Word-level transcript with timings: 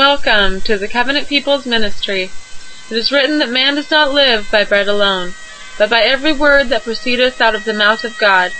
Welcome 0.00 0.62
to 0.62 0.78
the 0.78 0.88
Covenant 0.88 1.28
People's 1.28 1.66
Ministry. 1.66 2.30
It 2.90 2.96
is 2.96 3.12
written 3.12 3.38
that 3.38 3.50
man 3.50 3.74
does 3.74 3.90
not 3.90 4.14
live 4.14 4.50
by 4.50 4.64
bread 4.64 4.88
alone, 4.88 5.34
but 5.76 5.90
by 5.90 6.00
every 6.00 6.32
word 6.32 6.70
that 6.70 6.84
proceedeth 6.84 7.38
out 7.38 7.54
of 7.54 7.64
the 7.66 7.74
mouth 7.74 8.02
of 8.02 8.16
God. 8.16 8.52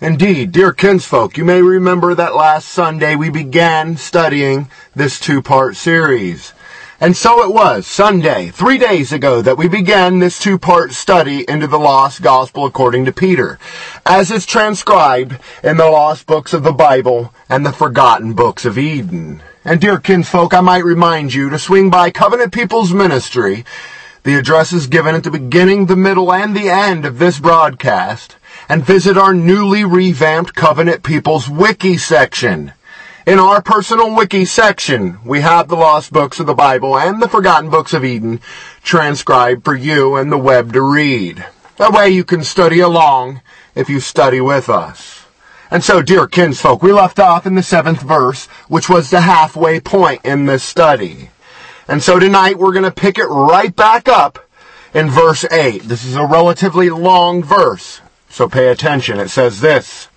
Indeed, 0.00 0.52
dear 0.52 0.72
kinsfolk, 0.72 1.38
you 1.38 1.44
may 1.44 1.62
remember 1.62 2.14
that 2.14 2.34
last 2.34 2.68
Sunday 2.68 3.16
we 3.16 3.30
began 3.30 3.96
studying 3.96 4.68
this 4.94 5.18
two-part 5.18 5.76
series. 5.76 6.52
And 7.00 7.16
so 7.16 7.42
it 7.42 7.52
was, 7.52 7.86
Sunday, 7.86 8.48
three 8.48 8.78
days 8.78 9.12
ago, 9.12 9.42
that 9.42 9.58
we 9.58 9.68
began 9.68 10.18
this 10.18 10.38
two-part 10.38 10.92
study 10.92 11.44
into 11.48 11.66
the 11.66 11.78
lost 11.78 12.22
gospel 12.22 12.64
according 12.64 13.04
to 13.04 13.12
Peter, 13.12 13.58
as 14.04 14.30
is 14.30 14.46
transcribed 14.46 15.38
in 15.62 15.76
the 15.76 15.90
lost 15.90 16.26
books 16.26 16.52
of 16.52 16.62
the 16.62 16.72
Bible 16.72 17.34
and 17.48 17.64
the 17.64 17.72
forgotten 17.72 18.32
books 18.32 18.64
of 18.64 18.78
Eden. 18.78 19.42
And 19.64 19.80
dear 19.80 19.98
kinsfolk, 19.98 20.54
I 20.54 20.60
might 20.60 20.84
remind 20.84 21.34
you 21.34 21.50
to 21.50 21.58
swing 21.58 21.90
by 21.90 22.10
Covenant 22.10 22.52
People's 22.52 22.92
Ministry. 22.92 23.64
The 24.26 24.34
address 24.34 24.72
is 24.72 24.88
given 24.88 25.14
at 25.14 25.22
the 25.22 25.30
beginning, 25.30 25.86
the 25.86 25.94
middle, 25.94 26.32
and 26.32 26.52
the 26.52 26.68
end 26.68 27.04
of 27.04 27.20
this 27.20 27.38
broadcast 27.38 28.34
and 28.68 28.84
visit 28.84 29.16
our 29.16 29.32
newly 29.32 29.84
revamped 29.84 30.52
Covenant 30.52 31.04
People's 31.04 31.48
Wiki 31.48 31.96
section. 31.96 32.72
In 33.24 33.38
our 33.38 33.62
personal 33.62 34.16
wiki 34.16 34.44
section, 34.44 35.20
we 35.24 35.42
have 35.42 35.68
the 35.68 35.76
lost 35.76 36.12
books 36.12 36.40
of 36.40 36.46
the 36.46 36.54
Bible 36.54 36.98
and 36.98 37.22
the 37.22 37.28
forgotten 37.28 37.70
books 37.70 37.94
of 37.94 38.04
Eden 38.04 38.40
transcribed 38.82 39.64
for 39.64 39.76
you 39.76 40.16
and 40.16 40.32
the 40.32 40.38
web 40.38 40.72
to 40.72 40.82
read. 40.82 41.46
That 41.76 41.92
way 41.92 42.08
you 42.08 42.24
can 42.24 42.42
study 42.42 42.80
along 42.80 43.42
if 43.76 43.88
you 43.88 44.00
study 44.00 44.40
with 44.40 44.68
us. 44.68 45.24
And 45.70 45.84
so, 45.84 46.02
dear 46.02 46.26
kinsfolk, 46.26 46.82
we 46.82 46.92
left 46.92 47.20
off 47.20 47.46
in 47.46 47.54
the 47.54 47.62
seventh 47.62 48.02
verse, 48.02 48.46
which 48.66 48.88
was 48.88 49.10
the 49.10 49.20
halfway 49.20 49.78
point 49.78 50.22
in 50.24 50.46
this 50.46 50.64
study. 50.64 51.30
And 51.88 52.02
so 52.02 52.18
tonight 52.18 52.58
we're 52.58 52.72
going 52.72 52.84
to 52.84 52.90
pick 52.90 53.16
it 53.16 53.26
right 53.26 53.74
back 53.74 54.08
up 54.08 54.40
in 54.92 55.08
verse 55.08 55.44
8. 55.44 55.82
This 55.82 56.04
is 56.04 56.16
a 56.16 56.26
relatively 56.26 56.90
long 56.90 57.44
verse. 57.44 58.00
So 58.28 58.48
pay 58.48 58.68
attention. 58.68 59.20
It 59.20 59.28
says 59.28 59.60
this. 59.60 60.08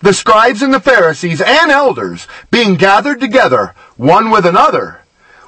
The 0.00 0.14
scribes 0.14 0.62
and 0.62 0.72
the 0.72 0.80
Pharisees 0.80 1.42
and 1.42 1.70
elders 1.70 2.26
being 2.50 2.76
gathered 2.76 3.20
together 3.20 3.74
one 3.98 4.30
with 4.30 4.46
another, 4.46 5.02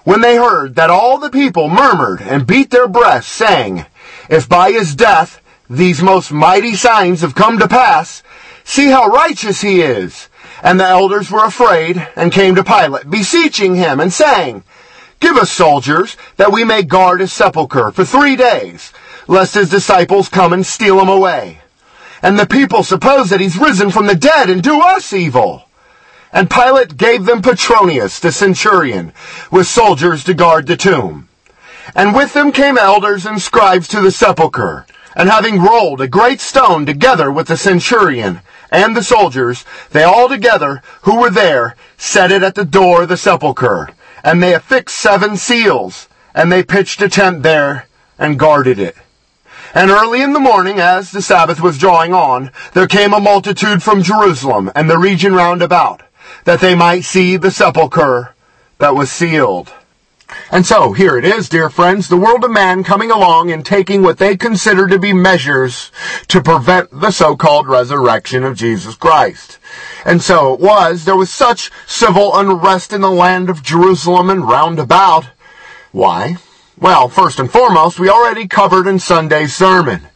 when 0.04 0.20
they 0.20 0.36
heard 0.36 0.74
that 0.74 0.90
all 0.90 1.16
the 1.16 1.30
people 1.30 1.70
murmured 1.70 2.20
and 2.20 2.46
beat 2.46 2.70
their 2.70 2.88
breasts, 2.88 3.32
saying, 3.32 3.86
If 4.28 4.46
by 4.46 4.72
his 4.72 4.94
death 4.94 5.40
these 5.70 6.02
most 6.02 6.30
mighty 6.30 6.74
signs 6.74 7.22
have 7.22 7.34
come 7.34 7.58
to 7.58 7.68
pass, 7.68 8.22
see 8.64 8.88
how 8.88 9.06
righteous 9.06 9.62
he 9.62 9.80
is. 9.80 10.28
And 10.62 10.78
the 10.78 10.84
elders 10.84 11.30
were 11.30 11.44
afraid 11.44 12.06
and 12.14 12.30
came 12.30 12.54
to 12.56 12.64
Pilate, 12.64 13.08
beseeching 13.08 13.76
him 13.76 13.98
and 13.98 14.12
saying, 14.12 14.64
Give 15.22 15.38
us 15.38 15.50
soldiers 15.50 16.18
that 16.36 16.52
we 16.52 16.64
may 16.64 16.82
guard 16.82 17.20
his 17.20 17.32
sepulchre 17.32 17.90
for 17.92 18.04
three 18.04 18.36
days, 18.36 18.92
lest 19.26 19.54
his 19.54 19.70
disciples 19.70 20.28
come 20.28 20.52
and 20.52 20.66
steal 20.66 21.00
him 21.00 21.08
away 21.08 21.62
and 22.22 22.38
the 22.38 22.46
people 22.46 22.84
suppose 22.84 23.30
that 23.30 23.40
he's 23.40 23.58
risen 23.58 23.90
from 23.90 24.06
the 24.06 24.14
dead 24.14 24.48
and 24.48 24.62
do 24.62 24.80
us 24.80 25.12
evil. 25.12 25.64
And 26.32 26.48
Pilate 26.48 26.96
gave 26.96 27.26
them 27.26 27.42
Petronius, 27.42 28.20
the 28.20 28.32
centurion, 28.32 29.12
with 29.50 29.66
soldiers 29.66 30.24
to 30.24 30.34
guard 30.34 30.66
the 30.66 30.76
tomb. 30.76 31.28
And 31.94 32.14
with 32.14 32.32
them 32.32 32.52
came 32.52 32.78
elders 32.78 33.26
and 33.26 33.42
scribes 33.42 33.88
to 33.88 34.00
the 34.00 34.12
sepulchre, 34.12 34.86
and 35.16 35.28
having 35.28 35.60
rolled 35.60 36.00
a 36.00 36.08
great 36.08 36.40
stone 36.40 36.86
together 36.86 37.30
with 37.30 37.48
the 37.48 37.56
centurion 37.56 38.40
and 38.70 38.96
the 38.96 39.02
soldiers, 39.02 39.64
they 39.90 40.04
all 40.04 40.28
together 40.28 40.80
who 41.02 41.20
were 41.20 41.28
there 41.28 41.76
set 41.98 42.30
it 42.30 42.42
at 42.42 42.54
the 42.54 42.64
door 42.64 43.02
of 43.02 43.08
the 43.08 43.16
sepulchre, 43.16 43.90
and 44.24 44.42
they 44.42 44.54
affixed 44.54 44.96
seven 44.96 45.36
seals, 45.36 46.08
and 46.34 46.50
they 46.50 46.62
pitched 46.62 47.02
a 47.02 47.08
tent 47.08 47.42
there 47.42 47.86
and 48.18 48.38
guarded 48.38 48.78
it. 48.78 48.96
And 49.74 49.90
early 49.90 50.20
in 50.20 50.32
the 50.32 50.40
morning, 50.40 50.78
as 50.78 51.10
the 51.10 51.22
Sabbath 51.22 51.60
was 51.60 51.78
drawing 51.78 52.12
on, 52.12 52.50
there 52.74 52.86
came 52.86 53.14
a 53.14 53.20
multitude 53.20 53.82
from 53.82 54.02
Jerusalem 54.02 54.70
and 54.74 54.88
the 54.88 54.98
region 54.98 55.34
round 55.34 55.62
about, 55.62 56.02
that 56.44 56.60
they 56.60 56.74
might 56.74 57.04
see 57.04 57.36
the 57.36 57.50
sepulchre 57.50 58.34
that 58.78 58.94
was 58.94 59.10
sealed. 59.10 59.72
And 60.50 60.66
so, 60.66 60.92
here 60.92 61.16
it 61.16 61.24
is, 61.24 61.48
dear 61.48 61.70
friends, 61.70 62.08
the 62.08 62.16
world 62.16 62.44
of 62.44 62.50
man 62.50 62.84
coming 62.84 63.10
along 63.10 63.50
and 63.50 63.64
taking 63.64 64.02
what 64.02 64.18
they 64.18 64.36
consider 64.36 64.86
to 64.86 64.98
be 64.98 65.12
measures 65.12 65.90
to 66.28 66.42
prevent 66.42 66.90
the 66.90 67.10
so-called 67.10 67.66
resurrection 67.68 68.44
of 68.44 68.56
Jesus 68.56 68.94
Christ. 68.94 69.58
And 70.04 70.22
so 70.22 70.54
it 70.54 70.60
was, 70.60 71.04
there 71.04 71.16
was 71.16 71.32
such 71.32 71.70
civil 71.86 72.36
unrest 72.36 72.92
in 72.92 73.00
the 73.00 73.10
land 73.10 73.48
of 73.48 73.62
Jerusalem 73.62 74.30
and 74.30 74.46
round 74.46 74.78
about. 74.78 75.26
Why? 75.90 76.36
Well, 76.78 77.08
first 77.08 77.38
and 77.38 77.50
foremost, 77.50 78.00
we 78.00 78.08
already 78.08 78.48
covered 78.48 78.86
in 78.86 78.98
Sunday's 78.98 79.54
sermon. 79.54 80.08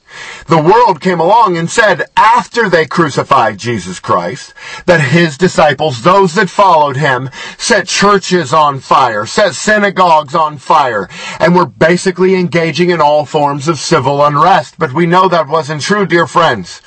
The 0.46 0.62
world 0.62 1.00
came 1.00 1.20
along 1.20 1.56
and 1.56 1.70
said 1.70 2.04
after 2.16 2.68
they 2.68 2.86
crucified 2.86 3.58
Jesus 3.58 4.00
Christ 4.00 4.54
that 4.86 5.00
his 5.00 5.36
disciples, 5.36 6.02
those 6.02 6.34
that 6.34 6.50
followed 6.50 6.96
him, 6.96 7.30
set 7.58 7.88
churches 7.88 8.52
on 8.52 8.80
fire, 8.80 9.26
set 9.26 9.54
synagogues 9.54 10.34
on 10.34 10.58
fire, 10.58 11.08
and 11.40 11.54
were 11.54 11.66
basically 11.66 12.34
engaging 12.34 12.90
in 12.90 13.00
all 13.00 13.24
forms 13.24 13.68
of 13.68 13.78
civil 13.78 14.24
unrest. 14.24 14.76
But 14.78 14.92
we 14.92 15.06
know 15.06 15.28
that 15.28 15.48
wasn't 15.48 15.82
true, 15.82 16.06
dear 16.06 16.26
friends. 16.26 16.80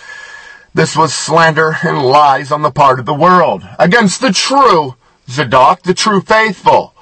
This 0.74 0.96
was 0.96 1.14
slander 1.14 1.78
and 1.84 2.04
lies 2.04 2.52
on 2.52 2.62
the 2.62 2.72
part 2.72 3.00
of 3.00 3.06
the 3.06 3.14
world 3.14 3.68
against 3.78 4.22
the 4.22 4.32
true 4.32 4.96
Zadok, 5.30 5.84
the 5.84 5.94
true 5.94 6.22
faithful. 6.22 6.94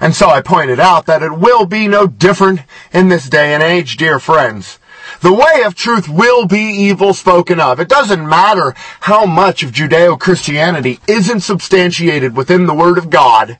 And 0.00 0.14
so 0.14 0.28
I 0.28 0.42
pointed 0.42 0.80
out 0.80 1.06
that 1.06 1.22
it 1.22 1.38
will 1.38 1.66
be 1.66 1.88
no 1.88 2.06
different 2.06 2.60
in 2.92 3.08
this 3.08 3.28
day 3.28 3.54
and 3.54 3.62
age, 3.62 3.96
dear 3.96 4.18
friends. 4.18 4.78
The 5.24 5.32
way 5.32 5.62
of 5.64 5.74
truth 5.74 6.06
will 6.06 6.46
be 6.46 6.60
evil 6.60 7.14
spoken 7.14 7.58
of. 7.58 7.80
It 7.80 7.88
doesn't 7.88 8.28
matter 8.28 8.74
how 9.00 9.24
much 9.24 9.62
of 9.62 9.72
Judeo-Christianity 9.72 11.00
isn't 11.08 11.40
substantiated 11.40 12.36
within 12.36 12.66
the 12.66 12.74
Word 12.74 12.98
of 12.98 13.08
God, 13.08 13.56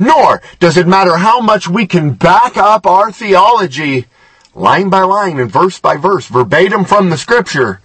nor 0.00 0.42
does 0.58 0.76
it 0.76 0.88
matter 0.88 1.18
how 1.18 1.38
much 1.38 1.68
we 1.68 1.86
can 1.86 2.14
back 2.14 2.56
up 2.56 2.88
our 2.88 3.12
theology 3.12 4.06
line 4.52 4.90
by 4.90 5.02
line 5.02 5.38
and 5.38 5.48
verse 5.48 5.78
by 5.78 5.96
verse, 5.96 6.26
verbatim 6.26 6.84
from 6.84 7.08
the 7.08 7.16
Scripture. 7.16 7.80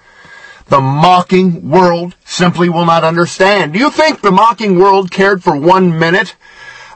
The 0.65 0.81
mocking 0.81 1.69
world 1.69 2.15
simply 2.25 2.69
will 2.69 2.85
not 2.85 3.03
understand. 3.03 3.73
Do 3.73 3.77
you 3.77 3.91
think 3.91 4.21
the 4.21 4.31
mocking 4.31 4.79
world 4.79 5.11
cared 5.11 5.43
for 5.43 5.55
one 5.55 5.99
minute 5.99 6.35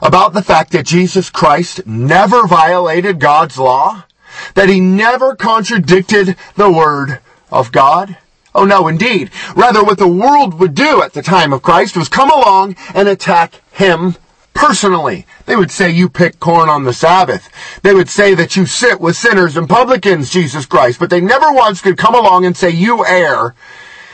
about 0.02 0.32
the 0.32 0.42
fact 0.42 0.72
that 0.72 0.86
Jesus 0.86 1.30
Christ 1.30 1.86
never 1.86 2.48
violated 2.48 3.20
God's 3.20 3.58
law? 3.58 4.06
That 4.54 4.68
he 4.68 4.80
never 4.80 5.34
contradicted 5.34 6.36
the 6.56 6.70
word 6.70 7.20
of 7.50 7.72
God? 7.72 8.16
Oh 8.54 8.64
no, 8.64 8.88
indeed. 8.88 9.30
Rather, 9.54 9.84
what 9.84 9.98
the 9.98 10.08
world 10.08 10.58
would 10.58 10.74
do 10.74 11.02
at 11.02 11.12
the 11.12 11.22
time 11.22 11.52
of 11.52 11.62
Christ 11.62 11.96
was 11.96 12.08
come 12.08 12.30
along 12.30 12.76
and 12.94 13.08
attack 13.08 13.60
him 13.72 14.16
personally. 14.54 15.26
They 15.46 15.56
would 15.56 15.70
say 15.70 15.90
you 15.90 16.08
pick 16.08 16.40
corn 16.40 16.68
on 16.68 16.84
the 16.84 16.92
Sabbath. 16.92 17.48
They 17.82 17.94
would 17.94 18.08
say 18.08 18.34
that 18.34 18.56
you 18.56 18.66
sit 18.66 19.00
with 19.00 19.16
sinners 19.16 19.56
and 19.56 19.68
publicans, 19.68 20.30
Jesus 20.30 20.66
Christ, 20.66 20.98
but 20.98 21.10
they 21.10 21.20
never 21.20 21.52
once 21.52 21.80
could 21.80 21.96
come 21.96 22.14
along 22.14 22.44
and 22.44 22.56
say 22.56 22.70
you 22.70 23.06
err 23.06 23.54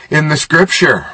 in 0.09 0.27
the 0.27 0.37
scripture. 0.37 1.07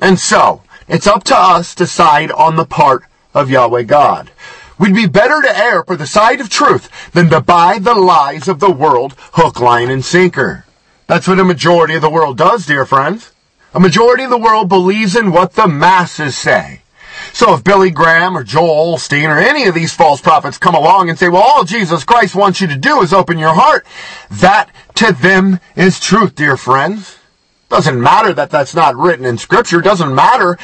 And 0.00 0.18
so, 0.18 0.62
it's 0.88 1.06
up 1.06 1.24
to 1.24 1.36
us 1.36 1.74
to 1.76 1.86
side 1.86 2.30
on 2.32 2.56
the 2.56 2.66
part 2.66 3.04
of 3.32 3.50
Yahweh 3.50 3.84
God. 3.84 4.30
We'd 4.78 4.94
be 4.94 5.06
better 5.06 5.40
to 5.40 5.56
err 5.56 5.84
for 5.84 5.96
the 5.96 6.06
side 6.06 6.40
of 6.40 6.48
truth 6.48 7.12
than 7.12 7.30
to 7.30 7.40
buy 7.40 7.78
the 7.78 7.94
lies 7.94 8.48
of 8.48 8.60
the 8.60 8.70
world 8.70 9.14
hook, 9.32 9.60
line, 9.60 9.90
and 9.90 10.04
sinker. 10.04 10.64
That's 11.06 11.28
what 11.28 11.38
a 11.38 11.44
majority 11.44 11.94
of 11.94 12.02
the 12.02 12.10
world 12.10 12.38
does, 12.38 12.66
dear 12.66 12.84
friends. 12.84 13.32
A 13.72 13.80
majority 13.80 14.24
of 14.24 14.30
the 14.30 14.38
world 14.38 14.68
believes 14.68 15.16
in 15.16 15.32
what 15.32 15.52
the 15.52 15.68
masses 15.68 16.36
say. 16.36 16.82
So 17.32 17.54
if 17.54 17.64
Billy 17.64 17.90
Graham 17.90 18.36
or 18.36 18.44
Joel 18.44 18.96
Osteen 18.96 19.28
or 19.28 19.38
any 19.38 19.64
of 19.64 19.74
these 19.74 19.92
false 19.92 20.20
prophets 20.20 20.58
come 20.58 20.74
along 20.74 21.08
and 21.08 21.18
say, 21.18 21.28
well, 21.28 21.42
all 21.42 21.64
Jesus 21.64 22.04
Christ 22.04 22.34
wants 22.34 22.60
you 22.60 22.66
to 22.68 22.76
do 22.76 23.00
is 23.02 23.12
open 23.12 23.38
your 23.38 23.54
heart, 23.54 23.86
that 24.30 24.70
to 24.96 25.12
them 25.12 25.60
is 25.76 26.00
truth, 26.00 26.34
dear 26.34 26.56
friends. 26.56 27.18
Doesn't 27.68 28.00
matter 28.00 28.32
that 28.34 28.50
that's 28.50 28.74
not 28.74 28.96
written 28.96 29.24
in 29.24 29.38
scripture. 29.38 29.80
Doesn't 29.80 30.14
matter 30.14 30.58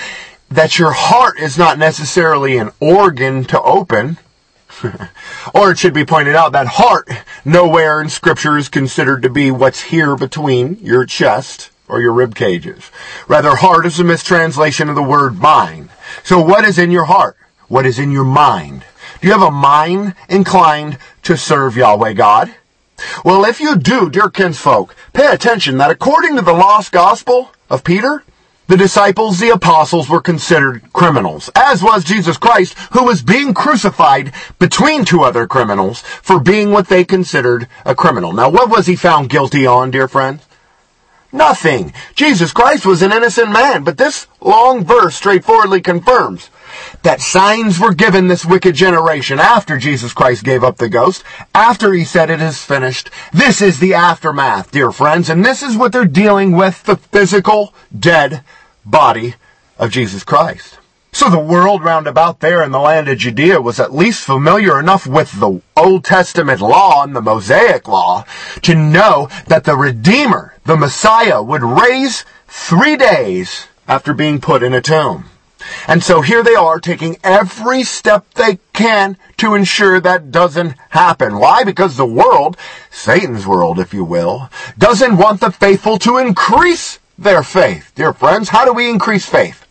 that 0.51 0.79
your 0.79 0.93
heart 0.93 1.39
is 1.39 1.57
not 1.57 1.79
necessarily 1.79 2.59
an 2.59 2.71
organ 2.81 3.45
to 3.45 3.61
open. 3.63 4.19
or 5.55 5.71
it 5.71 5.79
should 5.79 5.95
be 5.95 6.05
pointed 6.05 6.35
out 6.35 6.53
that 6.53 6.67
heart 6.67 7.09
nowhere 7.45 8.01
in 8.01 8.09
scripture 8.09 8.57
is 8.57 8.69
considered 8.69 9.23
to 9.23 9.31
be 9.31 9.51
what's 9.51 9.83
here 9.83 10.17
between 10.17 10.77
your 10.81 11.05
chest 11.05 11.71
or 11.89 12.01
your 12.01 12.13
rib 12.13 12.35
cages. 12.35 12.91
Rather, 13.29 13.57
heart 13.57 13.85
is 13.85 13.99
a 14.01 14.05
mistranslation 14.05 14.89
of 14.89 14.95
the 14.95 15.03
word 15.03 15.39
mind. 15.39 15.91
So 16.23 16.41
what 16.41 16.65
is 16.65 16.79
in 16.79 16.91
your 16.91 17.05
heart? 17.05 17.37
What 17.69 17.87
is 17.87 17.99
in 17.99 18.11
your 18.11 18.25
mind? 18.25 18.85
Do 19.21 19.29
you 19.29 19.33
have 19.33 19.43
a 19.43 19.51
mind 19.51 20.15
inclined 20.29 20.99
to 21.25 21.37
serve 21.37 21.77
Yahweh 21.77 22.15
God? 22.15 22.55
Well, 23.25 23.45
if 23.45 23.61
you 23.61 23.77
do, 23.77 24.11
dear 24.11 24.29
kinsfolk, 24.29 24.95
pay 25.13 25.27
attention 25.27 25.79
that 25.79 25.91
according 25.91 26.37
to 26.37 26.43
the 26.43 26.53
lost 26.53 26.93
gospel 26.93 27.51
of 27.69 27.85
Peter, 27.85 28.25
the 28.71 28.77
disciples, 28.77 29.41
the 29.41 29.51
apostles, 29.51 30.09
were 30.09 30.21
considered 30.21 30.81
criminals, 30.93 31.51
as 31.57 31.83
was 31.83 32.05
Jesus 32.05 32.37
Christ, 32.37 32.79
who 32.93 33.03
was 33.03 33.21
being 33.21 33.53
crucified 33.53 34.33
between 34.61 35.05
two 35.05 35.23
other 35.23 35.49
criminals 35.49 36.03
for 36.03 36.39
being 36.39 36.71
what 36.71 36.87
they 36.87 37.05
considered 37.05 37.67
a 37.85 37.97
criminal. 37.97 38.33
Now, 38.33 38.49
what 38.49 38.71
was 38.71 38.87
he 38.87 38.95
found 38.95 39.29
guilty 39.29 39.67
on, 39.67 39.91
dear 39.91 40.07
friends? 40.07 40.47
Nothing. 41.33 41.93
Jesus 42.15 42.53
Christ 42.53 42.87
was 42.87 43.03
an 43.03 43.13
innocent 43.13 43.51
man, 43.51 43.83
but 43.83 43.99
this 43.99 44.29
long 44.41 44.85
verse 44.85 45.17
straightforwardly 45.17 45.81
confirms 45.81 46.49
that 47.03 47.21
signs 47.21 47.81
were 47.81 47.93
given 47.93 48.29
this 48.29 48.47
wicked 48.47 48.77
generation 48.77 49.41
after 49.41 49.79
Jesus 49.79 50.13
Christ 50.13 50.45
gave 50.45 50.63
up 50.63 50.77
the 50.77 50.89
ghost, 50.89 51.25
after 51.57 51.93
he 51.93 52.05
said 52.05 52.31
it 52.31 52.41
is 52.41 52.63
finished. 52.63 53.11
This 53.33 53.61
is 53.61 53.81
the 53.81 53.95
aftermath, 53.95 54.71
dear 54.71 54.93
friends, 54.93 55.29
and 55.29 55.45
this 55.45 55.61
is 55.61 55.77
what 55.77 55.91
they're 55.91 56.05
dealing 56.05 56.53
with, 56.53 56.85
the 56.85 56.97
physical, 56.97 57.75
dead 57.99 58.45
body 58.85 59.35
of 59.79 59.91
Jesus 59.91 60.25
Christ. 60.25 60.79
So 61.13 61.29
the 61.29 61.41
world 61.41 61.83
round 61.83 62.07
about 62.07 62.39
there 62.39 62.63
in 62.63 62.71
the 62.71 62.79
land 62.79 63.09
of 63.09 63.19
Judea 63.19 63.61
was 63.61 63.81
at 63.81 63.93
least 63.93 64.25
familiar 64.25 64.79
enough 64.79 65.07
with 65.07 65.41
the 65.41 65.61
Old 65.77 66.05
Testament 66.05 66.61
law 66.61 67.03
and 67.03 67.17
the 67.17 67.21
Mosaic 67.21 67.89
law 67.89 68.25
to 68.63 68.75
know 68.77 69.29
that 69.49 69.65
the 69.65 69.77
Redeemer, 69.77 70.55
the 70.65 70.77
Messiah, 70.77 71.43
would 71.43 71.65
raise 71.65 72.25
three 72.47 72.97
days 72.97 73.67
after 73.89 74.15
being 74.15 74.41
put 74.41 74.63
in 74.63 74.73
a 74.73 74.81
tomb. 74.81 75.25
And 75.89 76.03
so 76.03 76.23
here 76.23 76.43
they 76.43 76.55
are 76.55 76.79
taking 76.79 77.19
every 77.25 77.83
step 77.83 78.33
they 78.35 78.59
can 78.73 79.17
to 79.39 79.55
ensure 79.55 80.01
that 80.01 80.31
doesn't 80.31 80.75
happen. 80.91 81.39
Why? 81.39 81.65
Because 81.65 81.97
the 81.97 82.07
world, 82.07 82.57
Satan's 82.91 83.47
world, 83.47 83.79
if 83.79 83.93
you 83.93 84.05
will, 84.05 84.49
doesn't 84.79 85.17
want 85.17 85.41
the 85.41 85.51
faithful 85.51 85.99
to 85.99 86.19
increase 86.19 86.99
their 87.21 87.43
faith. 87.43 87.93
Dear 87.95 88.15
friends, 88.15 88.49
how 88.49 88.65
do 88.65 88.73
we 88.73 88.89
increase 88.89 89.27
faith? 89.27 89.67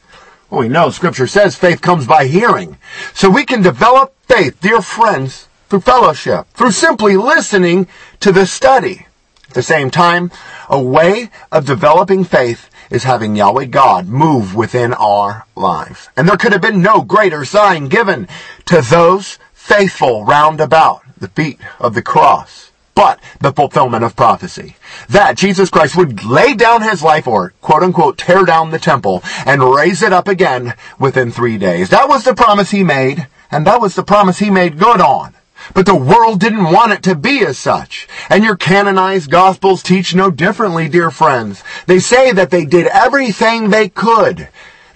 Well, 0.50 0.62
we 0.62 0.70
know 0.70 0.92
scripture 0.92 1.28
says 1.28 1.56
faith 1.56 1.82
comes 1.82 2.08
by 2.08 2.28
hearing. 2.28 2.78
So 3.14 3.30
we 3.30 3.44
can 3.44 3.62
develop 3.62 4.16
faith, 4.28 4.62
dear 4.62 4.82
friends, 4.82 5.48
through 5.68 5.82
fellowship, 5.82 6.48
through 6.54 6.72
simply 6.72 7.18
listening 7.18 7.88
to 8.22 8.32
the 8.32 8.46
study. 8.46 9.08
At 9.50 9.56
the 9.56 9.64
same 9.64 9.90
time, 9.90 10.32
a 10.70 10.82
way 10.82 11.32
of 11.52 11.66
developing 11.66 12.24
faith 12.24 12.70
is 12.92 13.04
having 13.04 13.36
Yahweh 13.36 13.66
God 13.66 14.08
move 14.08 14.56
within 14.56 14.94
our 14.94 15.46
lives. 15.56 16.10
And 16.16 16.28
there 16.30 16.38
could 16.38 16.54
have 16.54 16.62
been 16.62 16.82
no 16.82 17.02
greater 17.02 17.46
sign 17.46 17.88
given 17.88 18.28
to 18.66 18.82
those 18.82 19.40
faithful 19.54 20.24
round 20.24 20.62
about 20.62 21.02
the 21.18 21.28
feet 21.28 21.60
of 21.80 21.96
the 21.96 22.02
cross 22.02 22.69
but 23.00 23.22
the 23.40 23.54
fulfillment 23.54 24.04
of 24.04 24.14
prophecy. 24.14 24.76
That 25.08 25.38
Jesus 25.38 25.70
Christ 25.70 25.96
would 25.96 26.26
lay 26.26 26.54
down 26.54 26.82
his 26.82 27.02
life 27.02 27.30
or 27.30 27.54
quote 27.62 27.82
unquote 27.82 28.18
tear 28.18 28.44
down 28.44 28.72
the 28.72 28.78
temple 28.78 29.24
and 29.46 29.64
raise 29.64 30.04
it 30.04 30.12
up 30.12 30.28
again 30.28 30.74
within 31.00 31.32
three 31.32 31.58
days. 31.58 31.92
That 31.92 32.10
was 32.10 32.26
the 32.26 32.36
promise 32.36 32.72
he 32.72 32.84
made, 32.84 33.26
and 33.52 33.66
that 33.66 33.80
was 33.80 33.96
the 33.96 34.04
promise 34.04 34.40
he 34.40 34.50
made 34.50 34.78
good 34.78 35.00
on. 35.00 35.34
But 35.74 35.86
the 35.86 35.96
world 35.96 36.42
didn't 36.42 36.74
want 36.74 36.92
it 36.92 37.02
to 37.04 37.16
be 37.16 37.40
as 37.46 37.58
such. 37.58 38.06
And 38.30 38.44
your 38.44 38.58
canonized 38.58 39.32
gospels 39.32 39.82
teach 39.82 40.14
no 40.14 40.30
differently, 40.30 40.90
dear 40.90 41.10
friends. 41.10 41.64
They 41.86 42.00
say 42.00 42.34
that 42.34 42.50
they 42.50 42.66
did 42.66 42.88
everything 42.88 43.70
they 43.70 43.88
could. 43.88 44.50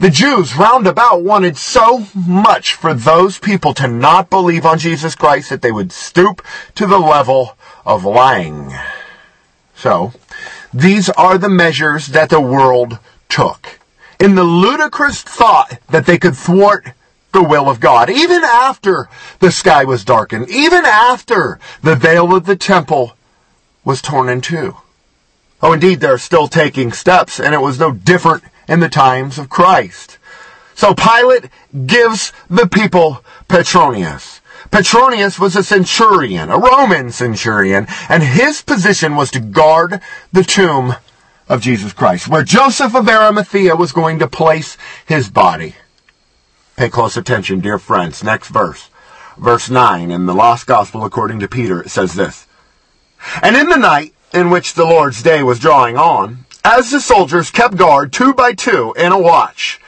The 0.03 0.09
Jews 0.09 0.57
round 0.57 0.85
about 0.88 1.23
wanted 1.23 1.56
so 1.56 2.06
much 2.13 2.73
for 2.73 2.94
those 2.94 3.39
people 3.39 3.73
to 3.75 3.88
not 3.88 4.29
believe 4.29 4.65
on 4.65 4.77
Jesus 4.77 5.15
Christ 5.15 5.49
that 5.49 5.61
they 5.61 5.71
would 5.71 5.94
stoop 5.94 6.41
to 6.75 6.85
the 6.85 6.99
level 6.99 7.56
of 7.85 8.06
lying. 8.06 8.71
So, 9.75 10.13
these 10.74 11.09
are 11.09 11.38
the 11.38 11.50
measures 11.50 12.07
that 12.07 12.30
the 12.30 12.41
world 12.41 13.00
took. 13.30 13.80
In 14.19 14.35
the 14.35 14.44
ludicrous 14.44 15.21
thought 15.21 15.80
that 15.89 16.06
they 16.06 16.18
could 16.18 16.35
thwart 16.35 16.94
the 17.33 17.44
will 17.44 17.69
of 17.69 17.80
God, 17.80 18.09
even 18.09 18.44
after 18.44 19.09
the 19.39 19.51
sky 19.51 19.83
was 19.83 20.06
darkened, 20.06 20.50
even 20.50 20.85
after 20.85 21.59
the 21.81 21.95
veil 21.95 22.35
of 22.35 22.45
the 22.45 22.56
temple 22.56 23.18
was 23.83 24.01
torn 24.01 24.30
in 24.30 24.39
two. 24.39 24.77
Oh, 25.62 25.74
indeed, 25.74 26.00
they're 26.00 26.18
still 26.18 26.47
taking 26.47 26.91
steps, 26.91 27.39
and 27.39 27.53
it 27.53 27.62
was 27.62 27.80
no 27.80 27.91
different 27.91 28.44
in 28.68 28.80
the 28.80 28.89
times 28.89 29.38
of 29.38 29.50
Christ. 29.50 30.18
So 30.75 30.94
Pilate 30.94 31.50
gives 31.85 32.33
the 32.50 32.68
people 32.68 33.24
Petronius. 33.47 34.41
Petronius 34.73 35.37
was 35.37 35.55
a 35.55 35.61
centurion, 35.61 36.49
a 36.49 36.57
Roman 36.57 37.11
centurion, 37.11 37.85
and 38.09 38.23
his 38.23 38.63
position 38.63 39.15
was 39.15 39.29
to 39.29 39.39
guard 39.39 40.01
the 40.31 40.43
tomb 40.43 40.95
of 41.47 41.61
Jesus 41.61 41.93
Christ, 41.93 42.27
where 42.27 42.43
Joseph 42.43 42.95
of 42.95 43.07
Arimathea 43.07 43.75
was 43.75 43.91
going 43.91 44.17
to 44.17 44.27
place 44.27 44.75
his 45.05 45.29
body. 45.29 45.75
Pay 46.75 46.89
close 46.89 47.15
attention, 47.15 47.59
dear 47.59 47.77
friends. 47.77 48.23
Next 48.23 48.47
verse. 48.47 48.89
Verse 49.37 49.69
9 49.69 50.09
in 50.09 50.25
the 50.25 50.33
Lost 50.33 50.65
Gospel 50.65 51.05
according 51.05 51.39
to 51.41 51.47
Peter, 51.47 51.83
it 51.83 51.89
says 51.89 52.15
this. 52.15 52.47
And 53.43 53.55
in 53.55 53.69
the 53.69 53.77
night 53.77 54.15
in 54.33 54.49
which 54.49 54.73
the 54.73 54.85
Lord's 54.85 55.21
day 55.21 55.43
was 55.43 55.59
drawing 55.59 55.97
on, 55.97 56.45
as 56.63 56.89
the 56.89 56.99
soldiers 56.99 57.51
kept 57.51 57.77
guard 57.77 58.11
two 58.11 58.33
by 58.33 58.53
two 58.53 58.95
in 58.97 59.11
a 59.11 59.19
watch, 59.19 59.80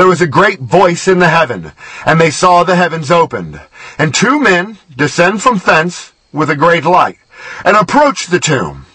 there 0.00 0.08
was 0.08 0.22
a 0.22 0.26
great 0.26 0.60
voice 0.60 1.06
in 1.06 1.18
the 1.18 1.28
heaven, 1.28 1.72
and 2.06 2.18
they 2.18 2.30
saw 2.30 2.64
the 2.64 2.74
heavens 2.74 3.10
opened, 3.10 3.60
and 3.98 4.14
two 4.14 4.40
men 4.40 4.78
descend 4.96 5.42
from 5.42 5.58
thence 5.58 6.14
with 6.32 6.48
a 6.48 6.56
great 6.56 6.86
light, 6.86 7.18
and 7.66 7.76
approach 7.76 8.28
the 8.28 8.40
tomb. 8.40 8.86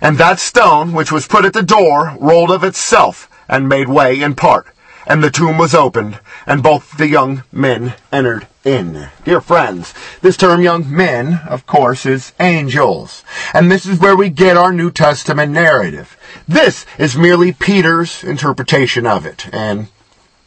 And 0.00 0.18
that 0.18 0.40
stone 0.40 0.94
which 0.94 1.12
was 1.12 1.28
put 1.28 1.44
at 1.44 1.52
the 1.52 1.62
door 1.62 2.16
rolled 2.18 2.50
of 2.50 2.64
itself, 2.64 3.30
and 3.48 3.68
made 3.68 3.88
way 3.88 4.20
in 4.20 4.34
part. 4.34 4.66
And 5.06 5.22
the 5.22 5.30
tomb 5.30 5.58
was 5.58 5.76
opened, 5.76 6.18
and 6.44 6.60
both 6.60 6.96
the 6.96 7.06
young 7.06 7.44
men 7.52 7.94
entered 8.10 8.48
in. 8.64 9.10
Dear 9.24 9.40
friends, 9.40 9.94
this 10.22 10.36
term 10.36 10.60
young 10.60 10.90
men, 10.92 11.40
of 11.48 11.66
course, 11.66 12.04
is 12.04 12.32
angels. 12.40 13.22
And 13.54 13.70
this 13.70 13.86
is 13.86 14.00
where 14.00 14.16
we 14.16 14.28
get 14.28 14.56
our 14.56 14.72
New 14.72 14.90
Testament 14.90 15.52
narrative. 15.52 16.16
This 16.48 16.84
is 16.98 17.16
merely 17.16 17.52
Peter's 17.52 18.24
interpretation 18.24 19.06
of 19.06 19.24
it, 19.24 19.46
and 19.54 19.86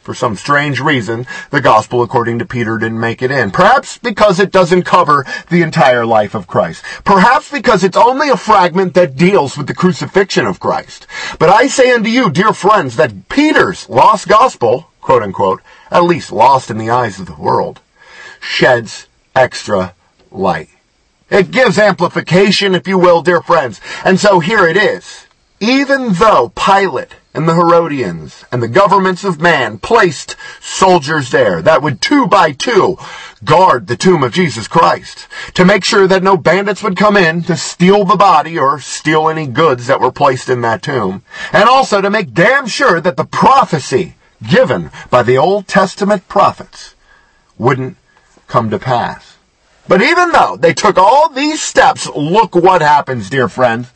for 0.01 0.13
some 0.15 0.35
strange 0.35 0.79
reason, 0.79 1.27
the 1.51 1.61
gospel 1.61 2.01
according 2.01 2.39
to 2.39 2.45
Peter 2.45 2.77
didn't 2.77 2.99
make 2.99 3.21
it 3.21 3.29
in. 3.29 3.51
Perhaps 3.51 3.99
because 3.99 4.39
it 4.39 4.51
doesn't 4.51 4.83
cover 4.83 5.25
the 5.49 5.61
entire 5.61 6.05
life 6.05 6.33
of 6.33 6.47
Christ. 6.47 6.83
Perhaps 7.03 7.51
because 7.51 7.83
it's 7.83 7.97
only 7.97 8.29
a 8.29 8.37
fragment 8.37 8.95
that 8.95 9.15
deals 9.15 9.57
with 9.57 9.67
the 9.67 9.75
crucifixion 9.75 10.47
of 10.47 10.59
Christ. 10.59 11.05
But 11.37 11.49
I 11.49 11.67
say 11.67 11.91
unto 11.91 12.09
you, 12.09 12.31
dear 12.31 12.51
friends, 12.51 12.95
that 12.95 13.29
Peter's 13.29 13.87
lost 13.89 14.27
gospel, 14.27 14.89
quote 15.01 15.21
unquote, 15.21 15.61
at 15.91 16.03
least 16.03 16.31
lost 16.31 16.71
in 16.71 16.79
the 16.79 16.89
eyes 16.89 17.19
of 17.19 17.27
the 17.27 17.35
world, 17.35 17.79
sheds 18.39 19.07
extra 19.35 19.93
light. 20.31 20.69
It 21.29 21.51
gives 21.51 21.77
amplification, 21.77 22.75
if 22.75 22.87
you 22.87 22.97
will, 22.97 23.21
dear 23.21 23.41
friends. 23.41 23.79
And 24.03 24.19
so 24.19 24.39
here 24.39 24.67
it 24.67 24.75
is. 24.75 25.27
Even 25.63 26.13
though 26.13 26.51
Pilate 26.55 27.13
and 27.35 27.47
the 27.47 27.53
Herodians 27.53 28.45
and 28.51 28.63
the 28.63 28.67
governments 28.67 29.23
of 29.23 29.39
man 29.39 29.77
placed 29.77 30.35
soldiers 30.59 31.29
there 31.29 31.61
that 31.61 31.83
would 31.83 32.01
two 32.01 32.25
by 32.25 32.51
two 32.51 32.97
guard 33.43 33.85
the 33.85 33.95
tomb 33.95 34.23
of 34.23 34.33
Jesus 34.33 34.67
Christ 34.67 35.27
to 35.53 35.63
make 35.63 35.83
sure 35.83 36.07
that 36.07 36.23
no 36.23 36.35
bandits 36.35 36.81
would 36.81 36.97
come 36.97 37.15
in 37.15 37.43
to 37.43 37.55
steal 37.55 38.05
the 38.05 38.15
body 38.15 38.57
or 38.57 38.79
steal 38.79 39.29
any 39.29 39.45
goods 39.45 39.85
that 39.85 40.01
were 40.01 40.11
placed 40.11 40.49
in 40.49 40.61
that 40.61 40.81
tomb. 40.81 41.21
And 41.53 41.69
also 41.69 42.01
to 42.01 42.09
make 42.09 42.33
damn 42.33 42.65
sure 42.65 42.99
that 42.99 43.15
the 43.15 43.23
prophecy 43.23 44.15
given 44.49 44.89
by 45.11 45.21
the 45.21 45.37
Old 45.37 45.67
Testament 45.67 46.27
prophets 46.27 46.95
wouldn't 47.59 47.97
come 48.47 48.71
to 48.71 48.79
pass. 48.79 49.37
But 49.87 50.01
even 50.01 50.31
though 50.31 50.57
they 50.59 50.73
took 50.73 50.97
all 50.97 51.29
these 51.29 51.61
steps, 51.61 52.07
look 52.07 52.55
what 52.55 52.81
happens, 52.81 53.29
dear 53.29 53.47
friends. 53.47 53.91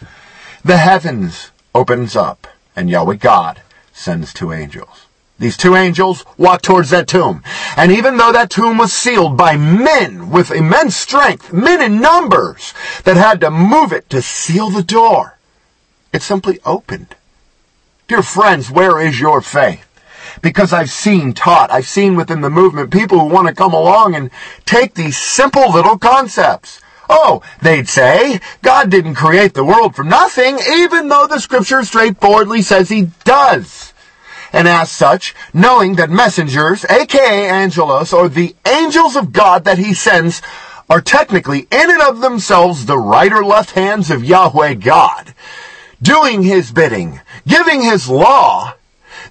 the 0.63 0.77
heavens 0.77 1.51
opens 1.75 2.15
up 2.15 2.48
and 2.75 2.89
Yahweh 2.89 3.15
God 3.15 3.62
sends 3.94 4.34
two 4.34 4.51
angels. 4.51 5.05
These 5.38 5.58
two 5.58 5.75
angels 5.75 6.25
walk 6.38 6.62
towards 6.62 6.91
that 6.91 7.08
tomb. 7.08 7.44
And 7.75 7.91
even 7.91 8.15
though 8.15 8.32
that 8.32 8.50
tomb 8.50 8.77
was 8.77 8.94
sealed 8.94 9.36
by 9.36 9.58
men 9.58 10.29
with 10.29 10.50
immense 10.50 10.96
strength, 10.96 11.51
men 11.51 11.82
in 11.82 12.00
numbers 12.00 12.74
that 13.03 13.17
had 13.17 13.41
to 13.41 13.51
move 13.51 13.91
it 13.91 14.10
to 14.12 14.22
seal 14.22 14.70
the 14.70 14.84
door, 14.84 15.38
it 16.13 16.22
simply 16.22 16.60
opened. 16.65 17.15
Dear 18.08 18.24
friends, 18.24 18.72
where 18.72 19.00
is 19.00 19.20
your 19.20 19.41
faith? 19.41 19.82
Because 20.41 20.72
I've 20.72 20.89
seen 20.89 21.34
taught, 21.34 21.72
I've 21.72 21.88
seen 21.88 22.15
within 22.15 22.39
the 22.39 22.50
movement 22.50 22.91
people 22.91 23.20
who 23.20 23.27
want 23.27 23.48
to 23.50 23.53
come 23.53 23.74
along 23.74 24.15
and 24.15 24.32
take 24.65 24.94
these 24.94 25.17
simple 25.17 25.72
little 25.72 25.98
concepts. 25.98 26.79
Oh, 27.09 27.41
they'd 27.62 27.88
say, 27.88 28.39
God 28.62 28.89
didn't 28.89 29.15
create 29.15 29.53
the 29.53 29.63
world 29.63 29.95
for 29.95 30.03
nothing, 30.03 30.57
even 30.59 31.07
though 31.07 31.27
the 31.27 31.39
scripture 31.39 31.83
straightforwardly 31.83 32.62
says 32.62 32.89
he 32.89 33.09
does. 33.24 33.93
And 34.51 34.67
as 34.67 34.89
such, 34.89 35.35
knowing 35.53 35.95
that 35.95 36.09
messengers, 36.09 36.85
aka 36.85 37.50
angelos, 37.50 38.13
or 38.13 38.29
the 38.29 38.55
angels 38.65 39.15
of 39.15 39.33
God 39.33 39.65
that 39.65 39.77
he 39.77 39.93
sends, 39.93 40.41
are 40.89 41.01
technically 41.01 41.67
in 41.71 41.91
and 41.91 42.01
of 42.01 42.21
themselves 42.21 42.85
the 42.85 42.97
right 42.97 43.33
or 43.33 43.43
left 43.43 43.71
hands 43.71 44.12
of 44.12 44.24
Yahweh 44.24 44.75
God, 44.75 45.33
doing 46.01 46.43
his 46.43 46.71
bidding, 46.71 47.19
giving 47.47 47.81
his 47.81 48.07
law, 48.07 48.74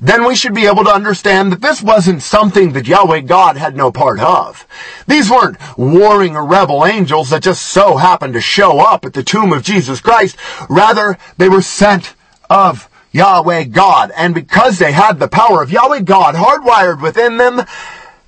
then 0.01 0.27
we 0.27 0.35
should 0.35 0.55
be 0.55 0.67
able 0.67 0.85
to 0.85 0.95
understand 0.95 1.53
that 1.53 1.61
this 1.61 1.83
wasn't 1.83 2.23
something 2.23 2.73
that 2.73 2.87
Yahweh 2.87 3.21
God 3.21 3.57
had 3.57 3.77
no 3.77 3.91
part 3.91 4.21
of. 4.21 4.67
These 5.07 5.31
weren't 5.31 5.59
warring 5.77 6.35
rebel 6.35 6.85
angels 6.85 7.31
that 7.31 7.43
just 7.43 7.67
so 7.67 7.97
happened 7.97 8.35
to 8.35 8.41
show 8.41 8.81
up 8.81 9.05
at 9.05 9.13
the 9.13 9.23
tomb 9.23 9.53
of 9.53 9.63
Jesus 9.63 10.01
Christ. 10.01 10.37
Rather, 10.69 11.19
they 11.37 11.49
were 11.49 11.63
sent 11.63 12.15
of 12.51 12.89
Yahweh 13.13 13.65
God. 13.65 14.11
And 14.17 14.35
because 14.35 14.79
they 14.79 14.93
had 14.93 15.19
the 15.19 15.29
power 15.29 15.63
of 15.63 15.71
Yahweh 15.71 16.01
God 16.01 16.35
hardwired 16.35 17.01
within 17.01 17.37
them, 17.37 17.63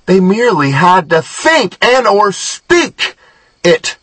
they 0.05 0.19
merely 0.19 0.71
had 0.71 1.09
to 1.09 1.21
think 1.21 1.83
and 1.83 2.07
or 2.07 2.31
speak 2.31 3.15
it 3.63 3.97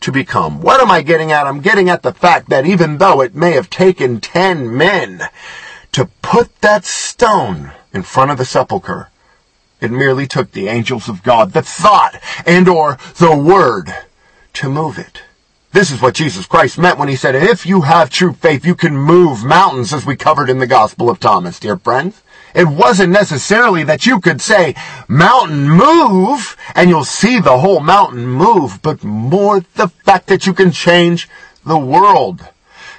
to 0.00 0.10
become. 0.10 0.62
What 0.62 0.80
am 0.80 0.90
I 0.90 1.02
getting 1.02 1.30
at? 1.30 1.46
I'm 1.46 1.60
getting 1.60 1.90
at 1.90 2.02
the 2.02 2.14
fact 2.14 2.48
that 2.48 2.66
even 2.66 2.96
though 2.96 3.20
it 3.20 3.34
may 3.34 3.52
have 3.52 3.68
taken 3.68 4.20
ten 4.20 4.74
men 4.74 5.28
to 5.92 6.06
put 6.22 6.60
that 6.60 6.84
stone 6.84 7.72
in 7.92 8.02
front 8.02 8.30
of 8.30 8.38
the 8.38 8.44
sepulchre, 8.44 9.08
it 9.80 9.90
merely 9.90 10.26
took 10.26 10.52
the 10.52 10.68
angels 10.68 11.08
of 11.08 11.22
God, 11.22 11.52
the 11.52 11.62
thought 11.62 12.20
and 12.46 12.68
or 12.68 12.98
the 13.18 13.36
word 13.36 13.94
to 14.54 14.68
move 14.68 14.98
it. 14.98 15.22
This 15.72 15.90
is 15.90 16.02
what 16.02 16.14
Jesus 16.14 16.46
Christ 16.46 16.78
meant 16.78 16.98
when 16.98 17.08
he 17.08 17.16
said, 17.16 17.36
if 17.36 17.64
you 17.64 17.82
have 17.82 18.10
true 18.10 18.32
faith, 18.32 18.66
you 18.66 18.74
can 18.74 18.96
move 18.96 19.44
mountains 19.44 19.92
as 19.92 20.04
we 20.04 20.16
covered 20.16 20.50
in 20.50 20.58
the 20.58 20.66
Gospel 20.66 21.08
of 21.08 21.20
Thomas, 21.20 21.60
dear 21.60 21.76
friends. 21.76 22.22
It 22.54 22.66
wasn't 22.66 23.12
necessarily 23.12 23.84
that 23.84 24.04
you 24.04 24.20
could 24.20 24.40
say, 24.40 24.74
mountain 25.06 25.70
move, 25.70 26.56
and 26.74 26.90
you'll 26.90 27.04
see 27.04 27.38
the 27.38 27.58
whole 27.58 27.78
mountain 27.78 28.26
move, 28.26 28.82
but 28.82 29.04
more 29.04 29.60
the 29.76 29.88
fact 29.88 30.26
that 30.26 30.44
you 30.44 30.52
can 30.52 30.72
change 30.72 31.28
the 31.64 31.78
world. 31.78 32.44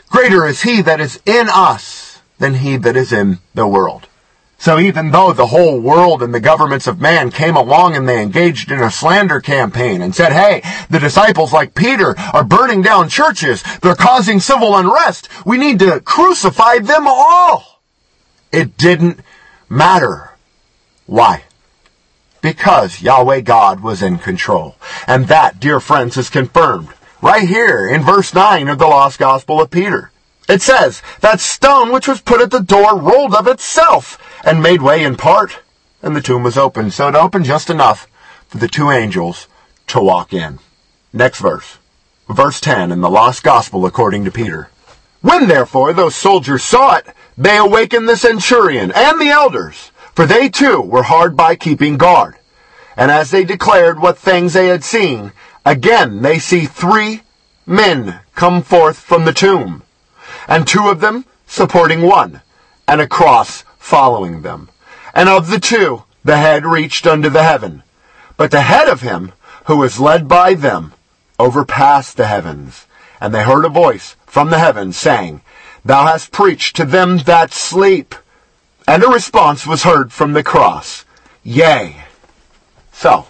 Greater 0.09 0.45
is 0.45 0.61
he 0.61 0.81
that 0.81 1.01
is 1.01 1.21
in 1.25 1.47
us 1.49 2.00
than 2.41 2.55
he 2.55 2.75
that 2.75 2.97
is 2.97 3.13
in 3.13 3.39
the 3.53 3.67
world. 3.67 4.07
So 4.57 4.77
even 4.77 5.09
though 5.09 5.33
the 5.33 5.47
whole 5.47 5.79
world 5.79 6.21
and 6.21 6.35
the 6.35 6.39
governments 6.39 6.85
of 6.85 7.01
man 7.01 7.31
came 7.31 7.55
along 7.55 7.95
and 7.95 8.07
they 8.07 8.21
engaged 8.21 8.71
in 8.71 8.79
a 8.79 8.91
slander 8.91 9.41
campaign 9.41 10.03
and 10.03 10.13
said, 10.13 10.33
hey, 10.33 10.61
the 10.87 10.99
disciples 10.99 11.51
like 11.51 11.73
Peter 11.73 12.15
are 12.31 12.43
burning 12.43 12.83
down 12.83 13.09
churches. 13.09 13.63
They're 13.81 13.95
causing 13.95 14.39
civil 14.39 14.75
unrest. 14.75 15.29
We 15.47 15.57
need 15.57 15.79
to 15.79 15.99
crucify 16.01 16.77
them 16.77 17.07
all. 17.07 17.81
It 18.51 18.77
didn't 18.77 19.21
matter. 19.67 20.31
Why? 21.07 21.43
Because 22.41 23.01
Yahweh 23.01 23.41
God 23.41 23.79
was 23.79 24.03
in 24.03 24.19
control. 24.19 24.75
And 25.07 25.27
that, 25.27 25.59
dear 25.59 25.79
friends, 25.79 26.17
is 26.17 26.29
confirmed 26.29 26.89
right 27.19 27.47
here 27.47 27.87
in 27.87 28.01
verse 28.01 28.31
9 28.31 28.67
of 28.67 28.77
the 28.77 28.87
Lost 28.87 29.17
Gospel 29.17 29.59
of 29.59 29.71
Peter. 29.71 30.10
It 30.51 30.61
says, 30.61 31.01
that 31.21 31.39
stone 31.39 31.93
which 31.93 32.09
was 32.09 32.19
put 32.19 32.41
at 32.41 32.51
the 32.51 32.59
door 32.59 32.99
rolled 32.99 33.33
of 33.33 33.47
itself 33.47 34.17
and 34.43 34.61
made 34.61 34.81
way 34.81 35.01
in 35.01 35.15
part, 35.15 35.59
and 36.01 36.13
the 36.13 36.21
tomb 36.21 36.43
was 36.43 36.57
opened. 36.57 36.91
So 36.93 37.07
it 37.07 37.15
opened 37.15 37.45
just 37.45 37.69
enough 37.69 38.05
for 38.49 38.57
the 38.57 38.67
two 38.67 38.91
angels 38.91 39.47
to 39.87 40.01
walk 40.01 40.33
in. 40.33 40.59
Next 41.13 41.39
verse. 41.39 41.77
Verse 42.27 42.59
10 42.59 42.91
in 42.91 42.99
the 42.99 43.09
Lost 43.09 43.43
Gospel 43.43 43.85
according 43.85 44.25
to 44.25 44.31
Peter. 44.31 44.69
When 45.21 45.47
therefore 45.47 45.93
those 45.93 46.17
soldiers 46.17 46.63
saw 46.63 46.97
it, 46.97 47.07
they 47.37 47.55
awakened 47.55 48.09
the 48.09 48.17
centurion 48.17 48.91
and 48.93 49.21
the 49.21 49.29
elders, 49.29 49.91
for 50.13 50.25
they 50.25 50.49
too 50.49 50.81
were 50.81 51.03
hard 51.03 51.37
by 51.37 51.55
keeping 51.55 51.95
guard. 51.95 52.35
And 52.97 53.09
as 53.09 53.31
they 53.31 53.45
declared 53.45 54.01
what 54.01 54.17
things 54.17 54.51
they 54.51 54.67
had 54.67 54.83
seen, 54.83 55.31
again 55.65 56.21
they 56.21 56.39
see 56.39 56.65
three 56.65 57.21
men 57.65 58.19
come 58.35 58.61
forth 58.61 58.97
from 58.97 59.23
the 59.23 59.31
tomb, 59.31 59.83
and 60.51 60.67
two 60.67 60.89
of 60.89 60.99
them 60.99 61.23
supporting 61.47 62.01
one, 62.01 62.41
and 62.85 62.99
a 62.99 63.07
cross 63.07 63.63
following 63.79 64.41
them. 64.41 64.67
And 65.13 65.29
of 65.29 65.49
the 65.49 65.61
two, 65.61 66.03
the 66.25 66.35
head 66.35 66.65
reached 66.65 67.07
unto 67.07 67.29
the 67.29 67.43
heaven. 67.43 67.83
But 68.35 68.51
the 68.51 68.59
head 68.59 68.89
of 68.89 68.99
him 68.99 69.31
who 69.67 69.77
was 69.77 70.01
led 70.01 70.27
by 70.27 70.55
them 70.55 70.91
overpassed 71.39 72.17
the 72.17 72.27
heavens. 72.27 72.85
And 73.21 73.33
they 73.33 73.43
heard 73.43 73.63
a 73.63 73.69
voice 73.69 74.17
from 74.25 74.49
the 74.49 74.59
heavens 74.59 74.97
saying, 74.97 75.39
Thou 75.85 76.05
hast 76.07 76.33
preached 76.33 76.75
to 76.75 76.85
them 76.85 77.19
that 77.19 77.53
sleep. 77.53 78.13
And 78.85 79.05
a 79.05 79.07
response 79.07 79.65
was 79.65 79.83
heard 79.83 80.11
from 80.11 80.33
the 80.33 80.43
cross, 80.43 81.05
Yea. 81.43 82.03
So, 82.91 83.27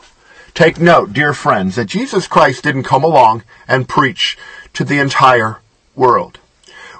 take 0.55 0.79
note, 0.79 1.13
dear 1.13 1.35
friends, 1.35 1.75
that 1.75 1.85
Jesus 1.85 2.27
Christ 2.27 2.63
didn't 2.63 2.83
come 2.83 3.03
along 3.03 3.43
and 3.67 3.87
preach 3.87 4.39
to 4.73 4.83
the 4.83 4.97
entire 4.97 5.59
world. 5.95 6.39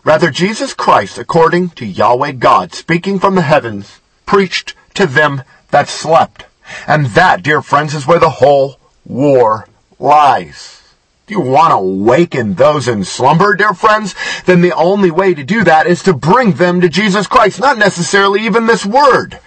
Rather, 0.03 0.31
Jesus 0.31 0.73
Christ, 0.73 1.17
according 1.17 1.69
to 1.71 1.85
Yahweh 1.85 2.31
God, 2.33 2.73
speaking 2.73 3.19
from 3.19 3.35
the 3.35 3.43
heavens, 3.43 3.99
preached 4.25 4.73
to 4.95 5.05
them 5.05 5.43
that 5.69 5.87
slept. 5.87 6.45
And 6.87 7.07
that, 7.07 7.43
dear 7.43 7.61
friends, 7.61 7.93
is 7.93 8.07
where 8.07 8.19
the 8.19 8.29
whole 8.29 8.79
war 9.05 9.67
lies. 9.99 10.81
Do 11.27 11.35
you 11.35 11.41
want 11.41 11.71
to 11.71 11.77
awaken 11.77 12.55
those 12.55 12.87
in 12.87 13.03
slumber, 13.03 13.55
dear 13.55 13.73
friends? 13.73 14.15
Then 14.45 14.61
the 14.61 14.73
only 14.73 15.11
way 15.11 15.33
to 15.33 15.43
do 15.43 15.63
that 15.63 15.87
is 15.87 16.03
to 16.03 16.13
bring 16.13 16.53
them 16.53 16.81
to 16.81 16.89
Jesus 16.89 17.27
Christ, 17.27 17.59
not 17.59 17.77
necessarily 17.77 18.41
even 18.45 18.65
this 18.65 18.85
word, 18.85 19.39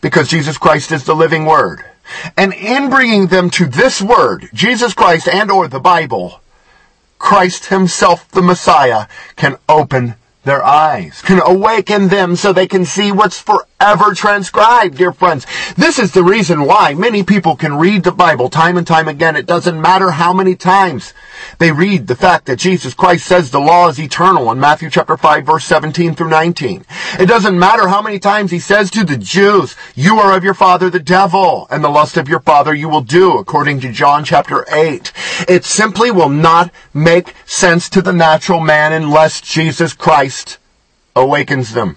because 0.00 0.28
Jesus 0.28 0.58
Christ 0.58 0.92
is 0.92 1.04
the 1.04 1.16
living 1.16 1.46
word. 1.46 1.84
And 2.36 2.52
in 2.52 2.90
bringing 2.90 3.26
them 3.26 3.50
to 3.50 3.66
this 3.66 4.00
word, 4.00 4.48
Jesus 4.52 4.94
Christ 4.94 5.26
and 5.26 5.50
or 5.50 5.66
the 5.66 5.80
Bible, 5.80 6.40
Christ 7.26 7.66
himself, 7.66 8.30
the 8.30 8.40
Messiah, 8.40 9.08
can 9.34 9.56
open 9.68 10.14
their 10.46 10.64
eyes, 10.64 11.20
can 11.22 11.40
awaken 11.44 12.08
them 12.08 12.36
so 12.36 12.52
they 12.52 12.66
can 12.66 12.84
see 12.84 13.12
what's 13.12 13.40
forever 13.40 14.14
transcribed, 14.14 14.96
dear 14.96 15.12
friends. 15.12 15.44
This 15.76 15.98
is 15.98 16.12
the 16.12 16.22
reason 16.22 16.64
why 16.64 16.94
many 16.94 17.22
people 17.22 17.56
can 17.56 17.76
read 17.76 18.04
the 18.04 18.12
Bible 18.12 18.48
time 18.48 18.78
and 18.78 18.86
time 18.86 19.08
again. 19.08 19.36
It 19.36 19.44
doesn't 19.44 19.80
matter 19.80 20.12
how 20.12 20.32
many 20.32 20.54
times 20.54 21.12
they 21.58 21.72
read 21.72 22.06
the 22.06 22.16
fact 22.16 22.46
that 22.46 22.58
Jesus 22.58 22.94
Christ 22.94 23.26
says 23.26 23.50
the 23.50 23.60
law 23.60 23.88
is 23.88 24.00
eternal 24.00 24.50
in 24.50 24.60
Matthew 24.60 24.88
chapter 24.88 25.16
5 25.16 25.44
verse 25.44 25.64
17 25.64 26.14
through 26.14 26.30
19. 26.30 26.86
It 27.18 27.26
doesn't 27.26 27.58
matter 27.58 27.88
how 27.88 28.00
many 28.00 28.18
times 28.18 28.50
he 28.50 28.60
says 28.60 28.90
to 28.92 29.04
the 29.04 29.18
Jews, 29.18 29.76
you 29.94 30.18
are 30.18 30.36
of 30.36 30.44
your 30.44 30.54
father 30.54 30.88
the 30.88 31.00
devil, 31.00 31.66
and 31.70 31.82
the 31.82 31.88
lust 31.88 32.16
of 32.16 32.28
your 32.28 32.40
father 32.40 32.72
you 32.72 32.88
will 32.88 33.00
do, 33.00 33.36
according 33.36 33.80
to 33.80 33.92
John 33.92 34.24
chapter 34.24 34.64
8. 34.72 35.12
It 35.48 35.64
simply 35.64 36.10
will 36.10 36.28
not 36.28 36.70
make 36.94 37.34
sense 37.44 37.88
to 37.90 38.00
the 38.00 38.12
natural 38.12 38.60
man 38.60 38.92
unless 38.92 39.40
Jesus 39.40 39.92
Christ 39.92 40.35
awakens 41.14 41.72
them. 41.72 41.96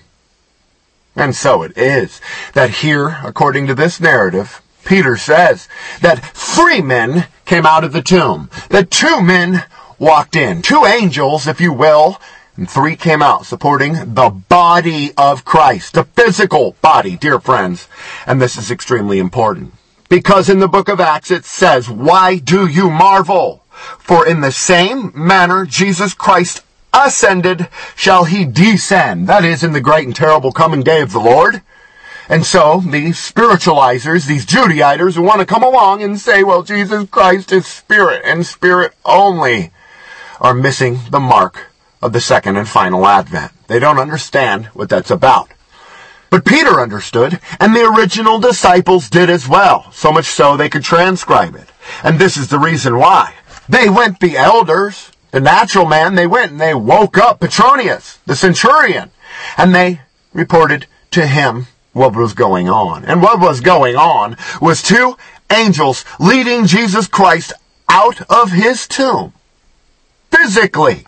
And 1.15 1.36
so 1.36 1.63
it 1.63 1.77
is 1.77 2.22
that 2.53 2.69
here, 2.69 3.17
according 3.24 3.67
to 3.67 3.75
this 3.75 4.00
narrative, 4.00 4.62
Peter 4.86 5.17
says 5.17 5.67
that 6.01 6.24
three 6.34 6.81
men 6.81 7.27
came 7.46 7.65
out 7.65 7.84
of 7.84 7.91
the 7.91 8.01
tomb, 8.01 8.50
that 8.69 8.89
two 8.89 9.22
men 9.22 9.65
walked 9.98 10.36
in, 10.36 10.62
two 10.62 10.86
angels, 10.86 11.48
if 11.48 11.60
you 11.60 11.74
will, 11.74 12.19
and 12.55 12.69
three 12.69 12.96
came 12.96 13.22
out 13.22 13.46
supporting 13.46 13.93
the 14.13 14.29
body 14.29 15.12
of 15.17 15.46
Christ, 15.46 15.93
the 15.93 16.03
physical 16.03 16.75
body, 16.81 17.15
dear 17.15 17.39
friends. 17.39 17.88
And 18.25 18.41
this 18.41 18.58
is 18.58 18.72
extremely 18.72 19.19
important. 19.19 19.74
Because 20.10 20.50
in 20.50 20.60
the 20.60 20.67
book 20.67 20.89
of 20.89 21.00
Acts 21.00 21.31
it 21.31 21.46
says, 21.46 21.89
Why 21.89 22.38
do 22.38 22.67
you 22.67 22.89
marvel? 22.89 23.63
For 24.00 24.27
in 24.27 24.41
the 24.41 24.51
same 24.51 25.12
manner 25.15 25.65
Jesus 25.65 26.13
Christ 26.13 26.63
ascended, 26.93 27.67
shall 27.96 28.25
he 28.25 28.46
descend. 28.46 29.27
That 29.27 29.46
is, 29.46 29.63
in 29.63 29.74
the 29.74 29.81
great 29.81 30.05
and 30.05 30.15
terrible 30.15 30.51
coming 30.51 30.84
day 30.84 31.01
of 31.01 31.12
the 31.12 31.19
Lord. 31.19 31.62
And 32.27 32.46
so, 32.46 32.81
these 32.81 33.17
spiritualizers, 33.17 34.27
these 34.27 34.46
Judaizers 34.46 35.15
who 35.15 35.24
want 35.24 35.39
to 35.39 35.46
come 35.46 35.63
along 35.63 36.03
and 36.03 36.19
say, 36.19 36.43
well, 36.43 36.62
Jesus 36.62 37.10
Christ 37.10 37.51
is 37.51 37.65
spirit 37.65 38.22
and 38.24 38.46
spirit 38.46 38.93
only, 39.03 39.72
are 40.39 40.53
missing 40.53 41.00
the 41.10 41.19
mark 41.19 41.67
of 42.01 42.13
the 42.13 42.22
second 42.22 42.55
and 42.55 42.67
final 42.67 43.05
advent. 43.08 43.51
They 43.67 43.79
don't 43.79 44.00
understand 44.00 44.67
what 44.67 44.89
that's 44.89 45.12
about. 45.12 45.50
But 46.29 46.46
Peter 46.46 46.79
understood, 46.79 47.39
and 47.60 47.75
the 47.75 47.86
original 47.86 48.39
disciples 48.39 49.10
did 49.10 49.29
as 49.29 49.48
well, 49.48 49.91
so 49.91 50.12
much 50.12 50.25
so 50.25 50.55
they 50.55 50.69
could 50.69 50.84
transcribe 50.84 51.55
it. 51.55 51.67
And 52.03 52.19
this 52.19 52.38
is 52.38 52.50
the 52.50 52.60
reason 52.60 52.98
why. 52.98 53.34
They 53.67 53.89
went 53.89 54.19
the 54.19 54.38
elders, 54.38 55.12
the 55.31 55.39
natural 55.39 55.86
man, 55.86 56.15
they 56.15 56.27
went 56.27 56.51
and 56.51 56.62
they 56.62 56.74
woke 56.74 57.17
up 57.17 57.39
Petronius, 57.39 58.17
the 58.25 58.36
centurion, 58.36 59.12
and 59.57 59.74
they 59.74 60.01
reported 60.33 60.88
to 61.12 61.27
him 61.27 61.67
what 61.93 62.15
was 62.15 62.33
going 62.33 62.69
on. 62.69 63.05
And 63.05 63.21
what 63.21 63.39
was 63.39 63.62
going 63.62 63.95
on 63.95 64.38
was 64.62 64.81
two 64.81 65.17
angels 65.51 66.05
leading 66.19 66.65
Jesus 66.65 67.07
Christ 67.07 67.53
out 67.88 68.21
of 68.29 68.51
his 68.51 68.88
tomb. 68.88 69.33
Physically. 70.31 71.05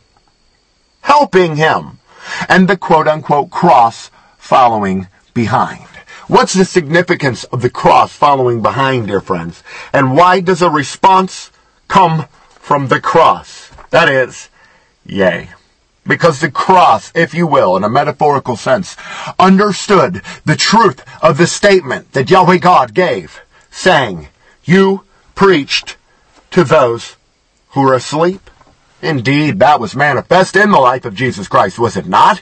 Helping 1.02 1.56
him. 1.56 2.00
And 2.48 2.68
the 2.68 2.78
quote 2.78 3.08
unquote 3.08 3.50
cross 3.50 4.12
following 4.38 5.08
behind. 5.34 5.88
What's 6.28 6.54
the 6.54 6.66
significance 6.66 7.44
of 7.46 7.62
the 7.62 7.70
cross 7.70 8.14
following 8.14 8.62
behind, 8.62 9.08
dear 9.08 9.22
friends? 9.22 9.64
And 9.92 10.16
why 10.16 10.40
does 10.40 10.62
a 10.62 10.70
response 10.70 11.52
come 11.88 12.26
from 12.50 12.88
the 12.88 13.02
cross? 13.02 13.71
That 13.92 14.10
is, 14.10 14.50
yea. 15.06 15.50
Because 16.08 16.40
the 16.40 16.50
cross, 16.50 17.12
if 17.14 17.34
you 17.34 17.46
will, 17.46 17.78
in 17.78 17.84
a 17.84 17.90
metaphorical 17.90 18.56
sense, 18.56 18.98
understood 19.38 20.24
the 20.46 20.56
truth 20.56 21.06
of 21.22 21.38
the 21.38 21.46
statement 21.46 22.14
that 22.14 22.30
Yahweh 22.30 22.58
God 22.58 22.96
gave, 22.96 23.42
saying, 23.70 24.30
You 24.64 25.04
preached 25.36 25.98
to 26.52 26.64
those 26.64 27.16
who 27.70 27.88
are 27.88 27.94
asleep. 27.94 28.50
Indeed, 29.02 29.60
that 29.60 29.80
was 29.80 29.96
manifest 29.96 30.56
in 30.56 30.72
the 30.72 30.80
life 30.80 31.06
of 31.06 31.16
Jesus 31.16 31.48
Christ, 31.48 31.78
was 31.78 31.98
it 31.98 32.08
not? 32.08 32.42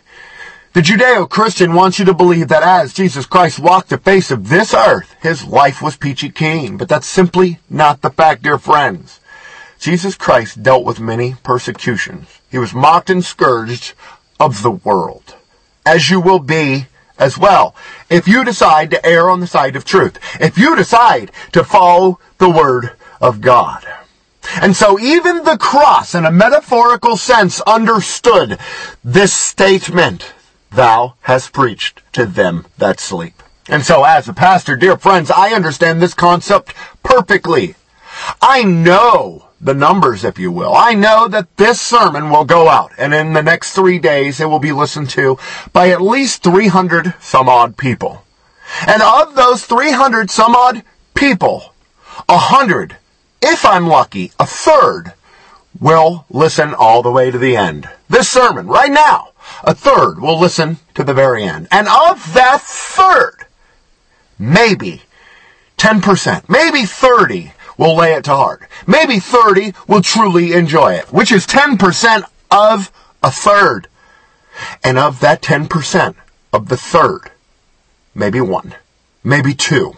The 0.73 0.81
Judeo-Christian 0.81 1.73
wants 1.73 1.97
you 1.97 2.05
to 2.05 2.13
believe 2.13 2.47
that 2.49 2.63
as 2.63 2.93
Jesus 2.93 3.25
Christ 3.25 3.59
walked 3.59 3.89
the 3.89 3.97
face 3.97 4.29
of 4.29 4.49
this 4.49 4.73
earth, 4.73 5.15
his 5.21 5.43
life 5.43 5.81
was 5.81 5.97
peachy 5.97 6.29
keen. 6.29 6.77
But 6.77 6.87
that's 6.87 7.07
simply 7.07 7.59
not 7.69 8.01
the 8.01 8.11
fact, 8.11 8.43
dear 8.43 8.59
friends. 8.59 9.18
Jesus 9.79 10.15
Christ 10.15 10.61
dealt 10.61 10.85
with 10.85 10.99
many 10.99 11.35
persecutions. 11.41 12.39
He 12.51 12.57
was 12.57 12.73
mocked 12.73 13.09
and 13.09 13.23
scourged 13.23 13.93
of 14.39 14.61
the 14.61 14.71
world, 14.71 15.35
as 15.85 16.09
you 16.09 16.19
will 16.19 16.39
be 16.39 16.87
as 17.17 17.37
well. 17.37 17.75
If 18.09 18.27
you 18.27 18.43
decide 18.43 18.91
to 18.91 19.05
err 19.05 19.29
on 19.29 19.39
the 19.39 19.47
side 19.47 19.75
of 19.75 19.85
truth, 19.85 20.17
if 20.39 20.57
you 20.57 20.75
decide 20.75 21.31
to 21.53 21.63
follow 21.63 22.19
the 22.37 22.49
word 22.49 22.91
of 23.21 23.41
God. 23.41 23.85
And 24.61 24.75
so 24.75 24.99
even 24.99 25.43
the 25.43 25.57
cross, 25.57 26.15
in 26.15 26.25
a 26.25 26.31
metaphorical 26.31 27.17
sense, 27.17 27.61
understood 27.61 28.57
this 29.03 29.33
statement 29.33 30.33
thou 30.71 31.15
hast 31.21 31.53
preached 31.53 32.01
to 32.13 32.25
them 32.25 32.65
that 32.77 32.99
sleep. 32.99 33.43
And 33.67 33.85
so 33.85 34.03
as 34.03 34.27
a 34.27 34.33
pastor, 34.33 34.75
dear 34.75 34.97
friends, 34.97 35.29
I 35.29 35.53
understand 35.53 36.01
this 36.01 36.13
concept 36.13 36.73
perfectly. 37.03 37.75
I 38.41 38.63
know 38.63 39.48
the 39.61 39.73
numbers, 39.73 40.23
if 40.23 40.39
you 40.39 40.51
will. 40.51 40.73
I 40.73 40.93
know 40.93 41.27
that 41.27 41.57
this 41.57 41.81
sermon 41.81 42.29
will 42.29 42.45
go 42.45 42.69
out, 42.69 42.91
and 42.97 43.13
in 43.13 43.33
the 43.33 43.43
next 43.43 43.73
three 43.73 43.99
days 43.99 44.39
it 44.39 44.45
will 44.45 44.59
be 44.59 44.71
listened 44.71 45.09
to 45.11 45.37
by 45.73 45.89
at 45.89 46.01
least 46.01 46.43
300 46.43 47.13
some 47.19 47.49
odd 47.49 47.77
people. 47.77 48.23
And 48.87 49.01
of 49.01 49.35
those 49.35 49.65
300 49.65 50.29
some 50.29 50.55
odd 50.55 50.83
people, 51.13 51.73
a 52.27 52.37
hundred, 52.37 52.97
if 53.41 53.65
I'm 53.65 53.87
lucky, 53.87 54.31
a 54.39 54.45
third, 54.45 55.13
will 55.79 56.25
listen 56.29 56.73
all 56.73 57.01
the 57.01 57.11
way 57.11 57.31
to 57.31 57.37
the 57.37 57.55
end. 57.55 57.89
This 58.09 58.29
sermon, 58.29 58.67
right 58.67 58.91
now, 58.91 59.29
a 59.63 59.73
third 59.73 60.19
will 60.19 60.39
listen 60.39 60.77
to 60.95 61.03
the 61.03 61.13
very 61.13 61.43
end. 61.43 61.67
And 61.71 61.87
of 61.87 62.33
that 62.33 62.61
third, 62.61 63.45
maybe 64.37 65.03
10%, 65.77 66.49
maybe 66.49 66.85
30 66.85 67.53
will 67.79 67.95
lay 67.95 68.13
it 68.13 68.25
to 68.25 68.35
heart. 68.35 68.61
Maybe 68.85 69.19
30 69.19 69.73
will 69.87 70.01
truly 70.01 70.53
enjoy 70.53 70.93
it, 70.93 71.11
which 71.11 71.31
is 71.31 71.47
10% 71.47 72.23
of 72.51 72.91
a 73.23 73.31
third. 73.31 73.87
And 74.83 74.99
of 74.99 75.21
that 75.21 75.41
10% 75.41 76.15
of 76.51 76.67
the 76.67 76.77
third, 76.77 77.31
maybe 78.13 78.41
one, 78.41 78.75
maybe 79.23 79.53
two, 79.53 79.93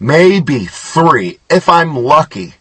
maybe 0.00 0.66
three, 0.66 1.38
if 1.48 1.68
I'm 1.68 1.96
lucky, 1.96 2.54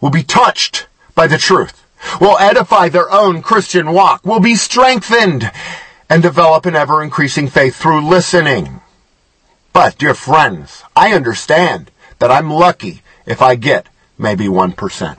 will 0.00 0.10
be 0.10 0.24
touched 0.24 0.88
by 1.14 1.28
the 1.28 1.38
truth 1.38 1.86
will 2.20 2.38
edify 2.38 2.88
their 2.88 3.10
own 3.10 3.42
Christian 3.42 3.92
walk, 3.92 4.24
will 4.24 4.40
be 4.40 4.54
strengthened, 4.54 5.50
and 6.08 6.22
develop 6.22 6.66
an 6.66 6.74
ever 6.74 7.02
increasing 7.02 7.48
faith 7.48 7.76
through 7.76 8.08
listening. 8.08 8.80
But, 9.72 9.98
dear 9.98 10.14
friends, 10.14 10.82
I 10.96 11.12
understand 11.12 11.90
that 12.18 12.30
I'm 12.30 12.50
lucky 12.50 13.02
if 13.26 13.40
I 13.40 13.54
get 13.54 13.86
maybe 14.20 14.46
1%. 14.46 15.16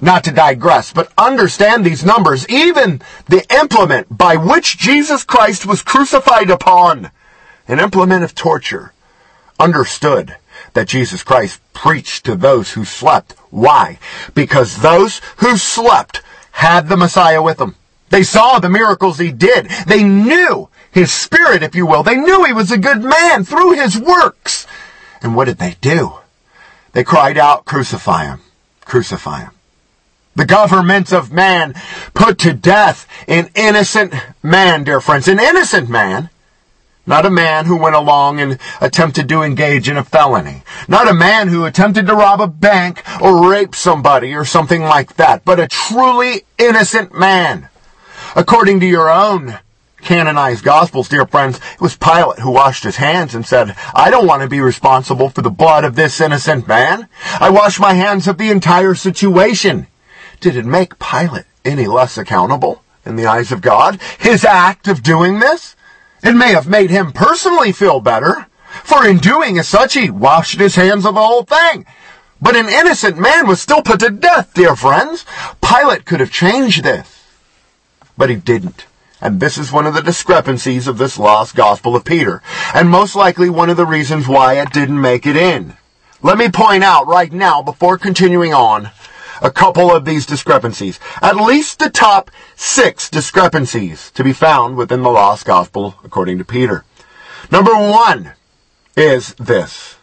Not 0.00 0.24
to 0.24 0.32
digress, 0.32 0.92
but 0.92 1.12
understand 1.16 1.84
these 1.84 2.04
numbers, 2.04 2.48
even 2.48 3.00
the 3.26 3.46
implement 3.54 4.16
by 4.16 4.36
which 4.36 4.78
Jesus 4.78 5.24
Christ 5.24 5.64
was 5.64 5.82
crucified 5.82 6.50
upon, 6.50 7.10
an 7.68 7.78
implement 7.78 8.24
of 8.24 8.34
torture, 8.34 8.92
understood 9.58 10.36
that 10.74 10.88
Jesus 10.88 11.22
Christ 11.22 11.60
preached 11.72 12.24
to 12.24 12.34
those 12.34 12.72
who 12.72 12.84
slept. 12.84 13.34
Why? 13.50 13.98
Because 14.34 14.78
those 14.78 15.20
who 15.36 15.56
slept 15.56 16.22
had 16.52 16.88
the 16.88 16.96
Messiah 16.96 17.42
with 17.42 17.58
them. 17.58 17.76
They 18.10 18.22
saw 18.22 18.58
the 18.58 18.68
miracles 18.68 19.18
he 19.18 19.32
did. 19.32 19.70
They 19.86 20.02
knew 20.02 20.68
his 20.90 21.12
spirit, 21.12 21.62
if 21.62 21.74
you 21.74 21.86
will. 21.86 22.02
They 22.02 22.16
knew 22.16 22.44
he 22.44 22.52
was 22.52 22.70
a 22.70 22.78
good 22.78 23.02
man 23.02 23.44
through 23.44 23.72
his 23.72 23.98
works. 23.98 24.66
And 25.22 25.34
what 25.34 25.46
did 25.46 25.58
they 25.58 25.76
do? 25.80 26.18
They 26.92 27.04
cried 27.04 27.38
out, 27.38 27.64
crucify 27.64 28.24
him, 28.24 28.40
crucify 28.84 29.40
him. 29.40 29.50
The 30.34 30.46
government 30.46 31.12
of 31.12 31.32
man 31.32 31.74
put 32.14 32.38
to 32.40 32.52
death 32.52 33.06
an 33.28 33.50
innocent 33.54 34.14
man, 34.42 34.84
dear 34.84 35.00
friends, 35.00 35.28
an 35.28 35.40
innocent 35.40 35.88
man 35.88 36.30
not 37.04 37.26
a 37.26 37.30
man 37.30 37.64
who 37.64 37.76
went 37.76 37.96
along 37.96 38.38
and 38.40 38.58
attempted 38.80 39.28
to 39.28 39.42
engage 39.42 39.88
in 39.88 39.96
a 39.96 40.04
felony. 40.04 40.62
Not 40.86 41.08
a 41.08 41.14
man 41.14 41.48
who 41.48 41.64
attempted 41.64 42.06
to 42.06 42.14
rob 42.14 42.40
a 42.40 42.46
bank 42.46 43.02
or 43.20 43.50
rape 43.50 43.74
somebody 43.74 44.34
or 44.34 44.44
something 44.44 44.82
like 44.82 45.16
that, 45.16 45.44
but 45.44 45.58
a 45.58 45.66
truly 45.66 46.44
innocent 46.58 47.12
man. 47.12 47.68
According 48.36 48.80
to 48.80 48.86
your 48.86 49.10
own 49.10 49.58
canonized 50.02 50.64
gospels, 50.64 51.08
dear 51.08 51.26
friends, 51.26 51.58
it 51.74 51.80
was 51.80 51.96
Pilate 51.96 52.40
who 52.40 52.50
washed 52.50 52.84
his 52.84 52.96
hands 52.96 53.34
and 53.34 53.46
said, 53.46 53.74
I 53.94 54.10
don't 54.10 54.26
want 54.26 54.42
to 54.42 54.48
be 54.48 54.60
responsible 54.60 55.30
for 55.30 55.42
the 55.42 55.50
blood 55.50 55.84
of 55.84 55.94
this 55.94 56.20
innocent 56.20 56.68
man. 56.68 57.08
I 57.40 57.50
wash 57.50 57.80
my 57.80 57.94
hands 57.94 58.28
of 58.28 58.36
the 58.36 58.50
entire 58.50 58.94
situation. 58.94 59.86
Did 60.40 60.56
it 60.56 60.66
make 60.66 60.98
Pilate 60.98 61.46
any 61.64 61.86
less 61.86 62.18
accountable 62.18 62.82
in 63.06 63.16
the 63.16 63.26
eyes 63.26 63.52
of 63.52 63.60
God? 63.60 64.00
His 64.18 64.44
act 64.44 64.88
of 64.88 65.02
doing 65.02 65.38
this? 65.38 65.76
It 66.22 66.34
may 66.34 66.52
have 66.52 66.68
made 66.68 66.90
him 66.90 67.12
personally 67.12 67.72
feel 67.72 68.00
better, 68.00 68.46
for 68.84 69.06
in 69.06 69.18
doing 69.18 69.58
as 69.58 69.68
such 69.68 69.94
he 69.94 70.10
washed 70.10 70.58
his 70.58 70.74
hands 70.76 71.04
of 71.04 71.14
the 71.14 71.20
whole 71.22 71.44
thing. 71.44 71.86
But 72.40 72.56
an 72.56 72.68
innocent 72.68 73.18
man 73.18 73.46
was 73.46 73.62
still 73.62 73.82
put 73.82 74.00
to 74.00 74.10
death, 74.10 74.52
dear 74.54 74.74
friends. 74.74 75.24
Pilate 75.60 76.04
could 76.04 76.20
have 76.20 76.32
changed 76.32 76.82
this. 76.82 77.24
But 78.16 78.30
he 78.30 78.36
didn't. 78.36 78.86
And 79.22 79.38
this 79.38 79.56
is 79.56 79.70
one 79.70 79.86
of 79.86 79.94
the 79.94 80.02
discrepancies 80.02 80.88
of 80.88 80.98
this 80.98 81.16
lost 81.16 81.54
gospel 81.54 81.94
of 81.94 82.04
Peter. 82.04 82.42
And 82.74 82.90
most 82.90 83.14
likely 83.14 83.48
one 83.48 83.70
of 83.70 83.76
the 83.76 83.86
reasons 83.86 84.26
why 84.26 84.54
it 84.54 84.72
didn't 84.72 85.00
make 85.00 85.26
it 85.26 85.36
in. 85.36 85.74
Let 86.22 86.38
me 86.38 86.48
point 86.48 86.82
out 86.82 87.06
right 87.06 87.32
now, 87.32 87.62
before 87.62 87.98
continuing 87.98 88.52
on, 88.52 88.90
a 89.40 89.50
couple 89.50 89.92
of 89.92 90.04
these 90.04 90.26
discrepancies. 90.26 90.98
At 91.22 91.36
least 91.36 91.78
the 91.78 91.88
top 91.88 92.32
six 92.56 93.08
discrepancies 93.08 94.10
to 94.12 94.24
be 94.24 94.32
found 94.32 94.76
within 94.76 95.02
the 95.02 95.10
Lost 95.10 95.44
Gospel 95.44 95.94
according 96.02 96.38
to 96.38 96.44
Peter. 96.44 96.84
Number 97.50 97.74
one 97.74 98.32
is 98.96 99.34
this. 99.34 99.96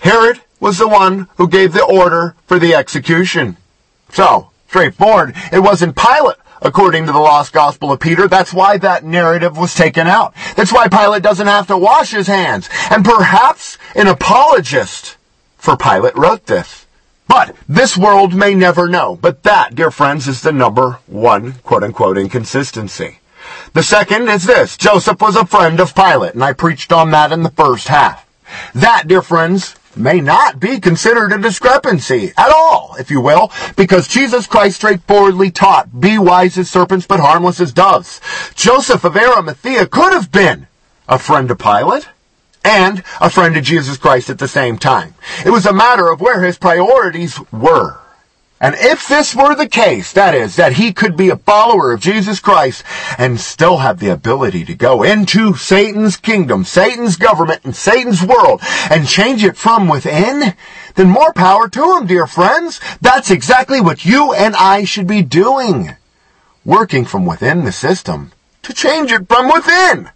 Herod 0.00 0.40
was 0.60 0.78
the 0.78 0.88
one 0.88 1.28
who 1.36 1.48
gave 1.48 1.72
the 1.72 1.84
order 1.84 2.36
for 2.46 2.60
the 2.60 2.74
execution. 2.74 3.56
So, 4.12 4.50
straightforward, 4.68 5.34
it 5.52 5.60
wasn't 5.60 5.96
Pilate 5.96 6.36
according 6.62 7.06
to 7.06 7.12
the 7.12 7.18
lost 7.18 7.52
gospel 7.52 7.92
of 7.92 8.00
Peter. 8.00 8.28
That's 8.28 8.52
why 8.52 8.78
that 8.78 9.04
narrative 9.04 9.58
was 9.58 9.74
taken 9.74 10.06
out. 10.06 10.34
That's 10.56 10.72
why 10.72 10.88
Pilate 10.88 11.22
doesn't 11.22 11.46
have 11.46 11.66
to 11.66 11.76
wash 11.76 12.10
his 12.10 12.26
hands. 12.26 12.68
And 12.90 13.04
perhaps 13.04 13.78
an 13.94 14.06
apologist 14.06 15.16
for 15.56 15.76
Pilate 15.76 16.16
wrote 16.16 16.46
this. 16.46 16.86
But 17.28 17.56
this 17.68 17.96
world 17.96 18.34
may 18.34 18.54
never 18.54 18.88
know. 18.88 19.16
But 19.16 19.42
that, 19.44 19.74
dear 19.74 19.90
friends, 19.90 20.28
is 20.28 20.42
the 20.42 20.52
number 20.52 20.98
one 21.06 21.52
quote 21.64 21.82
unquote 21.82 22.18
inconsistency. 22.18 23.18
The 23.72 23.82
second 23.82 24.28
is 24.28 24.44
this. 24.44 24.76
Joseph 24.76 25.20
was 25.20 25.36
a 25.36 25.46
friend 25.46 25.80
of 25.80 25.94
Pilate, 25.94 26.34
and 26.34 26.44
I 26.44 26.52
preached 26.52 26.92
on 26.92 27.10
that 27.10 27.32
in 27.32 27.42
the 27.42 27.50
first 27.50 27.88
half. 27.88 28.26
That, 28.74 29.08
dear 29.08 29.22
friends, 29.22 29.74
may 29.96 30.20
not 30.20 30.58
be 30.58 30.80
considered 30.80 31.32
a 31.32 31.38
discrepancy 31.38 32.32
at 32.36 32.50
all, 32.50 32.96
if 32.98 33.10
you 33.10 33.20
will, 33.20 33.50
because 33.76 34.08
Jesus 34.08 34.46
Christ 34.46 34.76
straightforwardly 34.76 35.50
taught, 35.50 36.00
be 36.00 36.18
wise 36.18 36.56
as 36.58 36.70
serpents 36.70 37.06
but 37.06 37.20
harmless 37.20 37.60
as 37.60 37.72
doves. 37.72 38.20
Joseph 38.54 39.04
of 39.04 39.16
Arimathea 39.16 39.86
could 39.86 40.12
have 40.12 40.32
been 40.32 40.66
a 41.08 41.18
friend 41.18 41.50
of 41.50 41.58
Pilate 41.58 42.08
and 42.64 43.02
a 43.20 43.28
friend 43.28 43.56
of 43.56 43.64
Jesus 43.64 43.96
Christ 43.96 44.30
at 44.30 44.38
the 44.38 44.48
same 44.48 44.78
time. 44.78 45.14
It 45.44 45.50
was 45.50 45.66
a 45.66 45.72
matter 45.72 46.08
of 46.08 46.20
where 46.20 46.42
his 46.42 46.58
priorities 46.58 47.38
were. 47.50 48.01
And 48.62 48.76
if 48.78 49.08
this 49.08 49.34
were 49.34 49.56
the 49.56 49.68
case, 49.68 50.12
that 50.12 50.36
is, 50.36 50.54
that 50.54 50.74
he 50.74 50.92
could 50.92 51.16
be 51.16 51.30
a 51.30 51.36
follower 51.36 51.90
of 51.90 52.00
Jesus 52.00 52.38
Christ 52.38 52.84
and 53.18 53.40
still 53.40 53.78
have 53.78 53.98
the 53.98 54.10
ability 54.10 54.64
to 54.66 54.74
go 54.74 55.02
into 55.02 55.54
Satan's 55.54 56.16
kingdom, 56.16 56.62
Satan's 56.62 57.16
government, 57.16 57.62
and 57.64 57.74
Satan's 57.74 58.22
world 58.22 58.60
and 58.88 59.08
change 59.08 59.42
it 59.42 59.56
from 59.56 59.88
within, 59.88 60.54
then 60.94 61.08
more 61.08 61.32
power 61.32 61.68
to 61.70 61.96
him, 61.96 62.06
dear 62.06 62.28
friends. 62.28 62.80
That's 63.00 63.32
exactly 63.32 63.80
what 63.80 64.04
you 64.04 64.32
and 64.32 64.54
I 64.54 64.84
should 64.84 65.08
be 65.08 65.22
doing. 65.22 65.96
Working 66.64 67.04
from 67.04 67.26
within 67.26 67.64
the 67.64 67.72
system 67.72 68.30
to 68.62 68.72
change 68.72 69.10
it 69.10 69.26
from 69.26 69.52
within. 69.52 70.10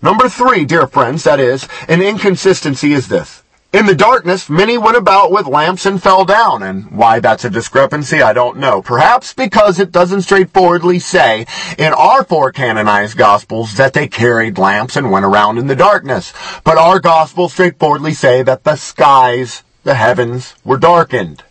Number 0.00 0.28
three, 0.28 0.64
dear 0.64 0.86
friends, 0.86 1.24
that 1.24 1.40
is, 1.40 1.66
an 1.88 2.00
inconsistency 2.00 2.92
is 2.92 3.08
this. 3.08 3.41
In 3.72 3.86
the 3.86 3.94
darkness, 3.94 4.50
many 4.50 4.76
went 4.76 4.98
about 4.98 5.32
with 5.32 5.46
lamps 5.46 5.86
and 5.86 6.02
fell 6.02 6.26
down, 6.26 6.62
and 6.62 6.90
why 6.90 7.20
that's 7.20 7.46
a 7.46 7.50
discrepancy, 7.50 8.20
I 8.20 8.34
don't 8.34 8.58
know. 8.58 8.82
Perhaps 8.82 9.32
because 9.32 9.78
it 9.78 9.90
doesn't 9.90 10.22
straightforwardly 10.22 10.98
say 10.98 11.46
in 11.78 11.94
our 11.94 12.22
four 12.22 12.52
canonized 12.52 13.16
gospels 13.16 13.76
that 13.76 13.94
they 13.94 14.08
carried 14.08 14.58
lamps 14.58 14.94
and 14.94 15.10
went 15.10 15.24
around 15.24 15.56
in 15.56 15.68
the 15.68 15.74
darkness. 15.74 16.34
But 16.64 16.76
our 16.76 17.00
gospels 17.00 17.54
straightforwardly 17.54 18.12
say 18.12 18.42
that 18.42 18.64
the 18.64 18.76
skies, 18.76 19.62
the 19.84 19.94
heavens, 19.94 20.54
were 20.64 20.76
darkened. 20.76 21.42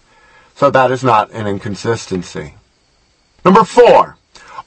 So 0.56 0.70
that 0.70 0.92
is 0.92 1.04
not 1.04 1.32
an 1.32 1.48
inconsistency. 1.48 2.54
Number 3.44 3.64
four, 3.64 4.18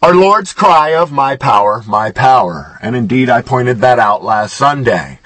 our 0.04 0.14
Lord's 0.14 0.52
cry 0.52 0.94
of 0.94 1.10
my 1.12 1.34
power, 1.34 1.82
my 1.86 2.10
power. 2.10 2.78
And 2.82 2.94
indeed, 2.94 3.30
I 3.30 3.40
pointed 3.40 3.78
that 3.78 3.98
out 3.98 4.22
last 4.22 4.54
Sunday. 4.54 5.18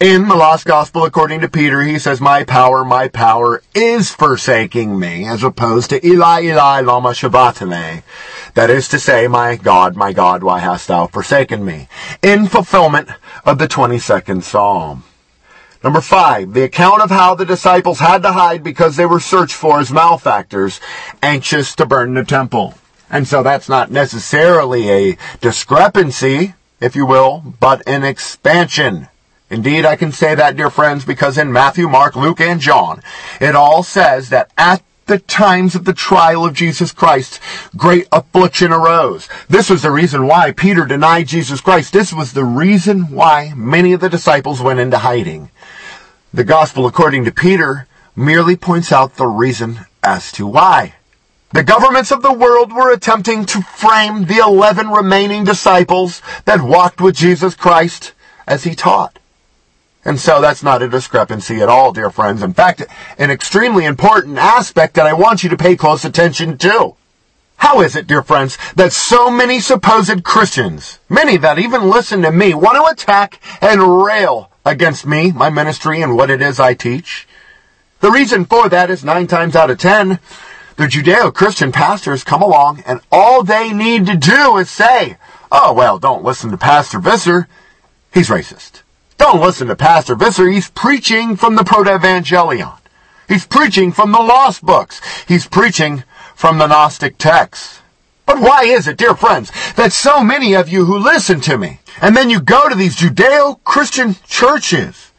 In 0.00 0.26
the 0.26 0.34
Lost 0.34 0.64
Gospel 0.64 1.04
according 1.04 1.42
to 1.42 1.48
Peter, 1.48 1.82
he 1.82 2.00
says, 2.00 2.20
my 2.20 2.42
power, 2.42 2.84
my 2.84 3.06
power 3.06 3.62
is 3.76 4.10
forsaking 4.10 4.98
me, 4.98 5.24
as 5.24 5.44
opposed 5.44 5.90
to 5.90 6.04
Eli, 6.04 6.46
Eli, 6.46 6.80
lama 6.80 7.14
sabachthani. 7.14 8.02
That 8.54 8.70
is 8.70 8.88
to 8.88 8.98
say, 8.98 9.28
my 9.28 9.54
God, 9.54 9.94
my 9.94 10.12
God, 10.12 10.42
why 10.42 10.58
hast 10.58 10.88
thou 10.88 11.06
forsaken 11.06 11.64
me? 11.64 11.86
In 12.20 12.48
fulfillment 12.48 13.10
of 13.44 13.58
the 13.58 13.68
22nd 13.68 14.42
Psalm. 14.42 15.04
Number 15.84 16.00
five, 16.00 16.54
the 16.54 16.64
account 16.64 17.02
of 17.02 17.10
how 17.10 17.36
the 17.36 17.46
disciples 17.46 18.00
had 18.00 18.22
to 18.22 18.32
hide 18.32 18.64
because 18.64 18.96
they 18.96 19.06
were 19.06 19.20
searched 19.20 19.54
for 19.54 19.78
as 19.78 19.92
malefactors, 19.92 20.80
anxious 21.22 21.76
to 21.76 21.86
burn 21.86 22.14
the 22.14 22.24
temple. 22.24 22.74
And 23.14 23.28
so 23.28 23.44
that's 23.44 23.68
not 23.68 23.92
necessarily 23.92 24.90
a 24.90 25.16
discrepancy, 25.40 26.54
if 26.80 26.96
you 26.96 27.06
will, 27.06 27.54
but 27.60 27.80
an 27.86 28.02
expansion. 28.02 29.06
Indeed, 29.48 29.86
I 29.86 29.94
can 29.94 30.10
say 30.10 30.34
that, 30.34 30.56
dear 30.56 30.68
friends, 30.68 31.04
because 31.04 31.38
in 31.38 31.52
Matthew, 31.52 31.88
Mark, 31.88 32.16
Luke, 32.16 32.40
and 32.40 32.60
John, 32.60 33.02
it 33.40 33.54
all 33.54 33.84
says 33.84 34.30
that 34.30 34.50
at 34.58 34.82
the 35.06 35.20
times 35.20 35.76
of 35.76 35.84
the 35.84 35.92
trial 35.92 36.44
of 36.44 36.54
Jesus 36.54 36.90
Christ, 36.90 37.38
great 37.76 38.08
affliction 38.10 38.72
arose. 38.72 39.28
This 39.48 39.70
was 39.70 39.82
the 39.82 39.92
reason 39.92 40.26
why 40.26 40.50
Peter 40.50 40.84
denied 40.84 41.28
Jesus 41.28 41.60
Christ. 41.60 41.92
This 41.92 42.12
was 42.12 42.32
the 42.32 42.44
reason 42.44 43.12
why 43.12 43.52
many 43.54 43.92
of 43.92 44.00
the 44.00 44.10
disciples 44.10 44.60
went 44.60 44.80
into 44.80 44.98
hiding. 44.98 45.50
The 46.32 46.42
gospel 46.42 46.84
according 46.84 47.26
to 47.26 47.30
Peter 47.30 47.86
merely 48.16 48.56
points 48.56 48.90
out 48.90 49.14
the 49.14 49.28
reason 49.28 49.86
as 50.02 50.32
to 50.32 50.48
why. 50.48 50.94
The 51.54 51.62
governments 51.62 52.10
of 52.10 52.20
the 52.20 52.32
world 52.32 52.72
were 52.72 52.92
attempting 52.92 53.44
to 53.44 53.62
frame 53.62 54.24
the 54.24 54.38
11 54.38 54.88
remaining 54.88 55.44
disciples 55.44 56.20
that 56.46 56.60
walked 56.60 57.00
with 57.00 57.14
Jesus 57.14 57.54
Christ 57.54 58.12
as 58.44 58.64
he 58.64 58.74
taught. 58.74 59.20
And 60.04 60.18
so 60.18 60.40
that's 60.40 60.64
not 60.64 60.82
a 60.82 60.88
discrepancy 60.88 61.62
at 61.62 61.68
all, 61.68 61.92
dear 61.92 62.10
friends. 62.10 62.42
In 62.42 62.54
fact, 62.54 62.82
an 63.18 63.30
extremely 63.30 63.84
important 63.84 64.36
aspect 64.36 64.94
that 64.94 65.06
I 65.06 65.12
want 65.12 65.44
you 65.44 65.48
to 65.50 65.56
pay 65.56 65.76
close 65.76 66.04
attention 66.04 66.58
to. 66.58 66.96
How 67.58 67.82
is 67.82 67.94
it, 67.94 68.08
dear 68.08 68.24
friends, 68.24 68.58
that 68.74 68.92
so 68.92 69.30
many 69.30 69.60
supposed 69.60 70.24
Christians, 70.24 70.98
many 71.08 71.36
that 71.36 71.60
even 71.60 71.88
listen 71.88 72.22
to 72.22 72.32
me, 72.32 72.54
want 72.54 72.78
to 72.78 72.92
attack 72.92 73.40
and 73.60 74.02
rail 74.02 74.50
against 74.66 75.06
me, 75.06 75.30
my 75.30 75.50
ministry, 75.50 76.02
and 76.02 76.16
what 76.16 76.30
it 76.30 76.42
is 76.42 76.58
I 76.58 76.74
teach? 76.74 77.28
The 78.00 78.10
reason 78.10 78.44
for 78.44 78.68
that 78.68 78.90
is 78.90 79.04
nine 79.04 79.28
times 79.28 79.54
out 79.54 79.70
of 79.70 79.78
ten, 79.78 80.18
the 80.76 80.86
Judeo-Christian 80.86 81.72
pastors 81.72 82.24
come 82.24 82.42
along 82.42 82.82
and 82.86 83.00
all 83.12 83.42
they 83.42 83.72
need 83.72 84.06
to 84.06 84.16
do 84.16 84.56
is 84.58 84.70
say, 84.70 85.16
oh, 85.52 85.72
well, 85.72 85.98
don't 85.98 86.24
listen 86.24 86.50
to 86.50 86.56
Pastor 86.56 86.98
Visser. 86.98 87.48
He's 88.12 88.28
racist. 88.28 88.82
Don't 89.16 89.40
listen 89.40 89.68
to 89.68 89.76
Pastor 89.76 90.14
Visser. 90.14 90.48
He's 90.48 90.70
preaching 90.70 91.36
from 91.36 91.54
the 91.54 91.64
Proto-Evangelion. 91.64 92.78
He's 93.28 93.46
preaching 93.46 93.92
from 93.92 94.12
the 94.12 94.18
lost 94.18 94.62
books. 94.62 95.00
He's 95.26 95.46
preaching 95.46 96.04
from 96.34 96.58
the 96.58 96.66
Gnostic 96.66 97.18
texts. 97.18 97.80
But 98.26 98.40
why 98.40 98.64
is 98.64 98.88
it, 98.88 98.96
dear 98.96 99.14
friends, 99.14 99.52
that 99.76 99.92
so 99.92 100.22
many 100.24 100.54
of 100.54 100.68
you 100.68 100.86
who 100.86 100.98
listen 100.98 101.40
to 101.42 101.56
me, 101.56 101.80
and 102.00 102.16
then 102.16 102.30
you 102.30 102.40
go 102.40 102.68
to 102.68 102.74
these 102.74 102.96
Judeo-Christian 102.96 104.16
churches, 104.26 105.12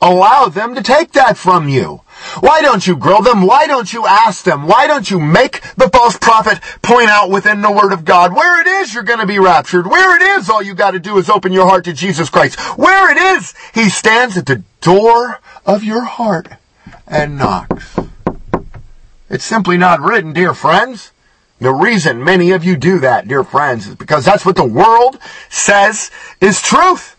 allow 0.00 0.46
them 0.46 0.74
to 0.74 0.82
take 0.82 1.12
that 1.12 1.36
from 1.36 1.68
you? 1.68 2.02
Why 2.40 2.62
don't 2.62 2.86
you 2.86 2.96
grill 2.96 3.22
them? 3.22 3.42
Why 3.42 3.66
don't 3.66 3.92
you 3.92 4.06
ask 4.06 4.44
them? 4.44 4.66
Why 4.66 4.86
don't 4.86 5.10
you 5.10 5.18
make 5.18 5.60
the 5.76 5.88
false 5.90 6.16
prophet 6.16 6.60
point 6.82 7.08
out 7.08 7.30
within 7.30 7.62
the 7.62 7.72
Word 7.72 7.92
of 7.92 8.04
God 8.04 8.34
where 8.34 8.60
it 8.60 8.66
is 8.66 8.94
you're 8.94 9.02
going 9.02 9.20
to 9.20 9.26
be 9.26 9.38
raptured? 9.38 9.86
Where 9.86 10.16
it 10.16 10.22
is 10.22 10.48
all 10.48 10.62
you 10.62 10.74
got 10.74 10.92
to 10.92 11.00
do 11.00 11.18
is 11.18 11.28
open 11.28 11.52
your 11.52 11.66
heart 11.66 11.84
to 11.84 11.92
Jesus 11.92 12.30
Christ. 12.30 12.58
Where 12.78 13.10
it 13.10 13.16
is 13.16 13.54
He 13.74 13.88
stands 13.88 14.36
at 14.36 14.46
the 14.46 14.62
door 14.80 15.40
of 15.66 15.84
your 15.84 16.04
heart 16.04 16.48
and 17.06 17.38
knocks. 17.38 17.98
It's 19.28 19.44
simply 19.44 19.78
not 19.78 20.00
written, 20.00 20.32
dear 20.32 20.54
friends. 20.54 21.12
The 21.58 21.72
reason 21.72 22.24
many 22.24 22.50
of 22.50 22.64
you 22.64 22.76
do 22.76 22.98
that, 22.98 23.28
dear 23.28 23.44
friends, 23.44 23.86
is 23.86 23.94
because 23.94 24.24
that's 24.24 24.44
what 24.44 24.56
the 24.56 24.64
world 24.64 25.18
says 25.48 26.10
is 26.40 26.60
truth. 26.60 27.11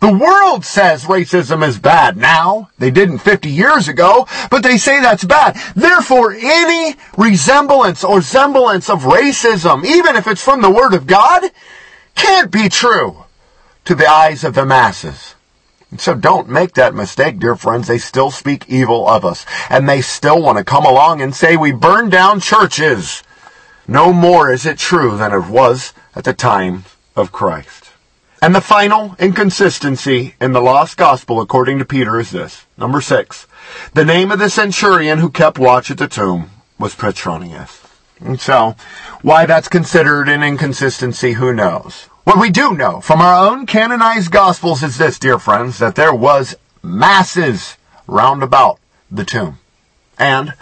The 0.00 0.12
world 0.12 0.64
says 0.64 1.04
racism 1.04 1.66
is 1.66 1.78
bad 1.78 2.16
now. 2.16 2.70
They 2.78 2.90
didn't 2.90 3.18
50 3.18 3.48
years 3.48 3.88
ago, 3.88 4.26
but 4.50 4.62
they 4.62 4.76
say 4.76 5.00
that's 5.00 5.24
bad. 5.24 5.56
Therefore, 5.74 6.32
any 6.32 6.96
resemblance 7.16 8.04
or 8.04 8.20
semblance 8.20 8.90
of 8.90 9.02
racism, 9.02 9.84
even 9.84 10.16
if 10.16 10.26
it's 10.26 10.42
from 10.42 10.60
the 10.60 10.70
Word 10.70 10.92
of 10.92 11.06
God, 11.06 11.44
can't 12.14 12.50
be 12.50 12.68
true 12.68 13.24
to 13.84 13.94
the 13.94 14.06
eyes 14.06 14.44
of 14.44 14.54
the 14.54 14.66
masses. 14.66 15.34
So 15.98 16.14
don't 16.14 16.48
make 16.48 16.74
that 16.74 16.94
mistake, 16.94 17.38
dear 17.38 17.56
friends. 17.56 17.86
They 17.86 17.98
still 17.98 18.30
speak 18.30 18.68
evil 18.68 19.08
of 19.08 19.24
us. 19.24 19.46
And 19.70 19.88
they 19.88 20.00
still 20.02 20.42
want 20.42 20.58
to 20.58 20.64
come 20.64 20.84
along 20.84 21.22
and 21.22 21.34
say 21.34 21.56
we 21.56 21.72
burn 21.72 22.10
down 22.10 22.40
churches. 22.40 23.22
No 23.88 24.12
more 24.12 24.50
is 24.50 24.66
it 24.66 24.78
true 24.78 25.16
than 25.16 25.32
it 25.32 25.48
was 25.48 25.94
at 26.14 26.24
the 26.24 26.34
time 26.34 26.84
of 27.14 27.32
Christ. 27.32 27.85
And 28.42 28.54
the 28.54 28.60
final 28.60 29.16
inconsistency 29.18 30.34
in 30.40 30.52
the 30.52 30.60
lost 30.60 30.96
gospel 30.96 31.40
according 31.40 31.78
to 31.78 31.84
Peter 31.84 32.20
is 32.20 32.30
this. 32.30 32.66
Number 32.76 33.00
six. 33.00 33.46
The 33.94 34.04
name 34.04 34.30
of 34.30 34.38
the 34.38 34.50
centurion 34.50 35.18
who 35.18 35.30
kept 35.30 35.58
watch 35.58 35.90
at 35.90 35.98
the 35.98 36.08
tomb 36.08 36.50
was 36.78 36.94
Petronius. 36.94 37.82
And 38.20 38.40
so, 38.40 38.76
why 39.22 39.46
that's 39.46 39.68
considered 39.68 40.28
an 40.28 40.42
inconsistency, 40.42 41.32
who 41.32 41.52
knows? 41.52 42.08
What 42.24 42.40
we 42.40 42.50
do 42.50 42.74
know 42.74 43.00
from 43.00 43.20
our 43.20 43.48
own 43.48 43.66
canonized 43.66 44.30
gospels 44.30 44.82
is 44.82 44.98
this, 44.98 45.18
dear 45.18 45.38
friends, 45.38 45.78
that 45.78 45.94
there 45.94 46.14
was 46.14 46.56
masses 46.82 47.76
round 48.06 48.42
about 48.42 48.78
the 49.10 49.24
tomb. 49.24 49.58
And 50.18 50.54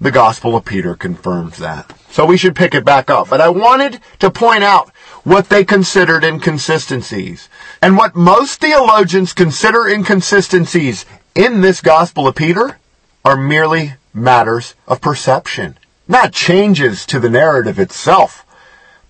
the 0.00 0.10
gospel 0.10 0.56
of 0.56 0.64
Peter 0.64 0.94
confirms 0.94 1.58
that. 1.58 1.92
So 2.10 2.24
we 2.24 2.38
should 2.38 2.56
pick 2.56 2.74
it 2.74 2.84
back 2.84 3.10
up. 3.10 3.28
But 3.28 3.40
I 3.40 3.50
wanted 3.50 4.00
to 4.20 4.30
point 4.30 4.64
out 4.64 4.90
what 5.24 5.48
they 5.48 5.64
considered 5.64 6.24
inconsistencies. 6.24 7.48
And 7.82 7.96
what 7.96 8.16
most 8.16 8.60
theologians 8.60 9.32
consider 9.32 9.86
inconsistencies 9.86 11.04
in 11.34 11.60
this 11.60 11.80
Gospel 11.80 12.26
of 12.26 12.34
Peter 12.34 12.78
are 13.24 13.36
merely 13.36 13.94
matters 14.14 14.74
of 14.88 15.00
perception. 15.00 15.78
Not 16.08 16.32
changes 16.32 17.06
to 17.06 17.20
the 17.20 17.30
narrative 17.30 17.78
itself, 17.78 18.44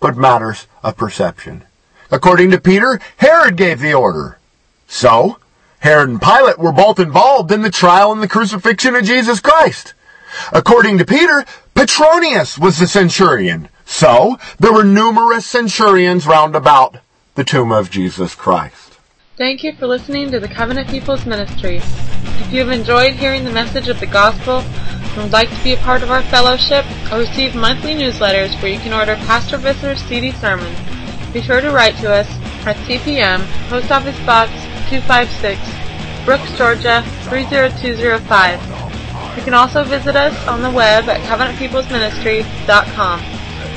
but 0.00 0.16
matters 0.16 0.66
of 0.82 0.96
perception. 0.96 1.62
According 2.10 2.50
to 2.50 2.60
Peter, 2.60 3.00
Herod 3.18 3.56
gave 3.56 3.80
the 3.80 3.94
order. 3.94 4.38
So, 4.88 5.38
Herod 5.78 6.08
and 6.10 6.20
Pilate 6.20 6.58
were 6.58 6.72
both 6.72 6.98
involved 6.98 7.52
in 7.52 7.62
the 7.62 7.70
trial 7.70 8.12
and 8.12 8.20
the 8.20 8.28
crucifixion 8.28 8.96
of 8.96 9.04
Jesus 9.04 9.40
Christ. 9.40 9.94
According 10.52 10.98
to 10.98 11.04
Peter, 11.04 11.44
Petronius 11.74 12.58
was 12.58 12.78
the 12.78 12.86
centurion. 12.86 13.68
So, 13.84 14.38
there 14.58 14.72
were 14.72 14.84
numerous 14.84 15.46
centurions 15.46 16.26
round 16.26 16.54
about 16.54 16.98
the 17.34 17.44
tomb 17.44 17.72
of 17.72 17.90
Jesus 17.90 18.34
Christ. 18.34 18.98
Thank 19.36 19.64
you 19.64 19.72
for 19.72 19.86
listening 19.86 20.30
to 20.32 20.40
the 20.40 20.48
Covenant 20.48 20.88
People's 20.88 21.24
Ministry. 21.24 21.76
If 21.76 22.52
you 22.52 22.60
have 22.60 22.68
enjoyed 22.68 23.14
hearing 23.14 23.44
the 23.44 23.50
message 23.50 23.88
of 23.88 23.98
the 23.98 24.06
gospel 24.06 24.58
and 24.58 25.22
would 25.22 25.32
like 25.32 25.48
to 25.48 25.64
be 25.64 25.72
a 25.72 25.78
part 25.78 26.02
of 26.02 26.10
our 26.10 26.22
fellowship 26.24 26.84
or 27.10 27.18
receive 27.18 27.54
monthly 27.54 27.94
newsletters 27.94 28.60
where 28.60 28.70
you 28.70 28.78
can 28.78 28.92
order 28.92 29.16
Pastor 29.26 29.56
Visser's 29.56 30.02
CD 30.02 30.32
sermons, 30.32 30.78
be 31.32 31.40
sure 31.40 31.60
to 31.60 31.70
write 31.70 31.96
to 31.96 32.12
us 32.12 32.28
at 32.66 32.76
CPM, 32.86 33.46
Post 33.68 33.90
Office 33.90 34.18
Box 34.26 34.50
256, 34.90 35.58
Brooks, 36.26 36.52
Georgia 36.58 37.02
30205. 37.22 38.89
You 39.36 39.42
can 39.42 39.54
also 39.54 39.84
visit 39.84 40.16
us 40.16 40.34
on 40.48 40.60
the 40.60 40.70
web 40.70 41.08
at 41.08 41.20
covenantpeoplesministry.com, 41.22 43.20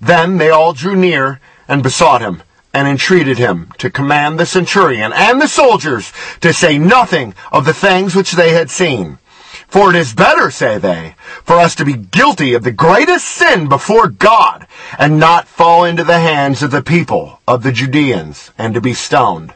Then 0.00 0.38
they 0.38 0.48
all 0.48 0.72
drew 0.72 0.94
near 0.94 1.40
and 1.66 1.82
besought 1.82 2.20
him 2.20 2.44
and 2.72 2.86
entreated 2.86 3.36
him 3.36 3.72
to 3.78 3.90
command 3.90 4.38
the 4.38 4.46
centurion 4.46 5.12
and 5.12 5.40
the 5.40 5.48
soldiers 5.48 6.12
to 6.40 6.52
say 6.52 6.78
nothing 6.78 7.34
of 7.50 7.64
the 7.64 7.74
things 7.74 8.14
which 8.14 8.32
they 8.32 8.52
had 8.52 8.70
seen. 8.70 9.18
For 9.66 9.90
it 9.90 9.96
is 9.96 10.14
better, 10.14 10.52
say 10.52 10.78
they, 10.78 11.16
for 11.42 11.56
us 11.56 11.74
to 11.74 11.84
be 11.84 11.94
guilty 11.94 12.54
of 12.54 12.62
the 12.62 12.70
greatest 12.70 13.26
sin 13.26 13.68
before 13.68 14.06
God 14.06 14.68
and 14.96 15.18
not 15.18 15.48
fall 15.48 15.84
into 15.84 16.04
the 16.04 16.20
hands 16.20 16.62
of 16.62 16.70
the 16.70 16.82
people 16.82 17.40
of 17.48 17.64
the 17.64 17.72
Judeans 17.72 18.52
and 18.56 18.72
to 18.74 18.80
be 18.80 18.94
stoned. 18.94 19.52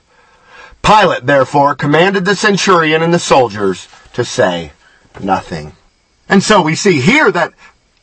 Pilate 0.83 1.24
therefore 1.24 1.76
commanded 1.76 2.24
the 2.24 2.35
centurion 2.35 3.00
and 3.00 3.14
the 3.14 3.20
soldiers 3.20 3.87
to 4.14 4.24
say 4.24 4.72
nothing. 5.20 5.76
And 6.32 6.42
so 6.42 6.62
we 6.62 6.76
see 6.76 6.98
here 6.98 7.30
that 7.30 7.52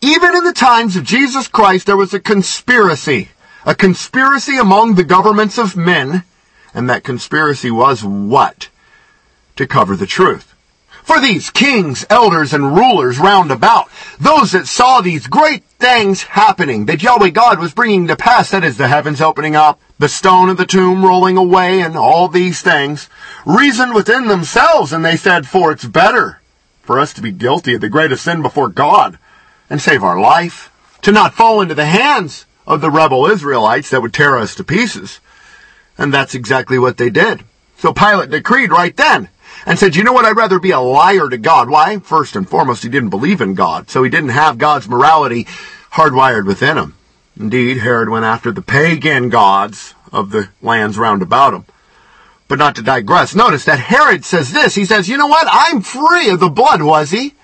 even 0.01 0.35
in 0.35 0.43
the 0.43 0.53
times 0.53 0.95
of 0.95 1.03
Jesus 1.03 1.47
Christ 1.47 1.87
there 1.87 1.97
was 1.97 2.13
a 2.13 2.19
conspiracy 2.19 3.29
a 3.65 3.73
conspiracy 3.73 4.55
among 4.55 4.93
the 4.93 5.03
governments 5.03 5.57
of 5.57 5.75
men, 5.75 6.23
and 6.73 6.87
that 6.89 7.03
conspiracy 7.03 7.71
was 7.71 8.03
what? 8.03 8.69
To 9.55 9.65
cover 9.65 9.95
the 9.95 10.05
truth. 10.05 10.53
For 11.03 11.19
these 11.19 11.49
kings, 11.49 12.05
elders, 12.07 12.53
and 12.53 12.75
rulers 12.75 13.17
round 13.17 13.51
about, 13.51 13.89
those 14.19 14.51
that 14.51 14.67
saw 14.67 15.01
these 15.01 15.25
great 15.25 15.63
things 15.79 16.21
happening, 16.21 16.85
that 16.85 17.01
Yahweh 17.01 17.31
God 17.31 17.59
was 17.59 17.73
bringing 17.73 18.07
to 18.07 18.15
pass, 18.15 18.51
that 18.51 18.63
is, 18.63 18.77
the 18.77 18.87
heavens 18.87 19.21
opening 19.21 19.55
up, 19.55 19.81
the 19.97 20.07
stone 20.07 20.49
of 20.49 20.57
the 20.57 20.67
tomb 20.67 21.03
rolling 21.03 21.35
away, 21.35 21.81
and 21.81 21.97
all 21.97 22.27
these 22.27 22.61
things, 22.61 23.09
reasoned 23.43 23.95
within 23.95 24.27
themselves, 24.27 24.93
and 24.93 25.03
they 25.03 25.17
said, 25.17 25.47
For 25.47 25.71
it's 25.71 25.85
better 25.85 26.39
for 26.89 26.99
us 26.99 27.13
to 27.13 27.21
be 27.21 27.31
guilty 27.31 27.75
of 27.75 27.81
the 27.81 27.87
greatest 27.87 28.23
sin 28.23 28.41
before 28.41 28.67
God, 28.67 29.19
and 29.69 29.79
save 29.79 30.03
our 30.03 30.19
life, 30.19 30.71
to 31.03 31.11
not 31.11 31.35
fall 31.35 31.61
into 31.61 31.75
the 31.75 31.85
hands 31.85 32.47
of 32.65 32.81
the 32.81 32.89
rebel 32.89 33.27
Israelites 33.27 33.91
that 33.91 34.01
would 34.01 34.11
tear 34.11 34.35
us 34.35 34.55
to 34.55 34.63
pieces. 34.63 35.19
And 35.99 36.11
that's 36.11 36.33
exactly 36.33 36.79
what 36.79 36.97
they 36.97 37.11
did. 37.11 37.43
So 37.77 37.93
Pilate 37.93 38.31
decreed 38.31 38.71
right 38.71 38.97
then 38.97 39.29
and 39.67 39.77
said, 39.77 39.95
you 39.95 40.03
know 40.03 40.13
what? 40.13 40.25
I'd 40.25 40.35
rather 40.35 40.57
be 40.57 40.71
a 40.71 40.79
liar 40.79 41.29
to 41.29 41.37
God. 41.37 41.69
Why? 41.69 41.99
First 41.99 42.35
and 42.35 42.49
foremost, 42.49 42.81
he 42.81 42.89
didn't 42.89 43.09
believe 43.09 43.39
in 43.39 43.53
God. 43.53 43.91
So 43.91 44.01
he 44.01 44.09
didn't 44.09 44.29
have 44.29 44.57
God's 44.57 44.89
morality 44.89 45.43
hardwired 45.91 46.47
within 46.47 46.75
him. 46.75 46.95
Indeed, 47.39 47.77
Herod 47.77 48.09
went 48.09 48.25
after 48.25 48.51
the 48.51 48.63
pagan 48.63 49.29
gods 49.29 49.93
of 50.11 50.31
the 50.31 50.49
lands 50.59 50.97
round 50.97 51.21
about 51.21 51.53
him. 51.53 51.65
But 52.49 52.59
not 52.59 52.75
to 52.75 52.81
digress. 52.81 53.33
Notice 53.33 53.63
that 53.65 53.79
Herod 53.79 54.25
says 54.25 54.51
this. 54.51 54.75
He 54.75 54.83
says, 54.83 55.07
you 55.07 55.17
know 55.17 55.27
what? 55.27 55.47
I'm 55.49 55.81
free 55.81 56.29
of 56.29 56.41
the 56.41 56.49
blood, 56.49 56.81
was 56.81 57.11
he? 57.11 57.35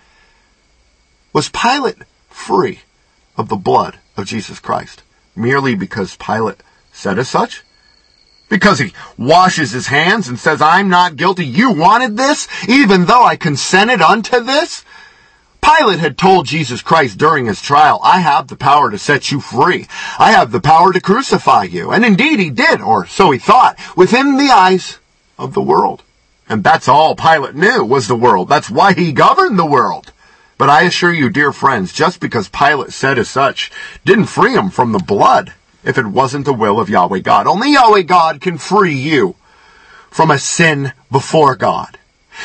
Was 1.32 1.48
Pilate 1.48 2.00
free 2.30 2.82
of 3.38 3.48
the 3.48 3.56
blood 3.56 4.00
of 4.18 4.26
Jesus 4.26 4.60
Christ? 4.60 5.04
merely 5.36 5.76
because 5.76 6.16
Pilate 6.16 6.62
said 6.92 7.20
as 7.20 7.30
such? 7.30 7.64
Because 8.48 8.80
he 8.80 8.94
washes 9.18 9.72
his 9.72 9.88
hands 9.88 10.28
and 10.28 10.40
says, 10.40 10.62
I'm 10.62 10.88
not 10.88 11.16
guilty. 11.16 11.46
You 11.46 11.72
wanted 11.72 12.16
this, 12.16 12.48
even 12.70 13.06
though 13.06 13.24
I 13.24 13.36
consented 13.36 14.02
unto 14.02 14.40
this? 14.40 14.86
Pilate 15.66 16.00
had 16.00 16.18
told 16.18 16.46
Jesus 16.46 16.84
Christ 16.84 17.18
during 17.18 17.48
his 17.48 17.62
trial, 17.62 18.00
I 18.04 18.20
have 18.20 18.48
the 18.48 18.56
power 18.56 18.92
to 18.92 19.00
set 19.00 19.32
you 19.32 19.40
free. 19.40 19.88
I 20.20 20.32
have 20.32 20.52
the 20.52 20.62
power 20.62 20.94
to 20.94 21.02
crucify 21.02 21.64
you. 21.64 21.92
And 21.92 22.06
indeed 22.06 22.40
he 22.40 22.52
did, 22.52 22.82
or 22.82 23.08
so 23.08 23.32
he 23.32 23.40
thought, 23.40 23.80
within 23.98 24.38
the 24.38 24.52
eyes 24.52 25.00
of 25.40 25.54
the 25.56 25.62
world. 25.62 26.04
And 26.48 26.64
that's 26.64 26.88
all 26.88 27.16
Pilate 27.16 27.56
knew 27.56 27.84
was 27.84 28.08
the 28.08 28.16
world. 28.16 28.48
That's 28.48 28.70
why 28.70 28.94
he 28.94 29.12
governed 29.12 29.58
the 29.58 29.66
world. 29.66 30.12
But 30.58 30.70
I 30.70 30.84
assure 30.84 31.12
you, 31.12 31.30
dear 31.30 31.52
friends, 31.52 31.92
just 31.92 32.20
because 32.20 32.48
Pilate 32.48 32.94
said 32.94 33.18
as 33.18 33.30
such 33.30 33.72
didn't 34.06 34.28
free 34.28 34.54
him 34.54 34.70
from 34.70 34.92
the 34.92 35.00
blood 35.00 35.54
if 35.84 35.98
it 35.98 36.06
wasn't 36.06 36.46
the 36.46 36.54
will 36.54 36.80
of 36.80 36.90
Yahweh 36.90 37.20
God. 37.20 37.48
Only 37.48 37.74
Yahweh 37.74 38.04
God 38.04 38.40
can 38.40 38.60
free 38.60 38.96
you 38.96 39.36
from 40.12 40.30
a 40.30 40.38
sin 40.38 40.94
before 41.12 41.56
God. 41.56 41.98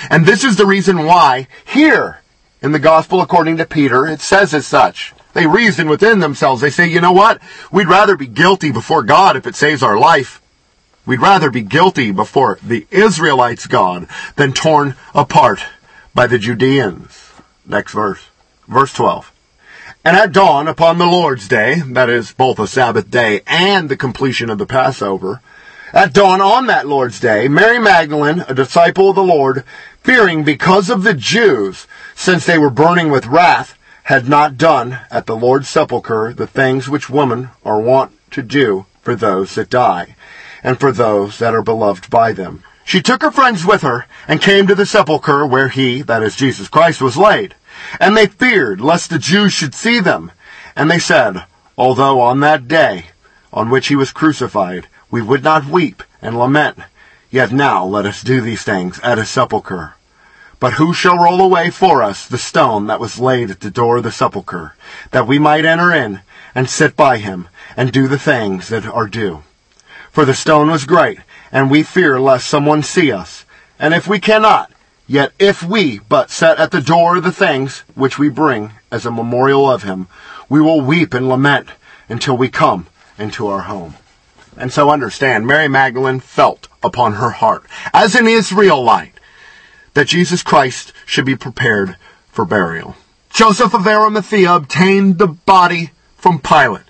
And 0.09 0.25
this 0.25 0.43
is 0.43 0.57
the 0.57 0.67
reason 0.67 1.05
why 1.05 1.47
here 1.65 2.20
in 2.63 2.73
the 2.73 2.79
gospel 2.79 3.21
according 3.21 3.57
to 3.59 3.67
Peter, 3.67 4.07
it 4.07 4.21
says 4.21 4.55
as 4.55 4.67
such. 4.67 5.15
They 5.33 5.47
reason 5.47 5.89
within 5.89 6.19
themselves. 6.19 6.61
They 6.61 6.71
say, 6.71 6.89
you 6.89 7.01
know 7.01 7.13
what? 7.13 7.41
We'd 7.71 7.89
rather 7.89 8.17
be 8.17 8.27
guilty 8.27 8.73
before 8.73 9.03
God 9.03 9.37
if 9.37 9.47
it 9.47 9.55
saves 9.55 9.83
our 9.83 9.99
life. 9.99 10.43
We'd 11.07 11.21
rather 11.21 11.51
be 11.51 11.63
guilty 11.63 12.11
before 12.11 12.59
the 12.63 12.87
Israelites' 12.91 13.67
God 13.67 14.07
than 14.37 14.53
torn 14.53 14.97
apart 15.15 15.65
by 16.15 16.27
the 16.27 16.39
Judeans. 16.39 17.31
Next 17.65 17.93
verse. 17.93 18.29
Verse 18.67 18.93
12. 18.93 19.33
And 20.05 20.17
at 20.17 20.33
dawn 20.33 20.67
upon 20.67 20.99
the 20.99 21.07
Lord's 21.07 21.47
day, 21.47 21.81
that 21.87 22.09
is 22.09 22.33
both 22.33 22.59
a 22.59 22.67
Sabbath 22.67 23.11
day 23.11 23.43
and 23.47 23.89
the 23.89 23.97
completion 23.97 24.51
of 24.51 24.59
the 24.59 24.67
Passover, 24.67 25.41
at 25.93 26.13
dawn 26.13 26.41
on 26.41 26.67
that 26.67 26.87
Lord's 26.87 27.19
day, 27.19 27.49
Mary 27.49 27.79
Magdalene, 27.79 28.45
a 28.49 28.55
disciple 28.55 29.11
of 29.11 29.17
the 29.17 29.23
Lord, 29.23 29.65
fearing 30.03 30.45
because 30.45 30.89
of 30.89 31.03
the 31.03 31.15
Jews, 31.15 31.87
since 32.15 32.47
they 32.47 32.59
were 32.59 32.71
burning 32.71 33.11
with 33.11 33.27
wrath, 33.27 33.77
had 34.05 34.29
not 34.29 34.57
done 34.57 35.01
at 35.11 35.27
the 35.27 35.37
Lord's 35.37 35.69
sepulchre 35.69 36.33
the 36.33 36.47
things 36.47 36.89
which 36.89 37.11
women 37.11 37.51
are 37.65 37.81
wont 37.81 38.13
to 38.31 38.43
do 38.43 38.87
for 39.03 39.15
those 39.15 39.55
that 39.55 39.71
die, 39.71 40.15
and 40.63 40.79
for 40.79 40.93
those 40.93 41.39
that 41.39 41.55
are 41.55 41.63
beloved 41.63 42.09
by 42.11 42.33
them. 42.33 42.63
She 42.85 43.03
took 43.03 43.23
her 43.23 43.31
friends 43.31 43.65
with 43.65 43.83
her 43.83 44.07
and 44.27 44.41
came 44.41 44.67
to 44.67 44.75
the 44.75 44.87
sepulchre 44.87 45.47
where 45.47 45.69
he, 45.69 46.03
that 46.03 46.23
is 46.23 46.37
Jesus 46.37 46.69
Christ, 46.69 47.01
was 47.01 47.17
laid. 47.17 47.55
And 47.99 48.17
they 48.17 48.27
feared 48.27 48.81
lest 48.81 49.11
the 49.11 49.19
Jews 49.19 49.53
should 49.53 49.75
see 49.75 50.01
them. 50.01 50.33
And 50.75 50.91
they 50.91 50.99
said, 50.99 51.45
Although 51.79 52.21
on 52.21 52.41
that 52.41 52.69
day 52.69 53.07
on 53.53 53.71
which 53.71 53.89
he 53.89 53.97
was 53.97 54.13
crucified 54.13 54.87
we 55.11 55.23
would 55.23 55.43
not 55.43 55.67
weep 55.67 56.03
and 56.23 56.39
lament, 56.39 56.79
yet 57.31 57.53
now 57.53 57.85
let 57.85 58.07
us 58.07 58.23
do 58.23 58.41
these 58.41 58.63
things 58.63 59.01
at 59.01 59.19
his 59.19 59.29
sepulchre. 59.29 59.95
But 60.61 60.75
who 60.75 60.93
shall 60.93 61.17
roll 61.17 61.41
away 61.41 61.71
for 61.71 62.03
us 62.03 62.27
the 62.27 62.39
stone 62.39 62.87
that 62.87 63.01
was 63.01 63.19
laid 63.19 63.51
at 63.51 63.61
the 63.61 63.71
door 63.71 63.97
of 63.97 64.03
the 64.05 64.13
sepulchre, 64.13 64.75
that 65.11 65.27
we 65.27 65.39
might 65.39 65.65
enter 65.65 65.91
in 65.93 66.21
and 66.55 66.69
sit 66.69 66.97
by 66.97 67.17
him 67.17 67.49
and 67.77 67.91
do 67.91 68.09
the 68.09 68.19
things 68.19 68.69
that 68.69 68.85
are 68.85 69.07
due? 69.07 69.43
For 70.13 70.25
the 70.25 70.35
stone 70.35 70.71
was 70.71 70.85
great, 70.85 71.21
and 71.51 71.71
we 71.71 71.83
fear 71.83 72.21
lest 72.21 72.47
someone 72.47 72.83
see 72.83 73.11
us. 73.11 73.47
And 73.79 73.95
if 73.95 74.07
we 74.07 74.21
cannot, 74.21 74.71
yet 75.07 75.33
if 75.39 75.63
we 75.63 76.01
but 76.01 76.31
set 76.31 76.59
at 76.59 76.73
the 76.73 76.83
door 76.83 77.21
the 77.21 77.33
things 77.33 77.81
which 77.95 78.19
we 78.19 78.29
bring 78.29 78.73
as 78.91 79.07
a 79.07 79.11
memorial 79.11 79.71
of 79.71 79.83
him, 79.83 80.09
we 80.49 80.61
will 80.61 80.81
weep 80.81 81.15
and 81.15 81.29
lament 81.29 81.69
until 82.09 82.37
we 82.37 82.49
come 82.49 82.87
into 83.19 83.47
our 83.47 83.63
home. 83.63 83.95
And 84.57 84.73
so 84.73 84.91
understand, 84.91 85.47
Mary 85.47 85.69
Magdalene 85.69 86.21
felt 86.21 86.69
upon 86.83 87.15
her 87.15 87.31
heart, 87.31 87.65
as 87.93 88.15
an 88.15 88.27
Israelite, 88.27 89.15
that 89.95 90.09
Jesus 90.09 90.43
Christ 90.43 90.93
should 91.07 91.25
be 91.25 91.37
prepared 91.37 91.97
for 92.29 92.45
burial. 92.45 92.97
Joseph 93.31 93.75
of 93.75 93.87
Arimathea 93.87 94.53
obtained 94.53 95.19
the 95.19 95.29
body 95.29 95.91
from 96.17 96.41
Pilate. 96.41 96.83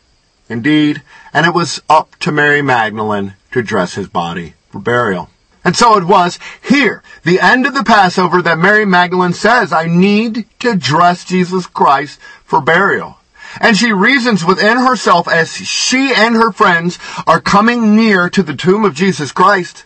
Indeed, 0.49 1.03
and 1.33 1.47
it 1.47 1.55
was 1.55 1.81
up 1.89 2.17
to 2.17 2.33
Mary 2.33 2.63
Magdalene 2.63 3.35
to 3.53 3.63
dress 3.63 3.95
his 3.95 4.09
body 4.09 4.55
for 4.71 4.81
burial. 4.81 5.31
And 5.65 5.77
so 5.77 5.97
it 5.99 6.05
was 6.05 6.39
here, 6.67 7.03
the 7.23 7.39
end 7.39 7.67
of 7.67 7.75
the 7.75 7.85
Passover, 7.85 8.41
that 8.43 8.59
Mary 8.59 8.87
Magdalene 8.87 9.35
says, 9.35 9.73
I 9.73 9.87
need 9.87 10.47
to 10.61 10.75
dress 10.75 11.25
Jesus 11.25 11.67
Christ 11.67 12.19
for 12.45 12.61
burial. 12.61 13.20
And 13.59 13.77
she 13.77 13.93
reasons 13.93 14.45
within 14.45 14.79
herself 14.79 15.27
as 15.27 15.53
she 15.53 16.13
and 16.15 16.35
her 16.35 16.53
friends 16.53 16.99
are 17.27 17.41
coming 17.41 17.97
near 17.97 18.29
to 18.31 18.43
the 18.43 18.55
tomb 18.55 18.85
of 18.85 18.95
Jesus 18.95 19.33
Christ. 19.33 19.85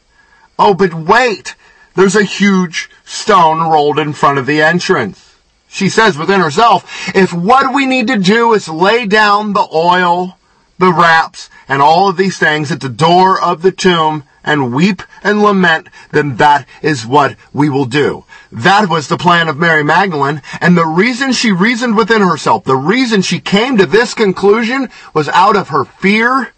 Oh, 0.58 0.74
but 0.74 0.92
wait! 0.92 1.54
There's 1.94 2.16
a 2.16 2.24
huge 2.24 2.90
stone 3.04 3.60
rolled 3.70 3.98
in 3.98 4.12
front 4.12 4.38
of 4.38 4.46
the 4.46 4.60
entrance. 4.60 5.36
She 5.68 5.88
says 5.88 6.18
within 6.18 6.40
herself, 6.40 7.10
if 7.14 7.32
what 7.32 7.74
we 7.74 7.86
need 7.86 8.06
to 8.08 8.18
do 8.18 8.52
is 8.52 8.68
lay 8.68 9.06
down 9.06 9.52
the 9.52 9.66
oil, 9.72 10.38
the 10.78 10.92
wraps, 10.92 11.50
and 11.68 11.80
all 11.80 12.08
of 12.08 12.16
these 12.16 12.38
things 12.38 12.70
at 12.70 12.80
the 12.80 12.88
door 12.88 13.40
of 13.40 13.62
the 13.62 13.72
tomb 13.72 14.24
and 14.44 14.74
weep 14.74 15.02
and 15.22 15.42
lament, 15.42 15.88
then 16.12 16.36
that 16.36 16.66
is 16.82 17.06
what 17.06 17.36
we 17.52 17.68
will 17.68 17.86
do. 17.86 18.24
That 18.52 18.88
was 18.88 19.08
the 19.08 19.16
plan 19.16 19.48
of 19.48 19.56
Mary 19.56 19.82
Magdalene, 19.82 20.42
and 20.60 20.76
the 20.76 20.86
reason 20.86 21.32
she 21.32 21.50
reasoned 21.50 21.96
within 21.96 22.22
herself, 22.22 22.64
the 22.64 22.76
reason 22.76 23.22
she 23.22 23.40
came 23.40 23.76
to 23.78 23.86
this 23.86 24.14
conclusion 24.14 24.88
was 25.12 25.28
out 25.30 25.56
of 25.56 25.68
her 25.68 25.84
fear 25.84 26.52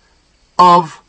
of 0.59 1.01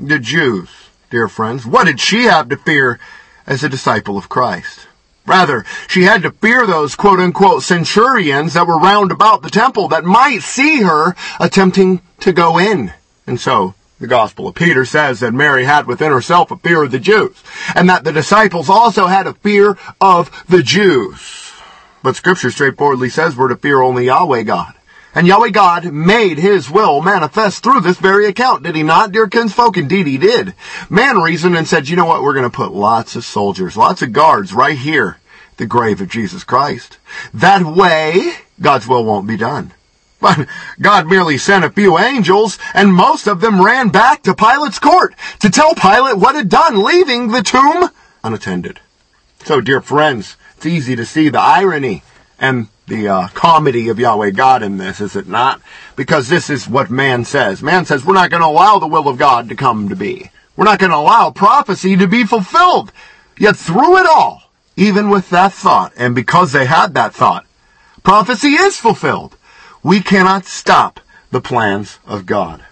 the 0.00 0.18
Jews, 0.18 0.68
dear 1.10 1.28
friends. 1.28 1.64
What 1.64 1.84
did 1.84 2.00
she 2.00 2.24
have 2.24 2.48
to 2.48 2.56
fear 2.56 2.98
as 3.46 3.62
a 3.62 3.68
disciple 3.68 4.18
of 4.18 4.28
Christ? 4.28 4.88
Rather, 5.26 5.64
she 5.88 6.02
had 6.02 6.22
to 6.22 6.32
fear 6.32 6.66
those 6.66 6.96
quote 6.96 7.18
unquote 7.18 7.62
centurions 7.62 8.54
that 8.54 8.66
were 8.66 8.78
round 8.78 9.10
about 9.10 9.42
the 9.42 9.50
temple 9.50 9.88
that 9.88 10.04
might 10.04 10.42
see 10.42 10.82
her 10.82 11.14
attempting 11.40 12.02
to 12.20 12.32
go 12.32 12.58
in. 12.58 12.92
And 13.26 13.40
so, 13.40 13.74
the 14.00 14.06
Gospel 14.06 14.48
of 14.48 14.54
Peter 14.54 14.84
says 14.84 15.20
that 15.20 15.32
Mary 15.32 15.64
had 15.64 15.86
within 15.86 16.12
herself 16.12 16.50
a 16.50 16.56
fear 16.56 16.82
of 16.82 16.90
the 16.90 16.98
Jews, 16.98 17.36
and 17.74 17.88
that 17.88 18.04
the 18.04 18.12
disciples 18.12 18.68
also 18.68 19.06
had 19.06 19.26
a 19.26 19.34
fear 19.34 19.78
of 20.00 20.30
the 20.48 20.62
Jews. 20.62 21.52
But 22.02 22.16
Scripture 22.16 22.50
straightforwardly 22.50 23.08
says 23.08 23.36
we're 23.36 23.48
to 23.48 23.56
fear 23.56 23.80
only 23.80 24.06
Yahweh 24.06 24.42
God. 24.42 24.74
And 25.14 25.28
Yahweh 25.28 25.50
God 25.50 25.84
made 25.92 26.38
his 26.38 26.68
will 26.68 27.00
manifest 27.00 27.62
through 27.62 27.80
this 27.82 27.98
very 27.98 28.26
account, 28.26 28.64
did 28.64 28.74
he 28.74 28.82
not, 28.82 29.12
dear 29.12 29.28
kinsfolk? 29.28 29.76
Indeed 29.76 30.08
he 30.08 30.18
did. 30.18 30.54
Man 30.90 31.18
reasoned 31.18 31.56
and 31.56 31.68
said, 31.68 31.88
you 31.88 31.96
know 31.96 32.04
what, 32.04 32.22
we're 32.22 32.34
going 32.34 32.50
to 32.50 32.54
put 32.54 32.72
lots 32.72 33.14
of 33.14 33.24
soldiers, 33.24 33.76
lots 33.76 34.02
of 34.02 34.12
guards 34.12 34.52
right 34.52 34.76
here, 34.76 35.18
the 35.56 35.66
grave 35.66 36.00
of 36.00 36.08
Jesus 36.08 36.42
Christ. 36.42 36.98
That 37.32 37.62
way, 37.62 38.32
God's 38.60 38.88
will 38.88 39.04
won't 39.04 39.28
be 39.28 39.36
done. 39.36 39.72
But 40.24 40.46
God 40.80 41.06
merely 41.06 41.36
sent 41.36 41.66
a 41.66 41.70
few 41.70 41.98
angels, 41.98 42.58
and 42.72 42.94
most 42.94 43.26
of 43.26 43.42
them 43.42 43.62
ran 43.62 43.90
back 43.90 44.22
to 44.22 44.34
Pilate's 44.34 44.78
court 44.78 45.14
to 45.40 45.50
tell 45.50 45.74
Pilate 45.74 46.16
what 46.16 46.34
had 46.34 46.48
done, 46.48 46.82
leaving 46.82 47.28
the 47.28 47.42
tomb 47.42 47.90
unattended. 48.22 48.80
So, 49.44 49.60
dear 49.60 49.82
friends, 49.82 50.38
it's 50.56 50.64
easy 50.64 50.96
to 50.96 51.04
see 51.04 51.28
the 51.28 51.42
irony 51.42 52.04
and 52.38 52.68
the 52.86 53.06
uh, 53.06 53.28
comedy 53.34 53.90
of 53.90 53.98
Yahweh 53.98 54.30
God 54.30 54.62
in 54.62 54.78
this, 54.78 54.98
is 54.98 55.14
it 55.14 55.28
not? 55.28 55.60
Because 55.94 56.30
this 56.30 56.48
is 56.48 56.66
what 56.66 56.90
man 56.90 57.26
says. 57.26 57.62
Man 57.62 57.84
says, 57.84 58.02
we're 58.02 58.14
not 58.14 58.30
going 58.30 58.42
to 58.42 58.48
allow 58.48 58.78
the 58.78 58.86
will 58.86 59.08
of 59.08 59.18
God 59.18 59.50
to 59.50 59.54
come 59.54 59.90
to 59.90 59.96
be. 59.96 60.30
We're 60.56 60.64
not 60.64 60.78
going 60.78 60.92
to 60.92 60.96
allow 60.96 61.32
prophecy 61.32 61.98
to 61.98 62.08
be 62.08 62.24
fulfilled. 62.24 62.92
Yet 63.38 63.56
through 63.56 63.98
it 63.98 64.06
all, 64.06 64.44
even 64.74 65.10
with 65.10 65.28
that 65.28 65.52
thought, 65.52 65.92
and 65.98 66.14
because 66.14 66.52
they 66.52 66.64
had 66.64 66.94
that 66.94 67.12
thought, 67.12 67.44
prophecy 68.02 68.54
is 68.54 68.78
fulfilled. 68.78 69.36
We 69.84 70.00
cannot 70.00 70.46
stop 70.46 70.98
the 71.30 71.42
plans 71.42 71.98
of 72.06 72.24
God. 72.24 72.64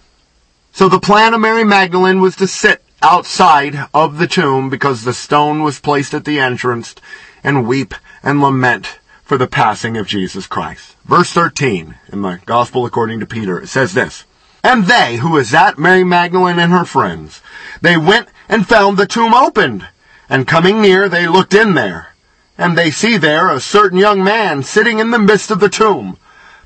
So 0.71 0.89
the 0.89 0.99
plan 0.99 1.35
of 1.35 1.41
Mary 1.41 1.63
Magdalene 1.63 2.21
was 2.21 2.35
to 2.37 2.47
sit 2.47 2.83
outside 3.03 3.87
of 3.93 4.17
the 4.17 4.25
tomb 4.25 4.71
because 4.71 5.03
the 5.03 5.13
stone 5.13 5.61
was 5.61 5.79
placed 5.79 6.15
at 6.15 6.25
the 6.25 6.39
entrance 6.39 6.95
and 7.43 7.67
weep 7.67 7.93
and 8.23 8.41
lament 8.41 8.97
for 9.21 9.37
the 9.37 9.45
passing 9.45 9.95
of 9.95 10.07
Jesus 10.07 10.47
Christ. 10.47 10.95
Verse 11.05 11.31
13 11.31 11.93
in 12.11 12.23
the 12.23 12.39
Gospel 12.47 12.83
according 12.83 13.19
to 13.19 13.27
Peter, 13.27 13.61
it 13.61 13.67
says 13.67 13.93
this, 13.93 14.25
And 14.63 14.85
they, 14.85 15.17
who 15.17 15.37
is 15.37 15.51
that 15.51 15.77
Mary 15.77 16.03
Magdalene 16.03 16.57
and 16.57 16.71
her 16.71 16.85
friends, 16.85 17.43
they 17.79 17.95
went 17.95 18.27
and 18.49 18.67
found 18.67 18.97
the 18.97 19.05
tomb 19.05 19.35
opened, 19.35 19.87
and 20.29 20.47
coming 20.47 20.81
near, 20.81 21.07
they 21.07 21.27
looked 21.27 21.53
in 21.53 21.75
there, 21.75 22.15
and 22.57 22.75
they 22.75 22.89
see 22.89 23.17
there 23.17 23.51
a 23.51 23.59
certain 23.59 23.99
young 23.99 24.23
man 24.23 24.63
sitting 24.63 24.97
in 24.97 25.11
the 25.11 25.19
midst 25.19 25.51
of 25.51 25.59
the 25.59 25.69
tomb, 25.69 26.17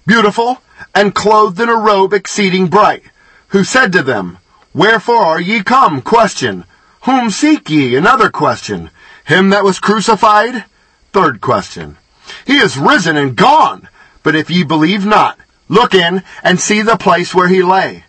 beautiful, 0.08 0.62
and 0.96 1.14
clothed 1.14 1.60
in 1.60 1.70
a 1.70 1.76
robe 1.76 2.14
exceeding 2.14 2.68
bright, 2.68 3.04
who 3.50 3.64
said 3.64 3.94
to 3.94 4.02
them, 4.02 4.40
Wherefore 4.74 5.24
are 5.24 5.42
ye 5.42 5.62
come? 5.62 6.02
Question. 6.02 6.64
Whom 7.02 7.30
seek 7.30 7.70
ye? 7.70 7.96
Another 7.96 8.30
question. 8.30 8.90
Him 9.26 9.50
that 9.50 9.64
was 9.64 9.80
crucified? 9.80 10.66
Third 11.14 11.42
question. 11.42 11.98
He 12.46 12.58
is 12.58 12.78
risen 12.78 13.18
and 13.18 13.36
gone. 13.36 13.90
But 14.24 14.36
if 14.36 14.50
ye 14.50 14.64
believe 14.64 15.06
not, 15.06 15.40
look 15.70 15.94
in 15.94 16.24
and 16.44 16.60
see 16.60 16.82
the 16.82 16.98
place 16.98 17.34
where 17.34 17.48
he 17.48 17.64
lay, 17.64 18.04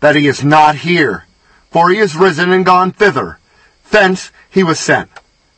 that 0.00 0.16
he 0.16 0.26
is 0.26 0.44
not 0.44 0.76
here. 0.76 1.24
For 1.70 1.88
he 1.88 1.98
is 1.98 2.16
risen 2.16 2.52
and 2.52 2.66
gone 2.66 2.92
thither. 2.92 3.38
Thence 3.90 4.30
he 4.50 4.62
was 4.62 4.78
sent. 4.78 5.10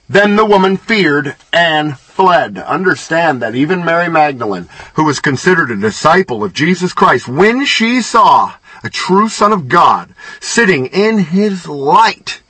Then 0.08 0.36
the 0.36 0.44
woman 0.44 0.76
feared 0.76 1.34
and 1.52 1.98
fled. 2.14 2.58
Understand 2.58 3.42
that 3.42 3.56
even 3.56 3.84
Mary 3.84 4.08
Magdalene, 4.08 4.68
who 4.94 5.04
was 5.04 5.18
considered 5.18 5.70
a 5.70 5.76
disciple 5.76 6.44
of 6.44 6.52
Jesus 6.52 6.92
Christ, 6.92 7.26
when 7.26 7.64
she 7.64 8.00
saw 8.00 8.54
a 8.84 8.90
true 8.90 9.28
Son 9.28 9.52
of 9.52 9.68
God 9.68 10.14
sitting 10.40 10.86
in 10.86 11.18
his 11.18 11.66
light, 11.66 12.40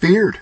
feared. 0.00 0.40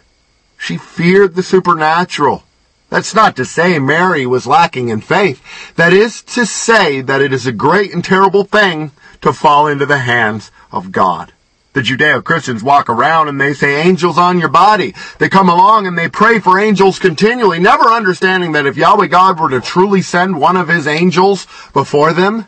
She 0.59 0.77
feared 0.77 1.35
the 1.35 1.43
supernatural. 1.43 2.43
That's 2.89 3.15
not 3.15 3.37
to 3.37 3.45
say 3.45 3.79
Mary 3.79 4.27
was 4.27 4.47
lacking 4.47 4.89
in 4.89 5.01
faith. 5.01 5.43
That 5.77 5.93
is 5.93 6.23
to 6.23 6.47
say 6.47 7.01
that 7.01 7.21
it 7.21 7.33
is 7.33 7.47
a 7.47 7.53
great 7.53 7.93
and 7.93 8.05
terrible 8.05 8.45
thing 8.45 8.91
to 9.21 9.33
fall 9.33 9.67
into 9.67 9.87
the 9.87 9.99
hands 9.99 10.51
of 10.73 10.91
God. 10.91 11.34
The 11.75 11.83
Judeo-Christians 11.83 12.63
walk 12.63 12.89
around 12.89 13.29
and 13.29 13.41
they 13.41 13.53
say 13.53 13.83
angels 13.83 14.17
on 14.17 14.39
your 14.39 14.49
body. 14.49 14.95
They 15.19 15.29
come 15.29 15.49
along 15.49 15.89
and 15.89 15.99
they 15.99 16.09
pray 16.09 16.39
for 16.39 16.57
angels 16.57 17.01
continually, 17.01 17.59
never 17.59 17.85
understanding 17.87 18.53
that 18.53 18.65
if 18.65 18.77
Yahweh 18.77 19.09
God 19.09 19.41
were 19.41 19.51
to 19.51 19.61
truly 19.61 20.01
send 20.01 20.41
one 20.41 20.57
of 20.57 20.69
his 20.69 20.87
angels 20.87 21.49
before 21.73 22.13
them, 22.13 22.47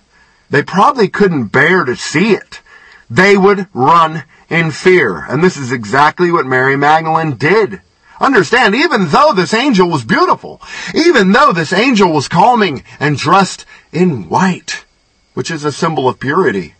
they 0.48 0.62
probably 0.62 1.08
couldn't 1.08 1.48
bear 1.48 1.84
to 1.84 1.96
see 1.96 2.34
it. 2.34 2.60
They 3.10 3.36
would 3.36 3.66
run 3.74 4.22
in 4.48 4.70
fear. 4.70 5.26
And 5.28 5.42
this 5.42 5.56
is 5.56 5.72
exactly 5.72 6.30
what 6.30 6.46
Mary 6.46 6.76
Magdalene 6.76 7.34
did. 7.34 7.80
Understand, 8.20 8.76
even 8.76 9.08
though 9.08 9.32
this 9.34 9.52
angel 9.52 9.88
was 9.90 10.04
beautiful, 10.04 10.62
even 10.94 11.32
though 11.32 11.52
this 11.52 11.72
angel 11.72 12.12
was 12.12 12.28
calming 12.28 12.84
and 13.00 13.18
dressed 13.18 13.66
in 13.92 14.28
white, 14.28 14.84
which 15.34 15.50
is 15.50 15.64
a 15.64 15.72
symbol 15.72 16.08
of 16.08 16.20
purity, 16.20 16.75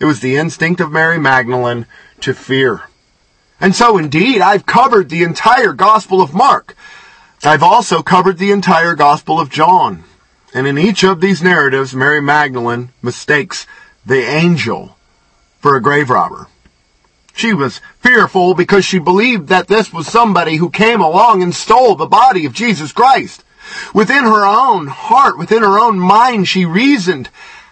it 0.00 0.04
was 0.04 0.20
the 0.20 0.36
instinct 0.36 0.80
of 0.80 0.92
Mary 0.92 1.18
Magdalene 1.18 1.86
to 2.20 2.34
fear. 2.34 2.82
And 3.60 3.74
so 3.74 3.98
indeed, 3.98 4.40
I've 4.40 4.66
covered 4.66 5.08
the 5.08 5.22
entire 5.24 5.72
Gospel 5.72 6.20
of 6.20 6.34
Mark. 6.34 6.76
I've 7.42 7.62
also 7.62 8.02
covered 8.02 8.38
the 8.38 8.52
entire 8.52 8.94
Gospel 8.94 9.40
of 9.40 9.50
John. 9.50 10.04
And 10.54 10.66
in 10.66 10.78
each 10.78 11.04
of 11.04 11.20
these 11.20 11.42
narratives, 11.42 11.94
Mary 11.94 12.22
Magdalene 12.22 12.90
mistakes 13.02 13.66
the 14.06 14.22
angel 14.22 14.96
for 15.60 15.76
a 15.76 15.82
grave 15.82 16.10
robber. 16.10 16.48
She 17.34 17.52
was 17.52 17.80
fearful 18.00 18.54
because 18.54 18.84
she 18.84 18.98
believed 18.98 19.48
that 19.48 19.68
this 19.68 19.92
was 19.92 20.08
somebody 20.08 20.56
who 20.56 20.70
came 20.70 21.00
along 21.00 21.42
and 21.42 21.54
stole 21.54 21.94
the 21.94 22.06
body 22.06 22.46
of 22.46 22.52
Jesus 22.52 22.90
Christ. 22.92 23.44
Within 23.94 24.24
her 24.24 24.44
own 24.44 24.86
heart, 24.88 25.38
within 25.38 25.62
her 25.62 25.78
own 25.78 26.00
mind, 26.00 26.48
she 26.48 26.64
reasoned, 26.64 27.28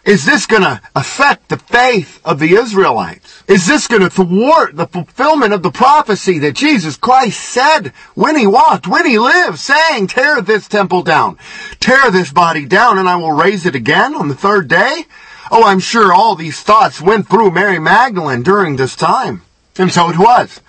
Is 0.07 0.25
this 0.25 0.47
going 0.47 0.63
to 0.63 0.81
affect 0.95 1.49
the 1.49 1.59
faith 1.59 2.21
of 2.25 2.39
the 2.39 2.55
Israelites? 2.55 3.43
Is 3.49 3.67
this 3.67 3.89
going 3.89 4.03
to 4.03 4.09
thwart 4.09 4.77
the 4.77 4.87
fulfillment 4.87 5.53
of 5.53 5.65
the 5.65 5.73
prophecy 5.73 6.39
that 6.39 6.55
Jesus 6.55 6.97
Christ 6.97 7.41
said 7.41 7.89
when 8.15 8.37
he 8.37 8.47
walked, 8.47 8.87
when 8.87 9.05
he 9.05 9.19
lived, 9.19 9.59
saying, 9.59 10.07
tear 10.07 10.41
this 10.41 10.69
temple 10.69 11.03
down, 11.03 11.39
tear 11.81 12.13
this 12.13 12.33
body 12.33 12.67
down, 12.67 12.99
and 12.99 13.09
I 13.09 13.17
will 13.17 13.33
raise 13.33 13.67
it 13.67 13.75
again 13.75 14.15
on 14.15 14.29
the 14.29 14.37
third 14.37 14.69
day? 14.69 15.07
Oh, 15.51 15.65
I'm 15.65 15.81
sure 15.81 16.13
all 16.13 16.37
these 16.37 16.63
thoughts 16.63 17.01
went 17.01 17.29
through 17.29 17.51
Mary 17.51 17.81
Magdalene 17.81 18.45
during 18.45 18.77
this 18.77 18.95
time. 18.95 19.43
And 19.77 19.91
so 19.91 20.09
it 20.09 20.19
was. 20.19 20.61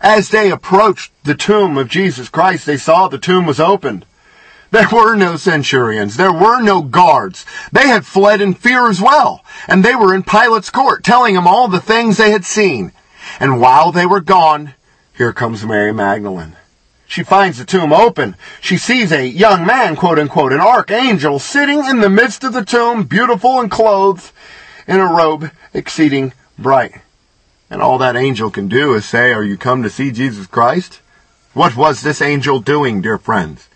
As 0.00 0.30
they 0.30 0.50
approached 0.50 1.12
the 1.22 1.34
tomb 1.34 1.76
of 1.76 1.88
Jesus 1.88 2.30
Christ, 2.30 2.64
they 2.64 2.78
saw 2.78 3.08
the 3.08 3.18
tomb 3.18 3.44
was 3.44 3.60
opened. 3.60 4.06
There 4.70 4.88
were 4.92 5.14
no 5.14 5.36
centurions. 5.36 6.16
There 6.16 6.32
were 6.32 6.60
no 6.60 6.82
guards. 6.82 7.46
They 7.72 7.88
had 7.88 8.04
fled 8.04 8.40
in 8.40 8.54
fear 8.54 8.88
as 8.88 9.00
well. 9.00 9.44
And 9.68 9.84
they 9.84 9.94
were 9.94 10.14
in 10.14 10.22
Pilate's 10.22 10.70
court 10.70 11.04
telling 11.04 11.36
him 11.36 11.46
all 11.46 11.68
the 11.68 11.80
things 11.80 12.16
they 12.16 12.30
had 12.30 12.44
seen. 12.44 12.92
And 13.38 13.60
while 13.60 13.92
they 13.92 14.06
were 14.06 14.20
gone, 14.20 14.74
here 15.16 15.32
comes 15.32 15.64
Mary 15.64 15.92
Magdalene. 15.92 16.56
She 17.06 17.22
finds 17.22 17.58
the 17.58 17.64
tomb 17.64 17.92
open. 17.92 18.34
She 18.60 18.76
sees 18.76 19.12
a 19.12 19.26
young 19.26 19.64
man, 19.64 19.94
quote 19.94 20.18
unquote, 20.18 20.52
an 20.52 20.60
archangel, 20.60 21.38
sitting 21.38 21.84
in 21.84 22.00
the 22.00 22.10
midst 22.10 22.42
of 22.42 22.52
the 22.52 22.64
tomb, 22.64 23.04
beautiful 23.04 23.60
and 23.60 23.70
clothed 23.70 24.32
in 24.88 24.98
a 24.98 25.06
robe 25.06 25.50
exceeding 25.72 26.32
bright. 26.58 27.00
And 27.70 27.80
all 27.80 27.98
that 27.98 28.16
angel 28.16 28.50
can 28.50 28.68
do 28.68 28.94
is 28.94 29.04
say, 29.04 29.32
Are 29.32 29.44
you 29.44 29.56
come 29.56 29.82
to 29.82 29.90
see 29.90 30.10
Jesus 30.10 30.46
Christ? 30.46 31.00
What 31.52 31.76
was 31.76 32.02
this 32.02 32.20
angel 32.20 32.60
doing, 32.60 33.00
dear 33.00 33.18
friends? 33.18 33.68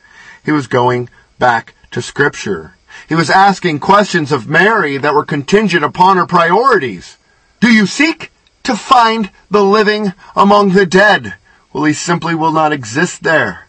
He 0.44 0.52
was 0.52 0.66
going 0.66 1.08
back 1.38 1.74
to 1.90 2.02
Scripture. 2.02 2.74
He 3.08 3.14
was 3.14 3.30
asking 3.30 3.80
questions 3.80 4.32
of 4.32 4.48
Mary 4.48 4.96
that 4.96 5.14
were 5.14 5.24
contingent 5.24 5.84
upon 5.84 6.16
her 6.16 6.26
priorities. 6.26 7.16
Do 7.60 7.72
you 7.72 7.86
seek 7.86 8.30
to 8.62 8.76
find 8.76 9.30
the 9.50 9.64
living 9.64 10.12
among 10.36 10.70
the 10.70 10.86
dead? 10.86 11.34
Well, 11.72 11.84
he 11.84 11.92
simply 11.92 12.34
will 12.34 12.52
not 12.52 12.72
exist 12.72 13.22
there. 13.22 13.68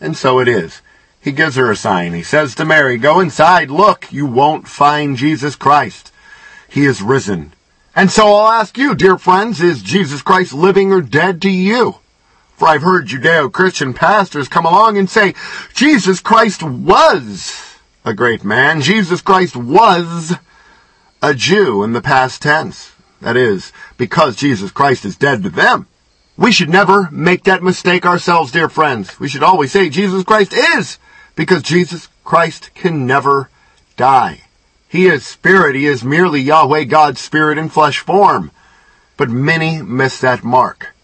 And 0.00 0.16
so 0.16 0.38
it 0.38 0.48
is. 0.48 0.80
He 1.20 1.32
gives 1.32 1.56
her 1.56 1.70
a 1.70 1.76
sign. 1.76 2.14
He 2.14 2.22
says 2.22 2.54
to 2.54 2.64
Mary, 2.64 2.96
Go 2.96 3.20
inside, 3.20 3.70
look, 3.70 4.12
you 4.12 4.26
won't 4.26 4.68
find 4.68 5.16
Jesus 5.16 5.56
Christ. 5.56 6.12
He 6.68 6.84
is 6.84 7.02
risen. 7.02 7.52
And 7.94 8.10
so 8.10 8.32
I'll 8.32 8.48
ask 8.48 8.78
you, 8.78 8.94
dear 8.94 9.18
friends, 9.18 9.60
is 9.60 9.82
Jesus 9.82 10.22
Christ 10.22 10.52
living 10.52 10.92
or 10.92 11.00
dead 11.00 11.42
to 11.42 11.50
you? 11.50 11.96
For 12.58 12.66
I've 12.66 12.82
heard 12.82 13.06
Judeo-Christian 13.06 13.94
pastors 13.94 14.48
come 14.48 14.66
along 14.66 14.98
and 14.98 15.08
say, 15.08 15.34
Jesus 15.74 16.18
Christ 16.18 16.60
was 16.60 17.76
a 18.04 18.12
great 18.12 18.42
man. 18.42 18.80
Jesus 18.80 19.20
Christ 19.22 19.54
was 19.54 20.34
a 21.22 21.34
Jew 21.34 21.84
in 21.84 21.92
the 21.92 22.02
past 22.02 22.42
tense. 22.42 22.92
That 23.20 23.36
is, 23.36 23.72
because 23.96 24.34
Jesus 24.34 24.72
Christ 24.72 25.04
is 25.04 25.16
dead 25.16 25.44
to 25.44 25.50
them. 25.50 25.86
We 26.36 26.50
should 26.50 26.68
never 26.68 27.08
make 27.12 27.44
that 27.44 27.62
mistake 27.62 28.04
ourselves, 28.04 28.50
dear 28.50 28.68
friends. 28.68 29.20
We 29.20 29.28
should 29.28 29.44
always 29.44 29.70
say 29.70 29.88
Jesus 29.88 30.24
Christ 30.24 30.52
is, 30.52 30.98
because 31.36 31.62
Jesus 31.62 32.08
Christ 32.24 32.74
can 32.74 33.06
never 33.06 33.50
die. 33.96 34.42
He 34.88 35.06
is 35.06 35.24
spirit. 35.24 35.76
He 35.76 35.86
is 35.86 36.02
merely 36.02 36.40
Yahweh 36.40 36.84
God's 36.84 37.20
spirit 37.20 37.56
in 37.56 37.68
flesh 37.68 38.00
form. 38.00 38.50
But 39.16 39.30
many 39.30 39.80
miss 39.80 40.20
that 40.20 40.42
mark. 40.42 40.94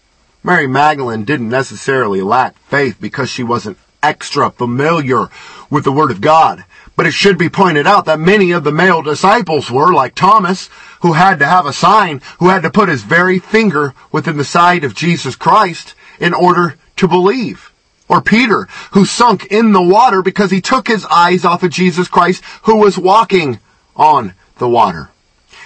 Mary 0.45 0.67
Magdalene 0.67 1.23
didn't 1.23 1.49
necessarily 1.49 2.21
lack 2.21 2.55
faith 2.69 2.97
because 3.01 3.31
she 3.31 3.41
wasn't 3.41 3.79
extra 4.03 4.51
familiar 4.51 5.27
with 5.71 5.83
the 5.83 5.91
Word 5.91 6.11
of 6.11 6.21
God. 6.21 6.63
But 6.95 7.07
it 7.07 7.13
should 7.13 7.39
be 7.39 7.49
pointed 7.49 7.87
out 7.87 8.05
that 8.05 8.19
many 8.19 8.51
of 8.51 8.63
the 8.63 8.71
male 8.71 9.01
disciples 9.01 9.71
were, 9.71 9.91
like 9.91 10.13
Thomas, 10.13 10.69
who 11.01 11.13
had 11.13 11.39
to 11.39 11.47
have 11.47 11.65
a 11.65 11.73
sign, 11.73 12.21
who 12.37 12.49
had 12.49 12.61
to 12.61 12.69
put 12.69 12.89
his 12.89 13.01
very 13.01 13.39
finger 13.39 13.95
within 14.11 14.37
the 14.37 14.45
side 14.45 14.83
of 14.83 14.93
Jesus 14.93 15.35
Christ 15.35 15.95
in 16.19 16.35
order 16.35 16.75
to 16.97 17.07
believe. 17.07 17.71
Or 18.07 18.21
Peter, 18.21 18.67
who 18.91 19.03
sunk 19.03 19.45
in 19.45 19.71
the 19.71 19.81
water 19.81 20.21
because 20.21 20.51
he 20.51 20.61
took 20.61 20.87
his 20.87 21.07
eyes 21.07 21.43
off 21.43 21.63
of 21.63 21.71
Jesus 21.71 22.07
Christ, 22.07 22.43
who 22.65 22.75
was 22.75 22.99
walking 22.99 23.59
on 23.95 24.35
the 24.59 24.69
water. 24.69 25.09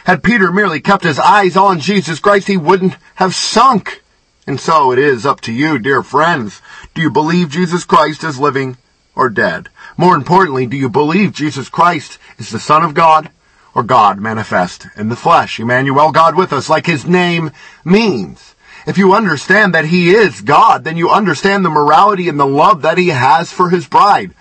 Had 0.05 0.23
Peter 0.23 0.53
merely 0.53 0.79
kept 0.79 1.03
his 1.03 1.19
eyes 1.19 1.57
on 1.57 1.81
Jesus 1.81 2.19
Christ, 2.19 2.47
he 2.47 2.55
wouldn't 2.55 2.95
have 3.15 3.35
sunk. 3.35 4.01
And 4.49 4.59
so 4.59 4.91
it 4.91 4.97
is 4.97 5.27
up 5.27 5.41
to 5.41 5.53
you, 5.53 5.77
dear 5.77 6.01
friends. 6.01 6.59
Do 6.95 7.03
you 7.03 7.11
believe 7.11 7.49
Jesus 7.49 7.85
Christ 7.85 8.23
is 8.23 8.39
living 8.39 8.77
or 9.13 9.29
dead? 9.29 9.69
More 9.95 10.15
importantly, 10.15 10.65
do 10.65 10.75
you 10.75 10.89
believe 10.89 11.33
Jesus 11.33 11.69
Christ 11.69 12.17
is 12.39 12.49
the 12.49 12.59
Son 12.59 12.81
of 12.81 12.95
God 12.95 13.29
or 13.75 13.83
God 13.83 14.19
manifest 14.19 14.87
in 14.97 15.09
the 15.09 15.15
flesh? 15.15 15.59
Emmanuel, 15.59 16.11
God 16.11 16.35
with 16.35 16.51
us, 16.51 16.67
like 16.67 16.87
his 16.87 17.05
name 17.05 17.51
means. 17.85 18.55
If 18.87 18.97
you 18.97 19.13
understand 19.13 19.75
that 19.75 19.85
he 19.85 20.09
is 20.09 20.41
God, 20.41 20.83
then 20.83 20.97
you 20.97 21.11
understand 21.11 21.63
the 21.63 21.69
morality 21.69 22.27
and 22.27 22.39
the 22.39 22.47
love 22.47 22.81
that 22.81 22.97
he 22.97 23.09
has 23.09 23.51
for 23.51 23.69
his 23.69 23.87
bride, 23.87 24.33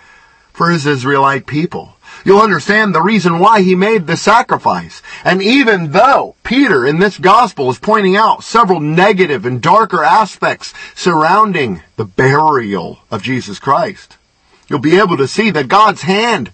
for 0.51 0.71
his 0.71 0.87
Israelite 0.87 1.45
people. 1.45 1.93
You'll 2.25 2.41
understand 2.41 2.93
the 2.93 3.01
reason 3.01 3.39
why 3.39 3.61
he 3.61 3.75
made 3.75 4.07
the 4.07 4.17
sacrifice. 4.17 5.01
And 5.23 5.41
even 5.41 5.91
though 5.91 6.35
Peter 6.43 6.85
in 6.85 6.99
this 6.99 7.17
gospel 7.17 7.69
is 7.69 7.79
pointing 7.79 8.15
out 8.15 8.43
several 8.43 8.79
negative 8.79 9.45
and 9.45 9.61
darker 9.61 10.03
aspects 10.03 10.73
surrounding 10.95 11.83
the 11.95 12.05
burial 12.05 12.99
of 13.09 13.23
Jesus 13.23 13.59
Christ, 13.59 14.17
you'll 14.67 14.79
be 14.79 14.97
able 14.97 15.17
to 15.17 15.27
see 15.27 15.49
that 15.51 15.67
God's 15.67 16.01
hand 16.03 16.51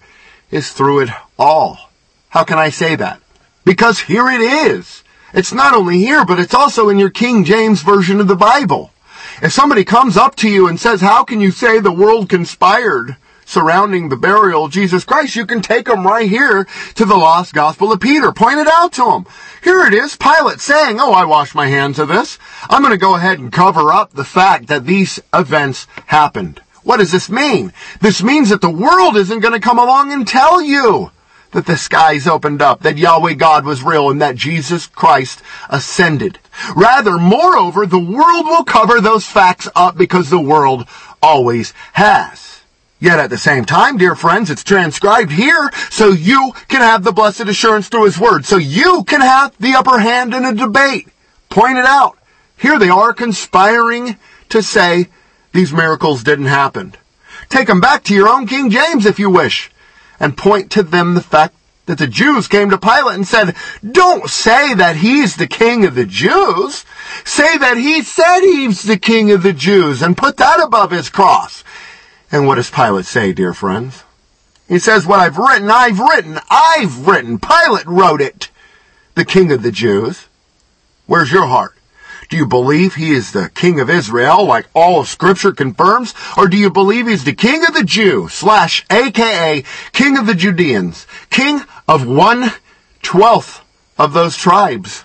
is 0.50 0.70
through 0.70 1.00
it 1.00 1.10
all. 1.38 1.90
How 2.28 2.44
can 2.44 2.58
I 2.58 2.70
say 2.70 2.96
that? 2.96 3.20
Because 3.64 4.00
here 4.00 4.28
it 4.28 4.40
is. 4.40 5.02
It's 5.34 5.52
not 5.52 5.74
only 5.74 5.98
here, 5.98 6.24
but 6.24 6.38
it's 6.38 6.54
also 6.54 6.88
in 6.88 6.98
your 6.98 7.10
King 7.10 7.44
James 7.44 7.82
version 7.82 8.20
of 8.20 8.28
the 8.28 8.36
Bible. 8.36 8.92
If 9.42 9.52
somebody 9.52 9.84
comes 9.84 10.16
up 10.16 10.34
to 10.36 10.48
you 10.48 10.68
and 10.68 10.80
says, 10.80 11.00
how 11.00 11.24
can 11.24 11.40
you 11.40 11.50
say 11.50 11.78
the 11.78 11.92
world 11.92 12.28
conspired 12.28 13.16
surrounding 13.46 14.10
the 14.10 14.16
burial 14.16 14.66
of 14.66 14.72
Jesus 14.72 15.04
Christ, 15.04 15.36
you 15.36 15.46
can 15.46 15.62
take 15.62 15.86
them 15.86 16.06
right 16.06 16.28
here 16.28 16.66
to 16.96 17.04
the 17.06 17.16
lost 17.16 17.54
gospel 17.54 17.92
of 17.92 18.00
Peter. 18.00 18.32
Point 18.32 18.58
it 18.58 18.68
out 18.68 18.92
to 18.94 19.04
them. 19.04 19.26
Here 19.64 19.86
it 19.86 19.94
is, 19.94 20.16
Pilate 20.16 20.60
saying, 20.60 20.98
oh, 21.00 21.12
I 21.12 21.24
wash 21.24 21.54
my 21.54 21.68
hands 21.68 21.98
of 21.98 22.08
this. 22.08 22.38
I'm 22.68 22.82
going 22.82 22.92
to 22.92 22.98
go 22.98 23.14
ahead 23.14 23.38
and 23.38 23.50
cover 23.50 23.92
up 23.92 24.12
the 24.12 24.24
fact 24.24 24.66
that 24.66 24.84
these 24.84 25.20
events 25.32 25.86
happened. 26.06 26.60
What 26.82 26.98
does 26.98 27.12
this 27.12 27.30
mean? 27.30 27.72
This 28.00 28.22
means 28.22 28.50
that 28.50 28.60
the 28.60 28.70
world 28.70 29.16
isn't 29.16 29.40
going 29.40 29.54
to 29.54 29.60
come 29.60 29.78
along 29.78 30.12
and 30.12 30.26
tell 30.26 30.60
you 30.60 31.10
that 31.52 31.66
the 31.66 31.76
skies 31.76 32.26
opened 32.26 32.60
up, 32.60 32.82
that 32.82 32.98
Yahweh 32.98 33.34
God 33.34 33.64
was 33.64 33.82
real, 33.82 34.10
and 34.10 34.20
that 34.20 34.36
Jesus 34.36 34.86
Christ 34.86 35.42
ascended. 35.68 36.38
Rather, 36.74 37.16
moreover, 37.18 37.86
the 37.86 37.98
world 37.98 38.46
will 38.46 38.64
cover 38.64 39.00
those 39.00 39.26
facts 39.26 39.68
up 39.74 39.96
because 39.96 40.30
the 40.30 40.40
world 40.40 40.86
always 41.22 41.72
has. 41.94 42.60
Yet 42.98 43.18
at 43.18 43.28
the 43.28 43.38
same 43.38 43.66
time, 43.66 43.98
dear 43.98 44.14
friends, 44.14 44.50
it's 44.50 44.64
transcribed 44.64 45.30
here 45.30 45.70
so 45.90 46.08
you 46.08 46.52
can 46.68 46.80
have 46.80 47.04
the 47.04 47.12
blessed 47.12 47.42
assurance 47.42 47.88
through 47.88 48.04
his 48.04 48.18
word. 48.18 48.46
So 48.46 48.56
you 48.56 49.04
can 49.04 49.20
have 49.20 49.56
the 49.58 49.74
upper 49.74 49.98
hand 49.98 50.32
in 50.32 50.44
a 50.44 50.54
debate. 50.54 51.08
Point 51.50 51.76
it 51.76 51.84
out. 51.84 52.18
Here 52.56 52.78
they 52.78 52.88
are 52.88 53.12
conspiring 53.12 54.16
to 54.48 54.62
say 54.62 55.08
these 55.52 55.72
miracles 55.72 56.22
didn't 56.22 56.46
happen. 56.46 56.94
Take 57.50 57.66
them 57.66 57.80
back 57.80 58.02
to 58.04 58.14
your 58.14 58.28
own 58.28 58.46
King 58.46 58.70
James 58.70 59.04
if 59.04 59.18
you 59.18 59.28
wish 59.28 59.70
and 60.18 60.36
point 60.36 60.70
to 60.72 60.82
them 60.82 61.14
the 61.14 61.20
fact 61.20 61.54
that 61.84 61.98
the 61.98 62.06
Jews 62.06 62.48
came 62.48 62.70
to 62.70 62.78
Pilate 62.78 63.14
and 63.14 63.26
said, 63.26 63.54
don't 63.88 64.28
say 64.28 64.74
that 64.74 64.96
he's 64.96 65.36
the 65.36 65.46
king 65.46 65.84
of 65.84 65.94
the 65.94 66.06
Jews. 66.06 66.84
Say 67.24 67.56
that 67.58 67.76
he 67.76 68.02
said 68.02 68.40
he's 68.40 68.82
the 68.82 68.98
king 68.98 69.30
of 69.30 69.42
the 69.42 69.52
Jews 69.52 70.02
and 70.02 70.16
put 70.16 70.36
that 70.38 70.60
above 70.62 70.90
his 70.90 71.08
cross. 71.08 71.62
And 72.30 72.46
what 72.46 72.56
does 72.56 72.70
Pilate 72.70 73.06
say, 73.06 73.32
dear 73.32 73.54
friends? 73.54 74.02
He 74.68 74.78
says, 74.78 75.06
what 75.06 75.20
I've 75.20 75.38
written, 75.38 75.70
I've 75.70 76.00
written, 76.00 76.40
I've 76.50 77.06
written. 77.06 77.38
Pilate 77.38 77.86
wrote 77.86 78.20
it. 78.20 78.50
The 79.14 79.24
king 79.24 79.52
of 79.52 79.62
the 79.62 79.70
Jews. 79.70 80.26
Where's 81.06 81.30
your 81.30 81.46
heart? 81.46 81.74
Do 82.28 82.36
you 82.36 82.46
believe 82.46 82.96
he 82.96 83.12
is 83.12 83.30
the 83.30 83.50
king 83.50 83.78
of 83.78 83.88
Israel 83.88 84.44
like 84.44 84.66
all 84.74 85.00
of 85.00 85.06
scripture 85.06 85.52
confirms? 85.52 86.12
Or 86.36 86.48
do 86.48 86.56
you 86.56 86.70
believe 86.70 87.06
he's 87.06 87.22
the 87.22 87.32
king 87.32 87.64
of 87.64 87.74
the 87.74 87.84
Jew 87.84 88.28
slash 88.28 88.84
aka 88.90 89.62
king 89.92 90.18
of 90.18 90.26
the 90.26 90.34
Judeans? 90.34 91.06
King 91.30 91.62
of 91.86 92.04
one 92.06 92.50
twelfth 93.02 93.64
of 93.96 94.12
those 94.12 94.36
tribes? 94.36 95.04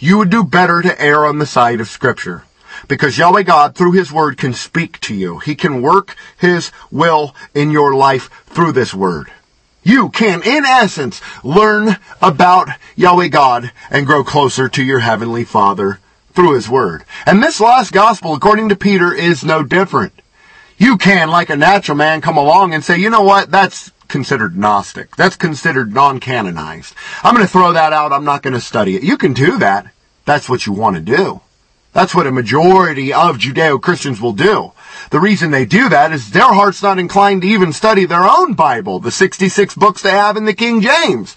You 0.00 0.18
would 0.18 0.30
do 0.30 0.42
better 0.42 0.82
to 0.82 1.00
err 1.00 1.24
on 1.24 1.38
the 1.38 1.46
side 1.46 1.80
of 1.80 1.88
scripture. 1.88 2.42
Because 2.86 3.18
Yahweh 3.18 3.42
God, 3.42 3.74
through 3.74 3.92
His 3.92 4.12
Word, 4.12 4.36
can 4.36 4.52
speak 4.52 5.00
to 5.00 5.14
you. 5.14 5.38
He 5.38 5.54
can 5.54 5.82
work 5.82 6.16
His 6.38 6.70
will 6.90 7.34
in 7.54 7.70
your 7.70 7.94
life 7.94 8.30
through 8.46 8.72
this 8.72 8.94
Word. 8.94 9.32
You 9.82 10.10
can, 10.10 10.42
in 10.42 10.64
essence, 10.64 11.20
learn 11.42 11.96
about 12.20 12.68
Yahweh 12.94 13.28
God 13.28 13.72
and 13.90 14.06
grow 14.06 14.22
closer 14.22 14.68
to 14.68 14.84
your 14.84 14.98
Heavenly 15.00 15.44
Father 15.44 15.98
through 16.32 16.54
His 16.54 16.68
Word. 16.68 17.04
And 17.26 17.42
this 17.42 17.60
last 17.60 17.92
gospel, 17.92 18.34
according 18.34 18.68
to 18.68 18.76
Peter, 18.76 19.12
is 19.12 19.44
no 19.44 19.62
different. 19.62 20.12
You 20.76 20.96
can, 20.96 21.30
like 21.30 21.50
a 21.50 21.56
natural 21.56 21.96
man, 21.96 22.20
come 22.20 22.36
along 22.36 22.74
and 22.74 22.84
say, 22.84 22.98
you 22.98 23.10
know 23.10 23.22
what, 23.22 23.50
that's 23.50 23.90
considered 24.08 24.56
Gnostic. 24.56 25.16
That's 25.16 25.36
considered 25.36 25.92
non-canonized. 25.92 26.94
I'm 27.22 27.34
going 27.34 27.46
to 27.46 27.52
throw 27.52 27.72
that 27.72 27.92
out. 27.92 28.12
I'm 28.12 28.24
not 28.24 28.42
going 28.42 28.54
to 28.54 28.60
study 28.60 28.94
it. 28.94 29.02
You 29.02 29.16
can 29.16 29.32
do 29.32 29.58
that. 29.58 29.92
That's 30.24 30.48
what 30.48 30.66
you 30.66 30.72
want 30.72 30.96
to 30.96 31.02
do. 31.02 31.40
That's 31.98 32.14
what 32.14 32.28
a 32.28 32.30
majority 32.30 33.12
of 33.12 33.38
Judeo-Christians 33.38 34.20
will 34.20 34.32
do. 34.32 34.70
The 35.10 35.18
reason 35.18 35.50
they 35.50 35.64
do 35.64 35.88
that 35.88 36.12
is 36.12 36.30
their 36.30 36.44
heart's 36.44 36.80
not 36.80 37.00
inclined 37.00 37.42
to 37.42 37.48
even 37.48 37.72
study 37.72 38.04
their 38.04 38.22
own 38.22 38.54
Bible, 38.54 39.00
the 39.00 39.10
66 39.10 39.74
books 39.74 40.00
they 40.00 40.12
have 40.12 40.36
in 40.36 40.44
the 40.44 40.54
King 40.54 40.80
James. 40.80 41.34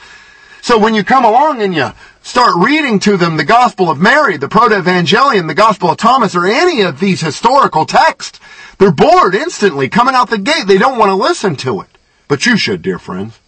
So 0.61 0.77
when 0.77 0.93
you 0.93 1.03
come 1.03 1.25
along 1.25 1.63
and 1.63 1.73
you 1.73 1.89
start 2.21 2.53
reading 2.55 2.99
to 2.99 3.17
them 3.17 3.37
the 3.37 3.43
Gospel 3.43 3.89
of 3.89 3.99
Mary, 3.99 4.37
the 4.37 4.47
Proto-Evangelium, 4.47 5.47
the 5.47 5.55
Gospel 5.55 5.89
of 5.89 5.97
Thomas, 5.97 6.35
or 6.35 6.45
any 6.45 6.81
of 6.81 6.99
these 6.99 7.21
historical 7.21 7.87
texts, 7.87 8.39
they're 8.77 8.91
bored 8.91 9.33
instantly 9.33 9.89
coming 9.89 10.13
out 10.13 10.29
the 10.29 10.37
gate. 10.37 10.67
They 10.67 10.77
don't 10.77 10.99
want 10.99 11.09
to 11.09 11.15
listen 11.15 11.55
to 11.55 11.81
it. 11.81 11.87
But 12.27 12.45
you 12.45 12.55
should, 12.55 12.83
dear 12.83 12.99
friends, 12.99 13.39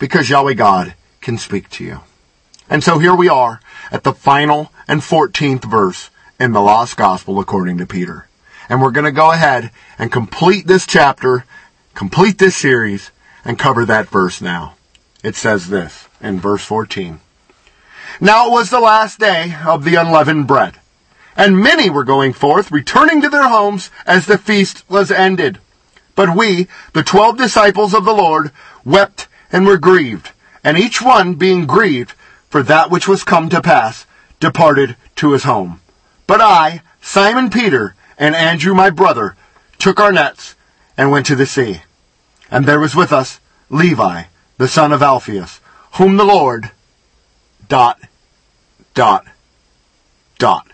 because 0.00 0.28
Yahweh 0.28 0.54
God 0.54 0.94
can 1.20 1.38
speak 1.38 1.68
to 1.68 1.84
you. 1.84 2.00
And 2.68 2.82
so 2.82 2.98
here 2.98 3.14
we 3.14 3.28
are 3.28 3.60
at 3.92 4.02
the 4.02 4.12
final 4.12 4.72
and 4.88 5.02
14th 5.02 5.70
verse 5.70 6.10
in 6.42 6.50
the 6.50 6.60
Lost 6.60 6.96
Gospel 6.96 7.38
according 7.38 7.78
to 7.78 7.86
Peter. 7.86 8.26
And 8.68 8.82
we're 8.82 8.90
going 8.90 9.04
to 9.04 9.12
go 9.12 9.30
ahead 9.30 9.70
and 9.96 10.10
complete 10.10 10.66
this 10.66 10.88
chapter, 10.88 11.44
complete 11.94 12.38
this 12.38 12.56
series, 12.56 13.12
and 13.44 13.56
cover 13.56 13.84
that 13.84 14.08
verse 14.08 14.40
now. 14.40 14.74
It 15.22 15.36
says 15.36 15.68
this 15.68 16.08
in 16.20 16.40
verse 16.40 16.64
14. 16.64 17.20
Now 18.20 18.48
it 18.48 18.50
was 18.50 18.70
the 18.70 18.80
last 18.80 19.20
day 19.20 19.54
of 19.64 19.84
the 19.84 19.94
unleavened 19.94 20.48
bread, 20.48 20.80
and 21.36 21.62
many 21.62 21.88
were 21.88 22.02
going 22.02 22.32
forth, 22.32 22.72
returning 22.72 23.22
to 23.22 23.28
their 23.28 23.48
homes 23.48 23.92
as 24.04 24.26
the 24.26 24.36
feast 24.36 24.82
was 24.90 25.12
ended. 25.12 25.60
But 26.16 26.36
we, 26.36 26.66
the 26.92 27.04
twelve 27.04 27.38
disciples 27.38 27.94
of 27.94 28.04
the 28.04 28.12
Lord, 28.12 28.50
wept 28.84 29.28
and 29.52 29.64
were 29.64 29.78
grieved, 29.78 30.32
and 30.64 30.76
each 30.76 31.00
one 31.00 31.34
being 31.34 31.66
grieved 31.66 32.14
for 32.50 32.64
that 32.64 32.90
which 32.90 33.06
was 33.06 33.22
come 33.22 33.48
to 33.50 33.62
pass, 33.62 34.06
departed 34.40 34.96
to 35.14 35.30
his 35.30 35.44
home. 35.44 35.81
But 36.32 36.40
I, 36.40 36.80
Simon 37.02 37.50
Peter, 37.50 37.94
and 38.16 38.34
Andrew 38.34 38.72
my 38.72 38.88
brother, 38.88 39.36
took 39.76 40.00
our 40.00 40.10
nets 40.10 40.54
and 40.96 41.10
went 41.10 41.26
to 41.26 41.36
the 41.36 41.44
sea. 41.44 41.82
And 42.50 42.64
there 42.64 42.80
was 42.80 42.96
with 42.96 43.12
us 43.12 43.38
Levi, 43.68 44.22
the 44.56 44.66
son 44.66 44.94
of 44.94 45.02
Alphaeus, 45.02 45.60
whom 45.96 46.16
the 46.16 46.24
Lord, 46.24 46.70
dot, 47.68 48.00
dot, 48.94 49.26
dot. 50.38 50.68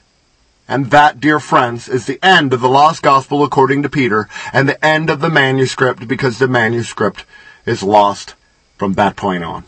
And 0.68 0.92
that, 0.92 1.18
dear 1.18 1.40
friends, 1.40 1.88
is 1.88 2.06
the 2.06 2.20
end 2.22 2.52
of 2.52 2.60
the 2.60 2.68
lost 2.68 3.02
gospel 3.02 3.42
according 3.42 3.82
to 3.82 3.88
Peter, 3.88 4.28
and 4.52 4.68
the 4.68 4.84
end 4.84 5.10
of 5.10 5.18
the 5.18 5.28
manuscript 5.28 6.06
because 6.06 6.38
the 6.38 6.46
manuscript 6.46 7.24
is 7.66 7.82
lost 7.82 8.36
from 8.76 8.92
that 8.92 9.16
point 9.16 9.42
on. 9.42 9.64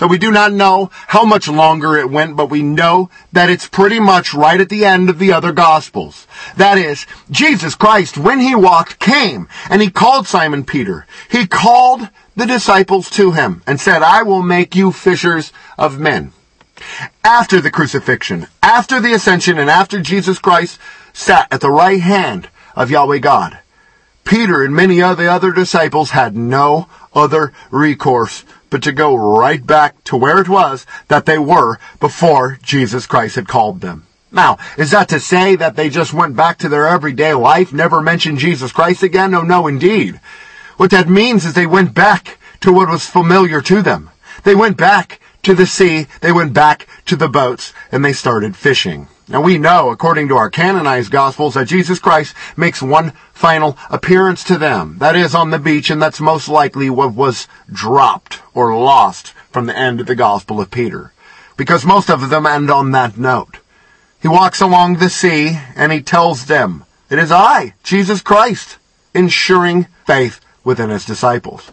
So 0.00 0.06
we 0.06 0.16
do 0.16 0.30
not 0.30 0.54
know 0.54 0.88
how 1.08 1.26
much 1.26 1.46
longer 1.46 1.98
it 1.98 2.10
went, 2.10 2.34
but 2.34 2.48
we 2.48 2.62
know 2.62 3.10
that 3.32 3.50
it's 3.50 3.68
pretty 3.68 4.00
much 4.00 4.32
right 4.32 4.58
at 4.58 4.70
the 4.70 4.86
end 4.86 5.10
of 5.10 5.18
the 5.18 5.34
other 5.34 5.52
Gospels. 5.52 6.26
That 6.56 6.78
is, 6.78 7.06
Jesus 7.30 7.74
Christ, 7.74 8.16
when 8.16 8.40
he 8.40 8.54
walked, 8.54 8.98
came, 8.98 9.46
and 9.68 9.82
he 9.82 9.90
called 9.90 10.26
Simon 10.26 10.64
Peter. 10.64 11.06
He 11.30 11.46
called 11.46 12.08
the 12.34 12.46
disciples 12.46 13.10
to 13.10 13.32
him 13.32 13.62
and 13.66 13.78
said, 13.78 14.00
I 14.00 14.22
will 14.22 14.40
make 14.40 14.74
you 14.74 14.90
fishers 14.90 15.52
of 15.76 16.00
men. 16.00 16.32
After 17.22 17.60
the 17.60 17.70
crucifixion, 17.70 18.46
after 18.62 19.00
the 19.00 19.12
ascension, 19.12 19.58
and 19.58 19.68
after 19.68 20.00
Jesus 20.00 20.38
Christ 20.38 20.80
sat 21.12 21.46
at 21.52 21.60
the 21.60 21.70
right 21.70 22.00
hand 22.00 22.48
of 22.74 22.90
Yahweh 22.90 23.18
God, 23.18 23.58
Peter 24.24 24.62
and 24.62 24.74
many 24.74 25.02
of 25.02 25.18
the 25.18 25.30
other 25.30 25.52
disciples 25.52 26.12
had 26.12 26.34
no 26.34 26.88
other 27.12 27.52
recourse 27.70 28.46
but 28.70 28.82
to 28.84 28.92
go 28.92 29.14
right 29.14 29.66
back 29.66 30.02
to 30.04 30.16
where 30.16 30.40
it 30.40 30.48
was 30.48 30.86
that 31.08 31.26
they 31.26 31.38
were 31.38 31.78
before 31.98 32.58
Jesus 32.62 33.06
Christ 33.06 33.34
had 33.34 33.48
called 33.48 33.80
them. 33.80 34.06
Now, 34.32 34.58
is 34.78 34.92
that 34.92 35.08
to 35.08 35.18
say 35.18 35.56
that 35.56 35.74
they 35.74 35.90
just 35.90 36.14
went 36.14 36.36
back 36.36 36.58
to 36.58 36.68
their 36.68 36.86
everyday 36.86 37.34
life, 37.34 37.72
never 37.72 38.00
mentioned 38.00 38.38
Jesus 38.38 38.70
Christ 38.70 39.02
again? 39.02 39.32
No, 39.32 39.42
no, 39.42 39.66
indeed. 39.66 40.20
What 40.76 40.92
that 40.92 41.08
means 41.08 41.44
is 41.44 41.54
they 41.54 41.66
went 41.66 41.94
back 41.94 42.38
to 42.60 42.72
what 42.72 42.88
was 42.88 43.06
familiar 43.06 43.60
to 43.62 43.82
them. 43.82 44.10
They 44.44 44.54
went 44.54 44.76
back 44.76 45.20
to 45.42 45.54
the 45.54 45.66
sea, 45.66 46.06
they 46.20 46.32
went 46.32 46.52
back 46.52 46.86
to 47.06 47.16
the 47.16 47.28
boats, 47.28 47.72
and 47.90 48.04
they 48.04 48.12
started 48.12 48.56
fishing. 48.56 49.08
Now 49.30 49.40
we 49.40 49.58
know, 49.58 49.90
according 49.90 50.26
to 50.28 50.36
our 50.36 50.50
canonized 50.50 51.12
Gospels, 51.12 51.54
that 51.54 51.68
Jesus 51.68 52.00
Christ 52.00 52.34
makes 52.56 52.82
one 52.82 53.12
final 53.32 53.78
appearance 53.88 54.42
to 54.44 54.58
them. 54.58 54.98
That 54.98 55.14
is 55.14 55.36
on 55.36 55.50
the 55.50 55.58
beach, 55.60 55.88
and 55.88 56.02
that's 56.02 56.20
most 56.20 56.48
likely 56.48 56.90
what 56.90 57.14
was 57.14 57.46
dropped 57.72 58.42
or 58.54 58.76
lost 58.76 59.28
from 59.52 59.66
the 59.66 59.78
end 59.78 60.00
of 60.00 60.08
the 60.08 60.16
Gospel 60.16 60.60
of 60.60 60.72
Peter. 60.72 61.12
Because 61.56 61.86
most 61.86 62.10
of 62.10 62.28
them 62.28 62.44
end 62.44 62.72
on 62.72 62.90
that 62.90 63.16
note. 63.16 63.58
He 64.20 64.26
walks 64.26 64.60
along 64.60 64.96
the 64.96 65.08
sea, 65.08 65.60
and 65.76 65.92
he 65.92 66.02
tells 66.02 66.46
them, 66.46 66.84
It 67.08 67.20
is 67.20 67.30
I, 67.30 67.74
Jesus 67.84 68.22
Christ, 68.22 68.78
ensuring 69.14 69.86
faith 70.08 70.40
within 70.64 70.90
his 70.90 71.04
disciples. 71.04 71.70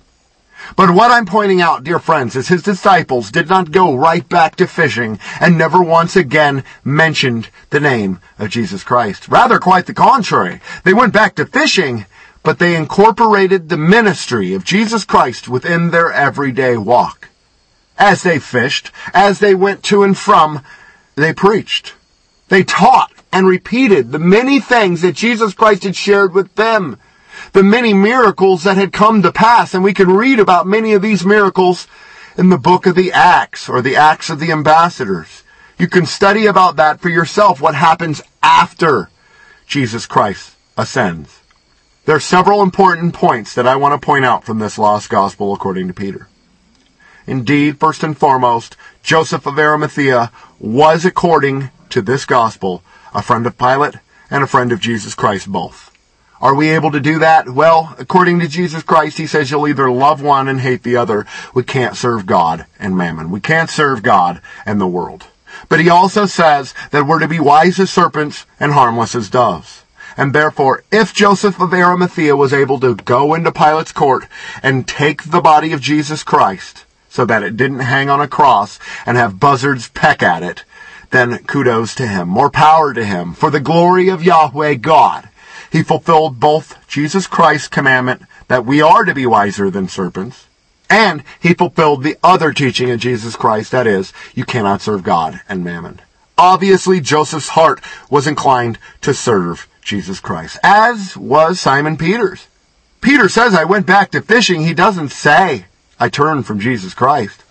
But 0.76 0.91
what 0.91 1.11
I'm 1.11 1.26
pointing 1.26 1.61
out, 1.61 1.84
dear 1.84 1.99
friends, 1.99 2.36
is 2.36 2.47
his 2.47 2.63
disciples 2.63 3.32
did 3.32 3.47
not 3.47 3.72
go 3.72 3.95
right 3.95 4.28
back 4.28 4.55
to 4.57 4.68
fishing 4.68 5.20
and 5.39 5.57
never 5.57 5.82
once 5.82 6.15
again 6.15 6.63
mentioned 6.84 7.49
the 7.70 7.80
name 7.80 8.20
of 8.38 8.49
Jesus 8.49 8.84
Christ. 8.84 9.30
Rather, 9.30 9.59
quite 9.59 9.86
the 9.86 9.93
contrary. 9.93 10.59
They 10.84 10.93
went 10.93 11.13
back 11.13 11.36
to 11.36 11.45
fishing, 11.45 12.05
but 12.43 12.59
they 12.59 12.76
incorporated 12.76 13.70
the 13.70 13.78
ministry 13.78 14.53
of 14.53 14.65
Jesus 14.65 15.05
Christ 15.05 15.47
within 15.47 15.91
their 15.91 16.11
everyday 16.11 16.78
walk. 16.78 17.30
As 17.97 18.24
they 18.24 18.39
fished, 18.39 18.91
as 19.13 19.39
they 19.39 19.55
went 19.55 19.84
to 19.84 20.03
and 20.03 20.18
from, 20.18 20.63
they 21.15 21.34
preached. 21.34 21.93
They 22.49 22.63
taught 22.63 23.11
and 23.32 23.47
repeated 23.47 24.11
the 24.11 24.20
many 24.20 24.59
things 24.59 25.01
that 25.01 25.15
Jesus 25.15 25.53
Christ 25.53 25.84
had 25.84 25.95
shared 25.95 26.34
with 26.34 26.53
them 26.55 26.97
the 27.54 27.64
many 27.64 27.93
miracles 27.93 28.64
that 28.64 28.78
had 28.78 28.93
come 28.93 29.22
to 29.22 29.32
pass. 29.32 29.74
And 29.74 29.84
we 29.84 29.93
can 29.93 30.10
read 30.10 30.39
about 30.39 30.68
many 30.68 30.93
of 30.93 31.02
these 31.02 31.26
miracles 31.26 31.88
in 32.38 32.50
the 32.50 32.58
book 32.58 32.86
of 32.86 32.95
the 32.95 33.12
Acts 33.12 33.68
or 33.68 33.82
the 33.82 33.95
Acts 33.95 34.30
of 34.30 34.39
the 34.39 34.52
Ambassadors. 34.52 35.43
You 35.78 35.88
can 35.88 36.06
study 36.06 36.45
about 36.45 36.76
that 36.78 37.00
for 37.00 37.10
yourself, 37.10 37.62
what 37.62 37.76
happens 37.76 38.22
after 38.41 39.10
Jesus 39.68 40.06
Christ 40.06 40.56
ascends. 40.78 41.41
There 42.06 42.16
are 42.16 42.22
several 42.22 42.64
important 42.64 43.14
points 43.14 43.54
that 43.56 43.68
I 43.68 43.76
want 43.76 44.00
to 44.00 44.06
point 44.06 44.26
out 44.26 44.45
from 44.45 44.60
this 44.60 44.78
lost 44.78 45.10
gospel 45.10 45.54
according 45.54 45.88
to 45.88 45.93
Peter. 45.93 46.30
Indeed, 47.28 47.80
first 47.80 48.02
and 48.04 48.18
foremost, 48.18 48.78
Joseph 49.04 49.45
of 49.45 49.60
Arimathea 49.60 50.32
was, 50.60 51.04
according 51.04 51.70
to 51.89 52.02
this 52.02 52.26
gospel, 52.26 52.82
a 53.14 53.22
friend 53.22 53.45
of 53.45 53.58
Pilate 53.58 53.95
and 54.32 54.43
a 54.43 54.48
friend 54.48 54.72
of 54.72 54.80
Jesus 54.80 55.14
Christ 55.14 55.52
both. 55.52 55.86
Are 56.39 56.53
we 56.53 56.69
able 56.69 56.91
to 56.91 56.99
do 56.99 57.19
that? 57.19 57.49
Well, 57.49 57.95
according 57.97 58.39
to 58.39 58.47
Jesus 58.47 58.83
Christ, 58.83 59.17
he 59.17 59.25
says 59.25 59.49
you'll 59.49 59.67
either 59.67 59.89
love 59.89 60.21
one 60.21 60.47
and 60.47 60.61
hate 60.61 60.83
the 60.83 60.95
other. 60.95 61.25
We 61.53 61.63
can't 61.63 61.95
serve 61.95 62.25
God 62.25 62.67
and 62.79 62.95
mammon. 62.95 63.31
We 63.31 63.39
can't 63.39 63.69
serve 63.69 64.03
God 64.03 64.41
and 64.65 64.79
the 64.79 64.88
world. 64.88 65.25
But 65.67 65.79
he 65.79 65.89
also 65.89 66.27
says 66.27 66.75
that 66.91 67.07
we're 67.07 67.19
to 67.19 67.27
be 67.27 67.39
wise 67.39 67.79
as 67.79 67.89
serpents 67.89 68.45
and 68.59 68.73
harmless 68.73 69.15
as 69.15 69.29
doves. 69.29 69.83
And 70.15 70.33
therefore, 70.33 70.83
if 70.91 71.13
Joseph 71.13 71.59
of 71.59 71.73
Arimathea 71.73 72.35
was 72.35 72.53
able 72.53 72.79
to 72.79 72.95
go 72.95 73.33
into 73.33 73.51
Pilate's 73.51 73.91
court 73.91 74.27
and 74.61 74.88
take 74.88 75.23
the 75.23 75.41
body 75.41 75.73
of 75.73 75.81
Jesus 75.81 76.23
Christ 76.23 76.85
so 77.09 77.25
that 77.25 77.43
it 77.43 77.57
didn't 77.57 77.79
hang 77.79 78.09
on 78.09 78.21
a 78.21 78.27
cross 78.27 78.79
and 79.05 79.17
have 79.17 79.39
buzzards 79.39 79.89
peck 79.89 80.21
at 80.21 80.43
it, 80.43 80.63
then 81.11 81.38
kudos 81.45 81.95
to 81.95 82.07
him. 82.07 82.27
More 82.27 82.49
power 82.49 82.93
to 82.93 83.05
him 83.05 83.33
for 83.33 83.49
the 83.49 83.59
glory 83.59 84.09
of 84.09 84.23
Yahweh 84.23 84.75
God. 84.75 85.29
He 85.72 85.84
fulfilled 85.84 86.39
both 86.39 86.88
Jesus 86.88 87.28
Christ's 87.28 87.68
commandment 87.68 88.24
that 88.47 88.65
we 88.65 88.82
are 88.82 89.03
to 89.03 89.13
be 89.13 89.26
wiser 89.26 89.70
than 89.70 89.88
serpents, 89.88 90.47
and 90.89 91.24
he 91.39 91.53
fulfilled 91.53 92.03
the 92.03 92.18
other 92.24 92.53
teaching 92.53 92.89
of 92.91 92.99
Jesus 92.99 93.36
Christ, 93.36 93.72
that 93.72 93.88
is, 93.88 94.13
you 94.34 94.45
cannot 94.45 94.82
serve 94.82 95.03
God 95.03 95.41
and 95.49 95.63
mammon. 95.63 95.99
Obviously, 96.38 97.01
Joseph's 97.01 97.49
heart 97.49 97.82
was 98.09 98.28
inclined 98.28 98.78
to 99.01 99.13
serve 99.13 99.68
Jesus 99.82 100.20
Christ, 100.20 100.57
as 100.63 101.18
was 101.18 101.59
Simon 101.59 101.97
Peter's. 101.97 102.47
Peter 103.01 103.30
says, 103.30 103.53
I 103.53 103.63
went 103.63 103.86
back 103.86 104.11
to 104.11 104.22
fishing. 104.22 104.61
He 104.61 104.74
doesn't 104.74 105.09
say, 105.09 105.65
I 105.99 106.09
turned 106.09 106.45
from 106.45 106.59
Jesus 106.59 106.93
Christ. 106.93 107.43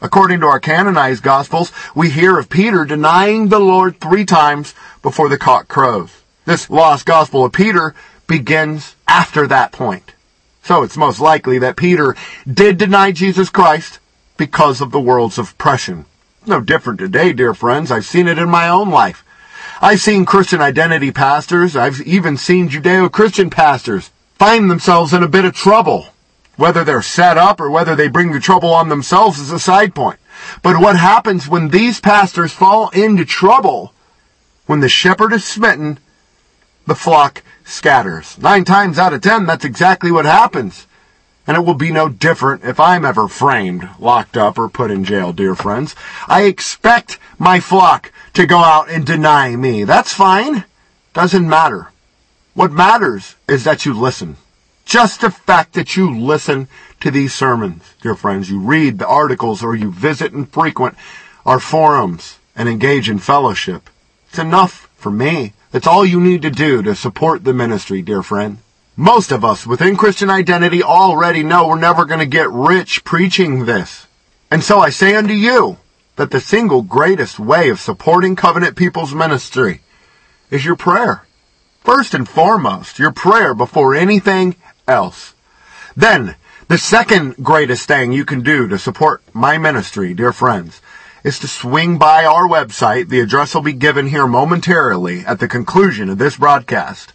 According 0.00 0.40
to 0.40 0.46
our 0.46 0.60
canonized 0.60 1.22
Gospels, 1.22 1.72
we 1.94 2.10
hear 2.10 2.38
of 2.38 2.48
Peter 2.48 2.84
denying 2.84 3.48
the 3.48 3.60
Lord 3.60 4.00
three 4.00 4.24
times 4.24 4.74
before 5.02 5.28
the 5.28 5.38
cock 5.38 5.68
crows. 5.68 6.21
This 6.44 6.68
lost 6.70 7.06
gospel 7.06 7.44
of 7.44 7.52
Peter 7.52 7.94
begins 8.26 8.94
after 9.06 9.46
that 9.46 9.72
point. 9.72 10.14
So 10.62 10.82
it's 10.82 10.96
most 10.96 11.20
likely 11.20 11.58
that 11.58 11.76
Peter 11.76 12.16
did 12.46 12.78
deny 12.78 13.12
Jesus 13.12 13.50
Christ 13.50 13.98
because 14.36 14.80
of 14.80 14.90
the 14.90 15.00
world's 15.00 15.38
oppression. 15.38 16.06
No 16.46 16.60
different 16.60 16.98
today, 16.98 17.32
dear 17.32 17.54
friends. 17.54 17.90
I've 17.90 18.06
seen 18.06 18.26
it 18.26 18.38
in 18.38 18.48
my 18.48 18.68
own 18.68 18.90
life. 18.90 19.24
I've 19.80 20.00
seen 20.00 20.24
Christian 20.24 20.60
identity 20.60 21.10
pastors, 21.10 21.74
I've 21.74 22.00
even 22.02 22.36
seen 22.36 22.68
Judeo-Christian 22.68 23.50
pastors 23.50 24.10
find 24.34 24.70
themselves 24.70 25.12
in 25.12 25.22
a 25.22 25.28
bit 25.28 25.44
of 25.44 25.54
trouble 25.54 26.06
Whether 26.56 26.84
they're 26.84 27.02
set 27.02 27.38
up 27.38 27.60
or 27.60 27.70
whether 27.70 27.96
they 27.96 28.08
bring 28.08 28.32
the 28.32 28.40
trouble 28.40 28.72
on 28.72 28.88
themselves 28.88 29.38
is 29.38 29.50
a 29.50 29.58
side 29.58 29.94
point. 29.94 30.18
But 30.62 30.80
what 30.80 30.96
happens 30.96 31.48
when 31.48 31.68
these 31.68 32.00
pastors 32.00 32.52
fall 32.52 32.90
into 32.90 33.24
trouble, 33.24 33.94
when 34.66 34.80
the 34.80 34.88
shepherd 34.88 35.32
is 35.32 35.44
smitten, 35.44 35.98
the 36.86 36.94
flock 36.94 37.42
scatters. 37.64 38.38
Nine 38.38 38.64
times 38.64 38.98
out 38.98 39.12
of 39.12 39.20
ten, 39.20 39.46
that's 39.46 39.64
exactly 39.64 40.10
what 40.10 40.24
happens. 40.24 40.86
And 41.46 41.56
it 41.56 41.64
will 41.64 41.74
be 41.74 41.90
no 41.90 42.08
different 42.08 42.64
if 42.64 42.78
I'm 42.78 43.04
ever 43.04 43.26
framed, 43.26 43.88
locked 43.98 44.36
up, 44.36 44.58
or 44.58 44.68
put 44.68 44.90
in 44.90 45.04
jail, 45.04 45.32
dear 45.32 45.54
friends. 45.54 45.96
I 46.28 46.42
expect 46.44 47.18
my 47.38 47.58
flock 47.58 48.12
to 48.34 48.46
go 48.46 48.58
out 48.58 48.88
and 48.88 49.04
deny 49.04 49.56
me. 49.56 49.84
That's 49.84 50.12
fine. 50.12 50.64
Doesn't 51.12 51.48
matter. 51.48 51.90
What 52.54 52.70
matters 52.70 53.34
is 53.48 53.64
that 53.64 53.84
you 53.84 53.92
listen. 53.92 54.36
Just 54.84 55.20
the 55.20 55.30
fact 55.30 55.74
that 55.74 55.96
you 55.96 56.16
listen 56.16 56.68
to 57.00 57.10
these 57.10 57.34
sermons, 57.34 57.82
dear 58.00 58.14
friends, 58.14 58.50
you 58.50 58.60
read 58.60 58.98
the 58.98 59.06
articles 59.06 59.62
or 59.62 59.74
you 59.74 59.90
visit 59.90 60.32
and 60.32 60.48
frequent 60.48 60.96
our 61.44 61.58
forums 61.58 62.38
and 62.54 62.68
engage 62.68 63.08
in 63.08 63.18
fellowship. 63.18 63.88
It's 64.28 64.38
enough 64.38 64.88
for 64.96 65.10
me. 65.10 65.54
It's 65.72 65.86
all 65.86 66.04
you 66.04 66.20
need 66.20 66.42
to 66.42 66.50
do 66.50 66.82
to 66.82 66.94
support 66.94 67.44
the 67.44 67.54
ministry, 67.54 68.02
dear 68.02 68.22
friend. 68.22 68.58
Most 68.94 69.32
of 69.32 69.42
us 69.42 69.66
within 69.66 69.96
Christian 69.96 70.28
identity 70.28 70.82
already 70.82 71.42
know 71.42 71.66
we're 71.66 71.78
never 71.78 72.04
going 72.04 72.20
to 72.20 72.26
get 72.26 72.50
rich 72.50 73.04
preaching 73.04 73.64
this. 73.64 74.06
And 74.50 74.62
so 74.62 74.80
I 74.80 74.90
say 74.90 75.14
unto 75.14 75.32
you 75.32 75.78
that 76.16 76.30
the 76.30 76.42
single 76.42 76.82
greatest 76.82 77.38
way 77.38 77.70
of 77.70 77.80
supporting 77.80 78.36
covenant 78.36 78.76
people's 78.76 79.14
ministry 79.14 79.80
is 80.50 80.62
your 80.62 80.76
prayer. 80.76 81.24
First 81.80 82.12
and 82.12 82.28
foremost, 82.28 82.98
your 82.98 83.12
prayer 83.12 83.54
before 83.54 83.94
anything 83.94 84.56
else. 84.86 85.34
Then, 85.96 86.36
the 86.68 86.76
second 86.76 87.36
greatest 87.42 87.88
thing 87.88 88.12
you 88.12 88.26
can 88.26 88.42
do 88.42 88.68
to 88.68 88.78
support 88.78 89.22
my 89.32 89.56
ministry, 89.56 90.12
dear 90.12 90.34
friends, 90.34 90.82
is 91.24 91.38
to 91.38 91.48
swing 91.48 91.98
by 91.98 92.24
our 92.24 92.48
website. 92.48 93.08
The 93.08 93.20
address 93.20 93.54
will 93.54 93.62
be 93.62 93.72
given 93.72 94.08
here 94.08 94.26
momentarily 94.26 95.20
at 95.20 95.40
the 95.40 95.48
conclusion 95.48 96.08
of 96.08 96.18
this 96.18 96.36
broadcast. 96.36 97.12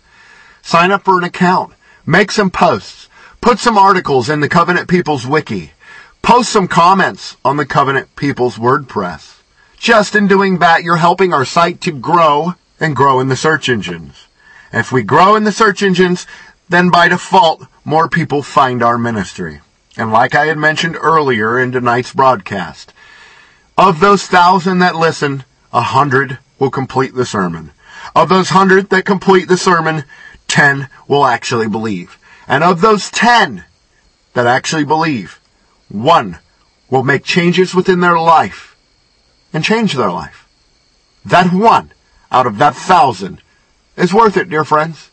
Sign 0.62 0.91
up 0.91 1.03
for 1.03 1.18
an 1.18 1.24
account. 1.24 1.74
Make 2.05 2.32
some 2.32 2.49
posts. 2.49 3.10
Put 3.41 3.60
some 3.60 3.78
articles 3.78 4.30
in 4.30 4.39
the 4.39 4.49
Covenant 4.49 4.88
People's 4.88 5.28
Wiki. 5.28 5.72
Post 6.22 6.49
some 6.51 6.68
comments 6.68 7.38
on 7.45 7.58
the 7.58 7.66
Covenant 7.66 8.16
People's 8.16 8.58
WordPress. 8.58 9.41
Just 9.78 10.16
in 10.16 10.28
doing 10.28 10.60
that, 10.60 10.84
you're 10.84 10.97
helping 10.97 11.34
our 11.34 11.45
site 11.45 11.82
to 11.82 11.91
grow 11.91 12.55
and 12.80 12.95
grow 12.95 13.20
in 13.20 13.28
the 13.28 13.36
search 13.36 13.70
engines. 13.70 14.28
If 14.74 14.91
we 14.91 15.03
grow 15.03 15.36
in 15.36 15.43
the 15.43 15.51
search 15.51 15.82
engines, 15.82 16.28
then 16.70 16.89
by 16.89 17.08
default, 17.08 17.66
more 17.86 18.10
people 18.10 18.41
find 18.41 18.84
our 18.84 18.97
ministry. 18.97 19.62
And 19.95 20.12
like 20.12 20.36
I 20.36 20.47
had 20.47 20.58
mentioned 20.58 20.97
earlier 20.99 21.60
in 21.60 21.72
tonight's 21.72 22.14
broadcast, 22.14 22.93
of 23.78 24.00
those 24.00 24.26
thousand 24.26 24.80
that 24.80 24.96
listen, 24.96 25.46
a 25.72 25.82
hundred 25.82 26.40
will 26.60 26.72
complete 26.72 27.14
the 27.14 27.26
sermon. 27.26 27.72
Of 28.16 28.30
those 28.30 28.50
hundred 28.50 28.90
that 28.90 29.06
complete 29.06 29.48
the 29.48 29.58
sermon, 29.58 30.04
10 30.48 30.90
will 31.08 31.26
actually 31.26 31.68
believe. 31.68 32.18
And 32.48 32.64
of 32.64 32.82
those 32.82 33.12
10 33.12 33.66
that 34.34 34.48
actually 34.48 34.86
believe, 34.86 35.40
one 35.90 36.40
will 36.90 37.04
make 37.04 37.24
changes 37.24 37.76
within 37.76 38.00
their 38.00 38.18
life 38.18 38.76
and 39.54 39.64
change 39.64 39.94
their 39.94 40.12
life. 40.12 40.48
That 41.26 41.54
one 41.54 41.92
out 42.32 42.48
of 42.48 42.58
that 42.58 42.76
thousand 42.76 43.42
is 43.96 44.14
worth 44.14 44.38
it, 44.38 44.50
dear 44.50 44.64
friends. 44.64 45.12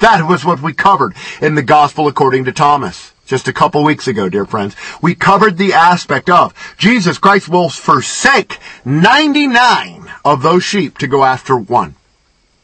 That 0.00 0.28
was 0.28 0.44
what 0.44 0.62
we 0.62 0.72
covered 0.72 1.14
in 1.40 1.54
the 1.54 1.62
gospel 1.62 2.06
according 2.06 2.44
to 2.44 2.52
Thomas 2.52 3.12
just 3.28 3.46
a 3.46 3.52
couple 3.52 3.84
weeks 3.84 4.08
ago, 4.08 4.28
dear 4.28 4.46
friends. 4.46 4.74
We 5.02 5.14
covered 5.14 5.58
the 5.58 5.74
aspect 5.74 6.30
of 6.30 6.54
Jesus 6.78 7.18
Christ 7.18 7.48
will 7.48 7.68
forsake 7.68 8.58
99 8.86 10.10
of 10.24 10.42
those 10.42 10.64
sheep 10.64 10.96
to 10.98 11.06
go 11.06 11.22
after 11.24 11.56
one. 11.56 11.94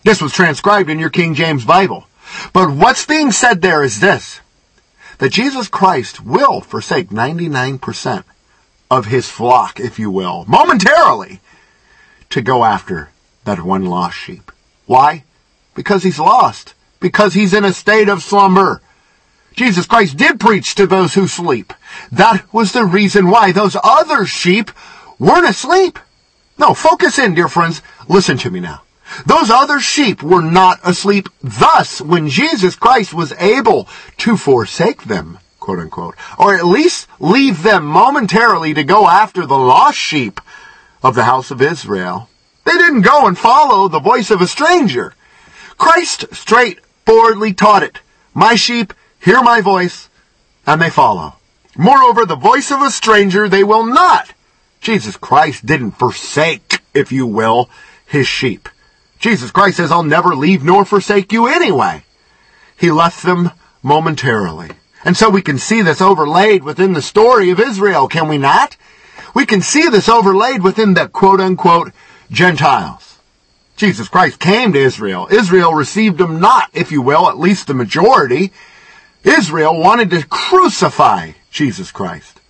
This 0.02 0.22
was 0.22 0.32
transcribed 0.32 0.88
in 0.88 0.98
your 0.98 1.10
King 1.10 1.34
James 1.34 1.64
Bible. 1.64 2.06
But 2.52 2.70
what's 2.70 3.04
being 3.04 3.30
said 3.30 3.60
there 3.60 3.82
is 3.82 4.00
this, 4.00 4.40
that 5.18 5.32
Jesus 5.32 5.68
Christ 5.68 6.24
will 6.24 6.62
forsake 6.62 7.10
99% 7.10 8.24
of 8.90 9.06
his 9.06 9.28
flock, 9.28 9.78
if 9.78 9.98
you 9.98 10.10
will, 10.10 10.44
momentarily, 10.48 11.40
to 12.30 12.40
go 12.40 12.64
after 12.64 13.10
that 13.44 13.62
one 13.62 13.84
lost 13.84 14.16
sheep. 14.16 14.50
Why? 14.86 15.24
Because 15.74 16.02
he's 16.02 16.18
lost. 16.18 16.74
Because 17.00 17.34
he's 17.34 17.52
in 17.52 17.64
a 17.64 17.72
state 17.72 18.08
of 18.08 18.22
slumber. 18.22 18.80
Jesus 19.54 19.86
Christ 19.86 20.16
did 20.16 20.40
preach 20.40 20.74
to 20.74 20.86
those 20.86 21.14
who 21.14 21.28
sleep. 21.28 21.72
That 22.10 22.52
was 22.52 22.72
the 22.72 22.84
reason 22.84 23.30
why 23.30 23.52
those 23.52 23.76
other 23.82 24.26
sheep 24.26 24.70
weren't 25.18 25.48
asleep. 25.48 25.98
No, 26.58 26.74
focus 26.74 27.18
in, 27.18 27.34
dear 27.34 27.48
friends. 27.48 27.82
Listen 28.08 28.36
to 28.38 28.50
me 28.50 28.60
now. 28.60 28.82
Those 29.26 29.50
other 29.50 29.80
sheep 29.80 30.22
were 30.22 30.42
not 30.42 30.80
asleep. 30.82 31.28
Thus, 31.42 32.00
when 32.00 32.28
Jesus 32.28 32.74
Christ 32.74 33.14
was 33.14 33.32
able 33.32 33.88
to 34.18 34.36
forsake 34.36 35.04
them, 35.04 35.38
quote 35.60 35.78
unquote, 35.78 36.16
or 36.38 36.56
at 36.56 36.66
least 36.66 37.06
leave 37.20 37.62
them 37.62 37.86
momentarily 37.86 38.74
to 38.74 38.82
go 38.82 39.06
after 39.06 39.46
the 39.46 39.58
lost 39.58 39.98
sheep 39.98 40.40
of 41.02 41.14
the 41.14 41.24
house 41.24 41.50
of 41.50 41.62
Israel, 41.62 42.28
they 42.64 42.72
didn't 42.72 43.02
go 43.02 43.26
and 43.26 43.38
follow 43.38 43.88
the 43.88 44.00
voice 44.00 44.30
of 44.30 44.40
a 44.40 44.46
stranger. 44.46 45.14
Christ 45.76 46.34
straightforwardly 46.34 47.52
taught 47.52 47.82
it. 47.82 48.00
My 48.32 48.54
sheep 48.54 48.92
hear 49.24 49.42
my 49.42 49.60
voice 49.60 50.08
and 50.66 50.80
they 50.80 50.90
follow. 50.90 51.36
Moreover, 51.76 52.24
the 52.24 52.36
voice 52.36 52.70
of 52.70 52.82
a 52.82 52.90
stranger 52.90 53.48
they 53.48 53.64
will 53.64 53.84
not. 53.84 54.32
Jesus 54.80 55.16
Christ 55.16 55.66
didn't 55.66 55.92
forsake, 55.92 56.80
if 56.92 57.10
you 57.10 57.26
will, 57.26 57.70
his 58.06 58.28
sheep. 58.28 58.68
Jesus 59.18 59.50
Christ 59.50 59.78
says, 59.78 59.90
I'll 59.90 60.02
never 60.02 60.34
leave 60.34 60.62
nor 60.62 60.84
forsake 60.84 61.32
you 61.32 61.46
anyway. 61.46 62.04
He 62.78 62.90
left 62.90 63.24
them 63.24 63.50
momentarily. 63.82 64.70
And 65.04 65.16
so 65.16 65.30
we 65.30 65.42
can 65.42 65.58
see 65.58 65.82
this 65.82 66.00
overlaid 66.00 66.62
within 66.62 66.92
the 66.92 67.02
story 67.02 67.50
of 67.50 67.60
Israel, 67.60 68.08
can 68.08 68.28
we 68.28 68.38
not? 68.38 68.76
We 69.34 69.46
can 69.46 69.62
see 69.62 69.88
this 69.88 70.08
overlaid 70.08 70.62
within 70.62 70.94
the 70.94 71.08
quote 71.08 71.40
unquote 71.40 71.92
Gentiles. 72.30 73.18
Jesus 73.76 74.08
Christ 74.08 74.38
came 74.38 74.72
to 74.72 74.78
Israel. 74.78 75.26
Israel 75.30 75.74
received 75.74 76.20
him 76.20 76.40
not, 76.40 76.70
if 76.72 76.92
you 76.92 77.02
will, 77.02 77.28
at 77.28 77.38
least 77.38 77.66
the 77.66 77.74
majority. 77.74 78.52
Israel 79.24 79.78
wanted 79.78 80.10
to 80.10 80.26
crucify 80.26 81.32
Jesus 81.50 81.90
Christ. 81.90 82.40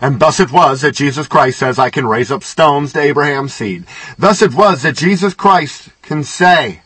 And 0.00 0.18
thus 0.18 0.40
it 0.40 0.52
was 0.52 0.80
that 0.80 0.94
Jesus 0.94 1.26
Christ 1.26 1.58
says, 1.58 1.78
I 1.78 1.90
can 1.90 2.06
raise 2.06 2.30
up 2.30 2.42
stones 2.42 2.92
to 2.92 3.00
Abraham's 3.00 3.52
seed. 3.52 3.84
Thus 4.18 4.40
it 4.40 4.54
was 4.54 4.82
that 4.82 4.96
Jesus 4.96 5.34
Christ 5.34 5.90
can 6.02 6.24
say, 6.24 6.82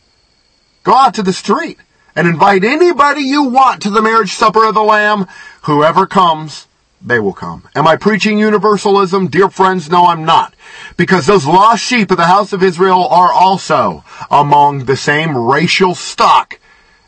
go 0.83 0.95
out 0.95 1.15
to 1.15 1.23
the 1.23 1.33
street 1.33 1.79
and 2.17 2.27
invite 2.27 2.65
anybody 2.65 3.23
you 3.23 3.45
want 3.45 3.83
to 3.83 3.91
the 3.91 4.03
marriage 4.03 4.33
supper 4.33 4.65
of 4.65 4.75
the 4.75 4.83
Lamb. 4.83 5.27
Whoever 5.63 6.07
comes, 6.07 6.67
they 7.01 7.21
will 7.21 7.33
come. 7.33 7.65
Am 7.75 7.87
I 7.87 7.97
preaching 7.97 8.39
universalism? 8.39 9.29
Dear 9.29 9.49
friends, 9.49 9.91
no, 9.91 10.07
I'm 10.07 10.25
not. 10.25 10.55
Because 10.97 11.27
those 11.27 11.47
lost 11.47 11.85
sheep 11.85 12.11
of 12.11 12.17
the 12.17 12.27
house 12.27 12.53
of 12.53 12.63
Israel 12.63 13.07
are 13.09 13.33
also 13.33 14.05
among 14.31 14.87
the 14.87 14.97
same 14.97 15.37
racial 15.37 15.95
stock 15.95 16.59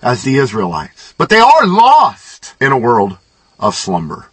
as 0.03 0.23
the 0.23 0.37
Israelites. 0.37 1.15
But 1.19 1.29
they 1.29 1.39
are 1.39 1.67
lost 1.67 2.55
in 2.61 2.73
a 2.73 2.79
world 2.79 3.19
of 3.59 3.75
slumber. 3.75 4.31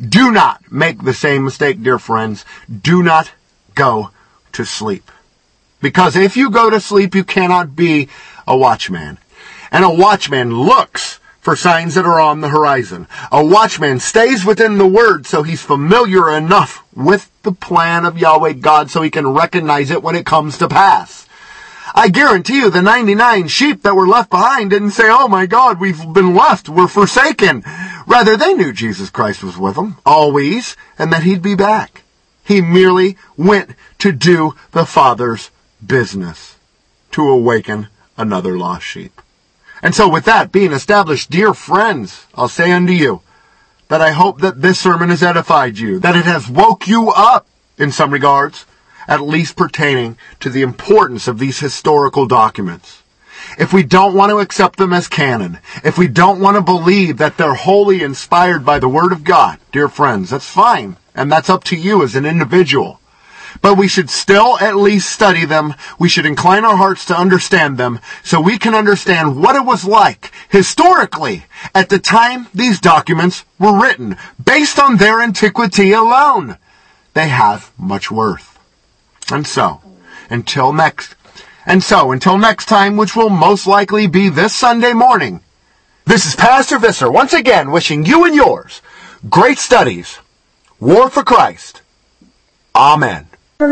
Do 0.00 0.30
not 0.30 0.70
make 0.70 1.02
the 1.02 1.14
same 1.14 1.44
mistake, 1.44 1.82
dear 1.82 1.98
friends. 1.98 2.44
Do 2.68 3.02
not 3.02 3.32
go 3.74 4.10
to 4.52 4.64
sleep. 4.64 5.10
Because 5.80 6.16
if 6.16 6.36
you 6.36 6.50
go 6.50 6.70
to 6.70 6.80
sleep, 6.80 7.14
you 7.14 7.24
cannot 7.24 7.76
be 7.76 8.08
a 8.46 8.56
watchman. 8.56 9.18
And 9.70 9.84
a 9.84 9.90
watchman 9.90 10.54
looks 10.54 11.20
for 11.40 11.54
signs 11.54 11.94
that 11.94 12.04
are 12.04 12.18
on 12.18 12.40
the 12.40 12.48
horizon. 12.48 13.06
A 13.30 13.44
watchman 13.44 14.00
stays 14.00 14.44
within 14.44 14.78
the 14.78 14.86
word 14.86 15.26
so 15.26 15.44
he's 15.44 15.62
familiar 15.62 16.28
enough 16.34 16.84
with 16.94 17.30
the 17.42 17.52
plan 17.52 18.04
of 18.04 18.18
Yahweh 18.18 18.54
God 18.54 18.90
so 18.90 19.00
he 19.00 19.10
can 19.10 19.28
recognize 19.28 19.90
it 19.90 20.02
when 20.02 20.16
it 20.16 20.26
comes 20.26 20.58
to 20.58 20.68
pass. 20.68 21.25
I 21.94 22.08
guarantee 22.08 22.58
you 22.58 22.70
the 22.70 22.82
99 22.82 23.48
sheep 23.48 23.82
that 23.82 23.94
were 23.94 24.08
left 24.08 24.30
behind 24.30 24.70
didn't 24.70 24.90
say, 24.90 25.08
oh 25.08 25.28
my 25.28 25.46
God, 25.46 25.80
we've 25.80 26.12
been 26.12 26.34
left, 26.34 26.68
we're 26.68 26.88
forsaken. 26.88 27.62
Rather, 28.06 28.36
they 28.36 28.54
knew 28.54 28.72
Jesus 28.72 29.10
Christ 29.10 29.42
was 29.42 29.56
with 29.56 29.76
them, 29.76 29.96
always, 30.04 30.76
and 30.98 31.12
that 31.12 31.22
he'd 31.22 31.42
be 31.42 31.54
back. 31.54 32.02
He 32.44 32.60
merely 32.60 33.16
went 33.36 33.70
to 33.98 34.12
do 34.12 34.54
the 34.72 34.86
Father's 34.86 35.50
business, 35.84 36.56
to 37.12 37.28
awaken 37.28 37.88
another 38.16 38.56
lost 38.56 38.86
sheep. 38.86 39.20
And 39.82 39.94
so 39.94 40.08
with 40.08 40.24
that 40.24 40.52
being 40.52 40.72
established, 40.72 41.30
dear 41.30 41.54
friends, 41.54 42.26
I'll 42.34 42.48
say 42.48 42.72
unto 42.72 42.92
you, 42.92 43.22
that 43.88 44.00
I 44.00 44.10
hope 44.10 44.40
that 44.40 44.62
this 44.62 44.80
sermon 44.80 45.10
has 45.10 45.22
edified 45.22 45.78
you, 45.78 45.98
that 46.00 46.16
it 46.16 46.24
has 46.24 46.48
woke 46.48 46.88
you 46.88 47.10
up 47.10 47.46
in 47.78 47.92
some 47.92 48.12
regards, 48.12 48.64
at 49.08 49.20
least 49.20 49.56
pertaining 49.56 50.16
to 50.40 50.50
the 50.50 50.62
importance 50.62 51.28
of 51.28 51.38
these 51.38 51.58
historical 51.60 52.26
documents. 52.26 53.02
if 53.58 53.72
we 53.72 53.82
don't 53.82 54.14
want 54.14 54.30
to 54.30 54.38
accept 54.38 54.78
them 54.78 54.92
as 54.92 55.08
canon, 55.08 55.58
if 55.84 55.96
we 55.96 56.08
don't 56.08 56.40
want 56.40 56.56
to 56.56 56.62
believe 56.62 57.18
that 57.18 57.36
they're 57.36 57.54
wholly 57.54 58.02
inspired 58.02 58.64
by 58.64 58.78
the 58.78 58.88
Word 58.88 59.12
of 59.12 59.24
God, 59.24 59.58
dear 59.72 59.88
friends, 59.88 60.30
that's 60.30 60.48
fine. 60.48 60.96
And 61.14 61.30
that's 61.32 61.48
up 61.48 61.64
to 61.64 61.76
you 61.76 62.02
as 62.02 62.14
an 62.14 62.26
individual. 62.26 63.00
But 63.62 63.78
we 63.78 63.88
should 63.88 64.10
still 64.10 64.58
at 64.58 64.76
least 64.76 65.08
study 65.10 65.46
them. 65.46 65.74
We 65.98 66.10
should 66.10 66.26
incline 66.26 66.64
our 66.64 66.76
hearts 66.76 67.06
to 67.06 67.18
understand 67.18 67.78
them 67.78 68.00
so 68.22 68.38
we 68.40 68.58
can 68.58 68.74
understand 68.74 69.40
what 69.40 69.56
it 69.56 69.64
was 69.64 69.84
like 69.86 70.30
historically 70.50 71.46
at 71.74 71.88
the 71.88 71.98
time 71.98 72.48
these 72.52 72.80
documents 72.80 73.44
were 73.58 73.80
written 73.80 74.16
based 74.44 74.78
on 74.78 74.98
their 74.98 75.22
antiquity 75.22 75.92
alone. 75.92 76.58
They 77.14 77.28
have 77.28 77.72
much 77.78 78.10
worth. 78.10 78.55
And 79.30 79.46
so, 79.46 79.80
until 80.30 80.72
next, 80.72 81.14
and 81.66 81.82
so 81.82 82.12
until 82.12 82.38
next 82.38 82.66
time, 82.66 82.96
which 82.96 83.16
will 83.16 83.30
most 83.30 83.66
likely 83.66 84.06
be 84.06 84.28
this 84.28 84.54
Sunday 84.54 84.92
morning, 84.92 85.40
this 86.04 86.26
is 86.26 86.36
Pastor 86.36 86.78
Visser 86.78 87.10
once 87.10 87.32
again 87.32 87.72
wishing 87.72 88.04
you 88.04 88.24
and 88.24 88.34
yours 88.34 88.82
great 89.28 89.58
studies. 89.58 90.20
War 90.78 91.10
for 91.10 91.24
Christ. 91.24 91.82
Amen. 92.74 93.26
Thank 93.58 93.70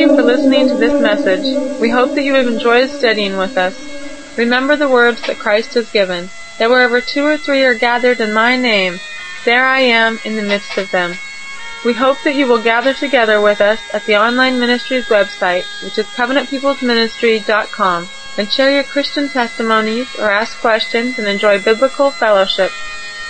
you 0.00 0.08
for 0.08 0.22
listening 0.22 0.68
to 0.68 0.74
this 0.74 1.00
message. 1.00 1.80
We 1.80 1.88
hope 1.88 2.14
that 2.14 2.24
you 2.24 2.34
have 2.34 2.48
enjoyed 2.48 2.90
studying 2.90 3.38
with 3.38 3.56
us. 3.56 3.74
Remember 4.36 4.76
the 4.76 4.88
words 4.88 5.22
that 5.26 5.38
Christ 5.38 5.74
has 5.74 5.90
given, 5.92 6.28
that 6.58 6.68
wherever 6.68 7.00
two 7.00 7.24
or 7.24 7.38
three 7.38 7.64
are 7.64 7.74
gathered 7.74 8.20
in 8.20 8.34
my 8.34 8.56
name, 8.56 8.98
there 9.44 9.64
I 9.64 9.80
am 9.80 10.18
in 10.24 10.36
the 10.36 10.42
midst 10.42 10.76
of 10.76 10.90
them. 10.90 11.14
We 11.84 11.92
hope 11.92 12.22
that 12.22 12.34
you 12.34 12.48
will 12.48 12.62
gather 12.62 12.94
together 12.94 13.40
with 13.40 13.60
us 13.60 13.78
at 13.92 14.04
the 14.06 14.16
online 14.16 14.58
ministry's 14.58 15.06
website, 15.06 15.64
which 15.84 15.98
is 15.98 16.06
covenantpeoplesministry.com, 16.06 18.08
and 18.38 18.52
share 18.52 18.72
your 18.72 18.84
Christian 18.84 19.28
testimonies 19.28 20.08
or 20.18 20.30
ask 20.30 20.58
questions 20.60 21.18
and 21.18 21.28
enjoy 21.28 21.62
biblical 21.62 22.10
fellowship. 22.10 22.70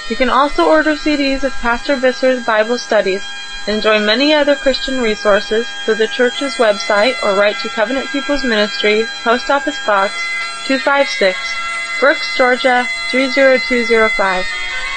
You 0.09 0.16
can 0.16 0.30
also 0.30 0.68
order 0.68 0.94
CDs 0.94 1.44
of 1.44 1.53
Pastor 1.55 1.97
Visser's 1.97 2.47
Bible 2.47 2.78
studies 2.78 3.22
and 3.66 3.76
enjoy 3.76 3.99
many 3.99 4.32
other 4.32 4.55
Christian 4.55 5.01
resources 5.01 5.66
through 5.84 5.97
the 5.97 6.09
church's 6.09 6.55
website 6.55 7.14
or 7.22 7.36
write 7.36 7.59
to 7.61 7.68
Covenant 7.68 8.09
People's 8.09 8.44
Ministry, 8.44 9.05
Post 9.24 9.51
Office 9.51 9.78
Box 9.84 10.14
256, 10.66 11.36
Brooks, 12.01 12.36
Georgia 12.36 12.86
30205. 13.11 14.44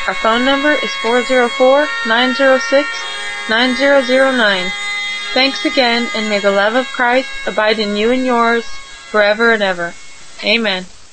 Our 0.07 0.13
phone 0.15 0.45
number 0.45 0.71
is 0.71 0.91
404-906-9009. 3.49 4.71
Thanks 5.33 5.65
again 5.65 6.07
and 6.15 6.29
may 6.29 6.39
the 6.39 6.51
love 6.51 6.75
of 6.75 6.85
Christ 6.87 7.29
abide 7.47 7.79
in 7.79 7.95
you 7.95 8.11
and 8.11 8.23
yours 8.23 8.65
forever 8.65 9.51
and 9.51 9.63
ever. 9.63 9.93
Amen. 10.43 10.85